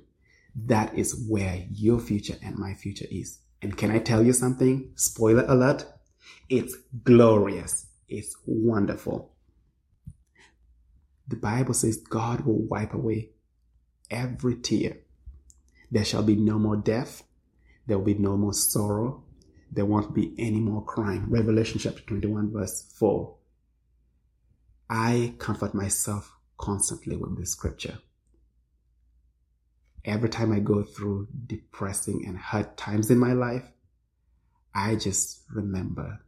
That 0.68 0.96
is 0.96 1.26
where 1.28 1.66
your 1.72 2.00
future 2.00 2.36
and 2.44 2.56
my 2.60 2.76
future 2.76 3.08
is. 3.10 3.40
And 3.64 3.76
can 3.76 3.90
I 3.90 3.98
tell 3.98 4.24
you 4.24 4.32
something? 4.32 4.92
Spoiler 4.94 5.46
alert. 5.48 5.88
It's 6.50 6.76
glorious. 7.04 7.88
It's 8.08 8.36
wonderful. 8.46 9.34
The 11.28 11.38
Bible 11.38 11.74
says 11.74 11.98
God 11.98 12.42
will 12.42 12.62
wipe 12.68 12.94
away 12.94 13.32
every 14.12 14.58
tear. 14.58 14.98
There 15.92 16.06
shall 16.06 16.24
be 16.24 16.36
no 16.36 16.58
more 16.60 16.78
death. 16.78 17.24
There 17.88 17.98
will 17.98 18.06
be 18.06 18.16
no 18.16 18.38
more 18.38 18.54
sorrow. 18.54 19.24
There 19.72 19.86
won't 19.86 20.14
be 20.14 20.34
any 20.38 20.60
more 20.60 20.84
crying. 20.84 21.26
Revelation 21.30 21.80
chapter 21.80 22.02
21 22.02 22.52
verse 22.52 22.82
4. 22.98 23.36
I 24.90 25.36
comfort 25.40 25.74
myself 25.74 26.32
constantly 26.58 27.18
with 27.18 27.38
this 27.38 27.52
scripture. 27.52 28.00
Every 30.04 30.30
time 30.30 30.52
I 30.52 30.60
go 30.60 30.84
through 30.84 31.28
depressing 31.48 32.26
and 32.28 32.38
hard 32.38 32.78
times 32.78 33.10
in 33.10 33.18
my 33.18 33.34
life, 33.34 33.66
I 34.74 34.96
just 34.96 35.42
remember 35.52 36.20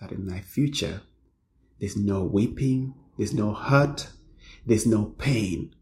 that 0.00 0.12
in 0.12 0.26
my 0.26 0.40
future, 0.40 1.00
there's 1.80 1.96
no 1.96 2.24
weeping, 2.24 2.94
there's 3.16 3.32
no 3.32 3.54
hurt, 3.54 4.08
there's 4.66 4.86
no 4.86 5.06
pain, 5.06 5.74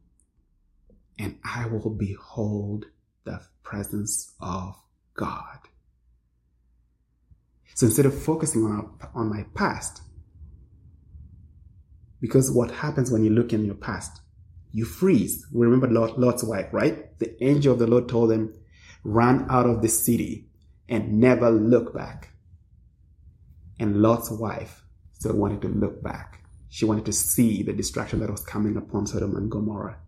and 1.18 1.38
I 1.44 1.66
will 1.66 1.90
behold 1.90 2.86
the 3.24 3.40
presence 3.62 4.34
of 4.40 4.74
God. 5.14 5.58
So 7.74 7.86
instead 7.86 8.06
of 8.06 8.20
focusing 8.20 8.64
on, 8.64 8.98
on 9.14 9.30
my 9.30 9.44
past, 9.54 10.02
because 12.20 12.50
what 12.50 12.70
happens 12.70 13.10
when 13.10 13.24
you 13.24 13.30
look 13.30 13.52
in 13.52 13.64
your 13.64 13.74
past, 13.74 14.20
you 14.72 14.84
freeze. 14.84 15.46
We 15.52 15.66
remember 15.66 15.88
Lot's 15.88 16.44
wife, 16.44 16.68
right? 16.72 17.18
The 17.18 17.42
angel 17.42 17.72
of 17.72 17.78
the 17.78 17.86
Lord 17.86 18.08
told 18.08 18.30
them, 18.30 18.54
run 19.02 19.46
out 19.50 19.66
of 19.66 19.82
the 19.82 19.88
city 19.88 20.48
and 20.88 21.18
never 21.18 21.50
look 21.50 21.94
back. 21.94 22.28
And 23.78 24.02
Lot's 24.02 24.30
wife 24.30 24.84
still 25.12 25.36
wanted 25.36 25.62
to 25.62 25.68
look 25.68 26.02
back. 26.02 26.44
She 26.68 26.84
wanted 26.84 27.06
to 27.06 27.12
see 27.12 27.62
the 27.62 27.72
destruction 27.72 28.20
that 28.20 28.30
was 28.30 28.44
coming 28.44 28.76
upon 28.76 29.06
Sodom 29.06 29.34
and 29.36 29.50
Gomorrah. 29.50 29.98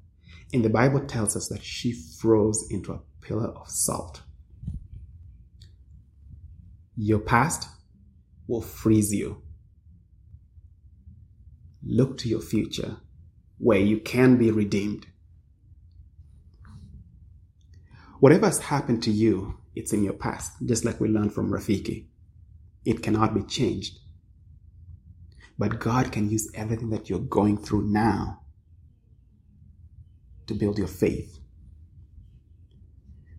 And 0.53 0.64
the 0.64 0.70
Bible 0.70 1.00
tells 1.00 1.36
us 1.36 1.48
that 1.48 1.62
she 1.62 1.92
froze 1.92 2.66
into 2.70 2.92
a 2.92 3.00
pillar 3.20 3.48
of 3.48 3.68
salt. 3.68 4.22
Your 6.96 7.20
past 7.20 7.68
will 8.46 8.61
freeze 8.61 9.12
you 9.14 9.42
look 11.84 12.16
to 12.18 12.28
your 12.28 12.40
future 12.40 12.96
where 13.59 13.78
you 13.78 13.98
can 13.98 14.36
be 14.36 14.50
redeemed. 14.50 15.07
Whatever 18.20 18.46
has 18.46 18.61
happened 18.61 19.03
to 19.05 19.11
you, 19.11 19.59
it's 19.74 19.92
in 19.92 20.05
your 20.05 20.12
past, 20.12 20.53
just 20.64 20.84
like 20.84 21.00
we 21.00 21.09
learned 21.09 21.32
from 21.32 21.50
Rafiki. 21.50 22.07
It 22.84 23.03
cannot 23.03 23.34
be 23.34 23.42
changed. 23.42 23.98
But 25.59 25.80
God 25.80 26.12
can 26.12 26.30
use 26.30 26.50
everything 26.55 26.90
that 26.90 27.09
you're 27.09 27.18
going 27.18 27.59
through 27.59 27.88
now 27.88 28.41
to 30.47 30.55
build 30.55 30.78
your 30.78 30.88
faith. 30.88 31.38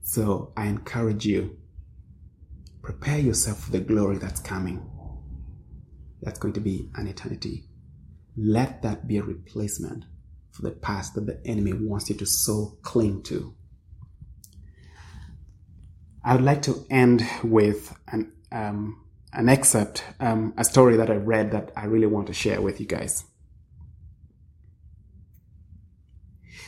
So 0.02 0.54
I 0.58 0.68
encourage 0.68 1.26
you, 1.26 1.58
prepare 2.82 3.20
yourself 3.20 3.66
for 3.66 3.72
the 3.72 3.80
glory 3.80 4.18
that's 4.18 4.42
coming. 4.42 4.90
That's 6.22 6.40
going 6.40 6.54
to 6.54 6.62
be 6.62 6.90
an 6.96 7.08
eternity 7.08 7.66
let 8.36 8.82
that 8.82 9.08
be 9.08 9.18
a 9.18 9.24
replacement 9.24 10.06
for 10.52 10.64
the 10.64 10.72
past 10.72 11.16
that 11.16 11.26
the 11.26 11.40
enemy 11.46 11.74
wants 11.74 12.10
you 12.10 12.16
to 12.16 12.26
so 12.26 12.78
cling 12.82 13.24
to. 13.24 13.56
I 16.24 16.36
would 16.36 16.44
like 16.44 16.62
to 16.64 16.86
end 16.90 17.28
with 17.44 17.96
an, 18.08 18.32
um, 18.52 19.04
an 19.34 19.50
excerpt, 19.50 20.04
um, 20.20 20.54
a 20.58 20.64
story 20.64 20.96
that 20.98 21.10
I 21.10 21.16
read 21.16 21.52
that 21.52 21.72
I 21.76 21.86
really 21.86 22.08
want 22.08 22.28
to 22.28 22.34
share 22.34 22.62
with 22.62 22.80
you 22.80 22.86
guys. 22.86 23.26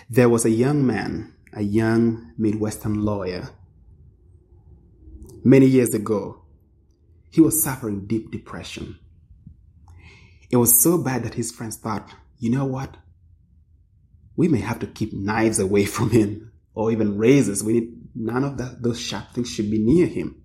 There 0.10 0.30
was 0.30 0.46
a 0.46 0.52
young 0.52 0.86
man, 0.86 1.34
a 1.54 1.64
young 1.64 2.34
Midwestern 2.38 3.04
lawyer. 3.04 3.50
Many 5.44 5.66
years 5.66 5.94
ago, 5.94 6.44
he 7.32 7.42
was 7.42 7.64
suffering 7.64 8.06
deep 8.06 8.32
depression. 8.32 9.00
It 10.52 10.58
was 10.58 10.82
so 10.82 10.98
bad 11.00 11.24
that 11.24 11.34
his 11.34 11.52
friends 11.52 11.78
thought, 11.78 12.14
you 12.38 12.52
know 12.52 12.66
what? 12.66 12.98
We 14.36 14.48
may 14.48 14.60
have 14.60 14.80
to 14.80 14.88
keep 14.88 15.12
knives 15.12 15.60
away 15.60 15.86
from 15.96 16.12
him 16.12 16.52
or 16.76 16.92
even 16.92 17.18
razors. 17.18 17.64
We 17.64 17.74
need 17.74 17.94
none 18.14 18.44
of 18.44 18.58
that, 18.60 18.84
those 18.84 19.00
sharp 19.00 19.34
things 19.34 19.50
should 19.50 19.72
be 19.72 19.80
near 19.80 20.06
him. 20.06 20.44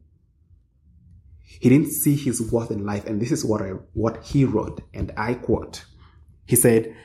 He 1.44 1.68
didn't 1.68 1.90
see 1.90 2.16
his 2.16 2.50
worth 2.50 2.70
in 2.70 2.86
life, 2.86 3.04
and 3.06 3.20
this 3.20 3.32
is 3.32 3.44
what 3.44 3.60
I, 3.60 3.70
what 3.92 4.24
he 4.24 4.46
wrote, 4.46 4.80
and 4.94 5.12
I 5.16 5.34
quote. 5.34 5.84
He 6.46 6.56
said, 6.56 6.96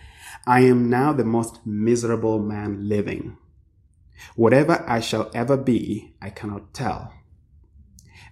I 0.47 0.61
am 0.61 0.89
now 0.89 1.11
the 1.11 1.25
most 1.25 1.65
miserable 1.65 2.39
man 2.39 2.87
living. 2.87 3.37
Whatever 4.35 4.83
I 4.87 4.99
shall 4.99 5.31
ever 5.33 5.57
be, 5.57 6.15
I 6.21 6.29
cannot 6.29 6.73
tell. 6.73 7.13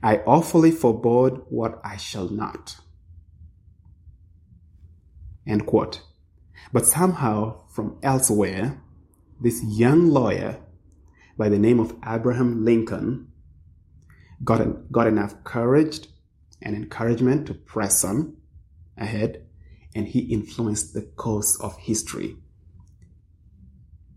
I 0.02 0.18
awfully 0.26 0.72
forebode 0.72 1.46
what 1.50 1.82
I 1.84 1.98
shall 1.98 2.30
not. 2.30 2.78
End 5.48 5.66
quote. 5.66 6.02
But 6.72 6.86
somehow, 6.86 7.68
from 7.68 7.98
elsewhere, 8.04 8.82
this 9.42 9.64
young 9.64 10.10
lawyer 10.10 10.60
by 11.38 11.50
the 11.50 11.60
name 11.60 11.80
of 11.80 11.96
Abraham 12.06 12.64
Lincoln 12.64 13.32
got, 14.44 14.92
got 14.92 15.08
enough 15.08 15.44
courage 15.44 16.08
and 16.62 16.76
encouragement 16.76 17.48
to 17.48 17.54
press 17.54 18.04
on 18.04 18.38
ahead, 18.98 19.46
and 19.96 20.08
he 20.08 20.20
influenced 20.20 20.94
the 20.94 21.02
course 21.02 21.60
of 21.62 21.78
history. 21.78 22.38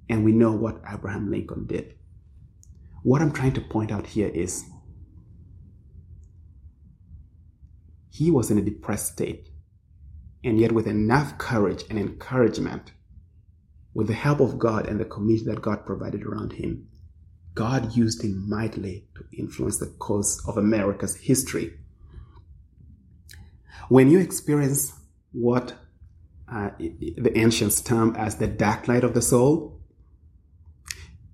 And 0.09 0.25
we 0.25 0.33
know 0.33 0.53
what 0.53 0.83
Abraham 0.89 1.31
Lincoln 1.31 1.67
did. 1.67 1.95
What 3.03 3.23
I'm 3.23 3.33
trying 3.33 3.55
to 3.55 3.61
point 3.61 3.93
out 3.93 4.07
here 4.07 4.29
is 4.29 4.65
he 8.11 8.31
was 8.31 8.51
in 8.51 8.59
a 8.59 8.63
depressed 8.63 9.13
state 9.13 9.49
and 10.47 10.61
yet 10.61 10.71
with 10.71 10.87
enough 10.87 11.39
courage 11.39 11.83
and 11.91 11.99
encouragement, 11.99 12.93
with 13.95 14.07
the 14.07 14.15
help 14.15 14.39
of 14.39 14.61
God 14.61 14.87
and 14.87 15.01
the 15.01 15.05
community 15.05 15.47
that 15.47 15.61
God 15.61 15.85
provided 15.85 16.23
around 16.23 16.53
him, 16.53 16.87
God 17.55 17.97
used 17.97 18.23
him 18.23 18.49
mightily 18.49 19.09
to 19.17 19.25
influence 19.37 19.79
the 19.79 19.87
course 19.87 20.41
of 20.47 20.57
America's 20.57 21.17
history. 21.17 21.73
When 23.89 24.09
you 24.09 24.21
experience 24.21 24.93
what 25.37 25.75
uh, 26.51 26.71
the 26.79 27.33
ancients 27.37 27.83
term 27.83 28.17
as 28.17 28.37
the 28.37 28.47
dark 28.47 28.89
night 28.89 29.05
of 29.05 29.13
the 29.13 29.21
soul, 29.21 29.79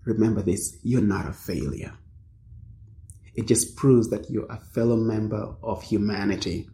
remember 0.05 0.43
this 0.43 0.79
you're 0.83 1.01
not 1.01 1.29
a 1.29 1.33
failure. 1.33 1.93
It 3.35 3.47
just 3.47 3.77
proves 3.77 4.11
that 4.11 4.29
you're 4.29 4.51
a 4.51 4.59
fellow 4.59 4.97
member 4.97 5.55
of 5.63 5.85
humanity 5.85 6.69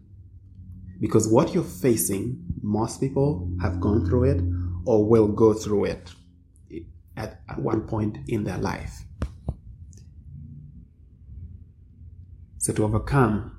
because 1.01 1.29
what 1.29 1.53
you're 1.53 1.63
facing, 1.63 2.43
most 2.63 2.99
people 2.99 3.51
have 3.61 3.79
gone 3.79 4.07
through 4.07 4.25
it 4.25 4.43
or 4.87 5.05
will 5.05 5.29
go 5.29 5.53
through 5.53 5.85
it 5.85 6.11
at, 7.17 7.43
at 7.49 7.59
one 7.61 7.83
point 7.83 8.19
in 8.27 8.45
their 8.45 8.59
life. 8.59 9.03
So 12.57 12.73
to 12.73 12.85
overcome, 12.85 13.55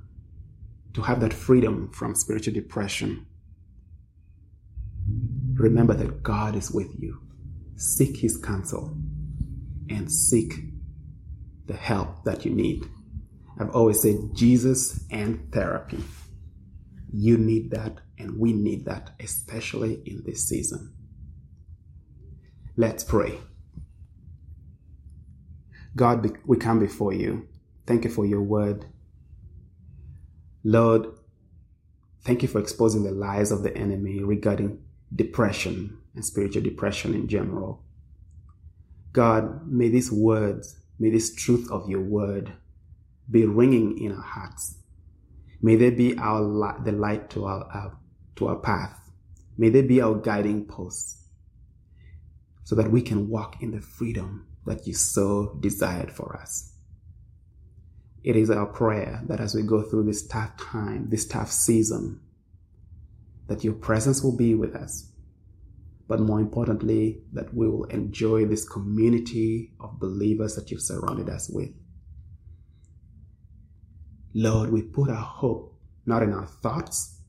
to 0.94 1.02
have 1.04 1.22
that 1.22 1.34
freedom 1.34 1.92
from 1.94 2.16
spiritual 2.16 2.54
depression, 2.56 3.28
remember 5.56 5.94
that 5.94 6.24
God 6.24 6.56
is 6.56 6.72
with 6.72 6.92
you. 7.00 7.20
Seek 7.76 8.18
His 8.18 8.38
counsel 8.38 8.98
and 9.90 10.12
seek 10.12 10.54
the 11.66 11.76
help 11.76 12.24
that 12.26 12.46
you 12.46 12.52
need. 12.52 12.86
I've 13.60 13.72
always 13.72 14.02
said 14.02 14.34
Jesus 14.34 15.06
and 15.12 15.52
therapy. 15.52 16.04
You 17.12 17.38
need 17.38 17.72
that, 17.72 18.00
and 18.18 18.40
we 18.40 18.54
need 18.54 18.86
that, 18.86 19.12
especially 19.20 20.02
in 20.06 20.24
this 20.26 20.48
season. 20.48 20.94
Let's 22.78 23.04
pray. 23.04 23.40
God, 25.96 26.38
we 26.46 26.58
come 26.58 26.80
before 26.80 27.14
you. 27.14 27.48
Thank 27.86 28.06
you 28.06 28.10
for 28.10 28.26
your 28.26 28.42
word. 28.42 28.86
Lord, 30.64 31.08
thank 32.22 32.42
you 32.42 32.48
for 32.48 32.60
exposing 32.60 33.04
the 33.04 33.12
lies 33.12 33.52
of 33.52 33.64
the 33.64 33.76
enemy 33.76 34.24
regarding 34.24 34.82
depression 35.16 35.98
and 36.16 36.24
spiritual 36.24 36.62
depression 36.62 37.14
in 37.14 37.28
general. 37.28 37.84
God, 39.12 39.68
may 39.68 39.90
these 39.90 40.12
words, 40.12 40.80
may 41.00 41.10
this 41.10 41.34
truth 41.34 41.70
of 41.72 41.90
your 41.90 42.02
word 42.02 42.54
be 43.30 43.46
ringing 43.46 43.98
in 43.98 44.12
our 44.12 44.22
hearts. 44.22 44.78
May 45.62 45.76
they 45.76 45.90
be 45.90 46.18
our 46.18 46.42
light, 46.42 46.86
the 46.86 46.92
light 46.92 47.30
to 47.32 47.46
our, 47.46 47.64
our, 47.66 47.98
to 48.38 48.48
our 48.48 48.56
path. 48.58 49.00
May 49.58 49.70
they 49.70 49.82
be 49.82 50.02
our 50.02 50.16
guiding 50.16 50.66
posts 50.66 51.26
so 52.64 52.76
that 52.76 52.92
we 52.92 53.02
can 53.02 53.30
walk 53.30 53.62
in 53.62 53.72
the 53.72 53.82
freedom 53.82 54.48
that 54.66 54.86
you 54.86 54.94
so 54.94 55.58
desired 55.60 56.12
for 56.12 56.38
us. 56.38 56.74
It 58.24 58.36
is 58.36 58.50
our 58.50 58.68
prayer 58.68 59.22
that 59.28 59.40
as 59.40 59.56
we 59.56 59.64
go 59.64 59.82
through 59.82 60.04
this 60.04 60.28
tough 60.28 60.58
time, 60.58 61.10
this 61.10 61.26
tough 61.26 61.52
season, 61.52 62.20
that 63.50 63.64
your 63.64 63.74
presence 63.74 64.24
will 64.24 64.38
be 64.38 64.56
with 64.56 64.76
us. 64.76 65.12
But 66.08 66.22
more 66.22 66.40
importantly, 66.40 67.22
that 67.34 67.54
we 67.54 67.68
will 67.68 67.84
enjoy 67.86 68.46
this 68.46 68.68
community 68.68 69.74
of 69.80 70.00
believers 70.00 70.56
that 70.56 70.72
you've 70.72 70.82
surrounded 70.82 71.30
us 71.30 71.50
with. 71.50 71.70
Lord, 74.34 74.72
we 74.72 74.82
put 74.82 75.10
our 75.10 75.16
hope 75.16 75.76
not 76.06 76.24
in 76.24 76.34
our 76.34 76.48
thoughts, 76.48 77.20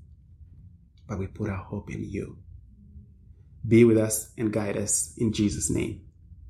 but 1.07 1.19
we 1.19 1.27
put 1.27 1.51
our 1.51 1.65
hope 1.65 1.91
in 1.91 2.03
you. 2.03 2.39
Be 3.67 3.85
with 3.85 3.99
us 3.99 4.33
and 4.39 4.53
guide 4.53 4.77
us 4.77 5.15
in 5.19 5.33
Jesus' 5.33 5.71
name. 5.71 6.01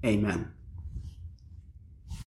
Amen. 0.04 0.52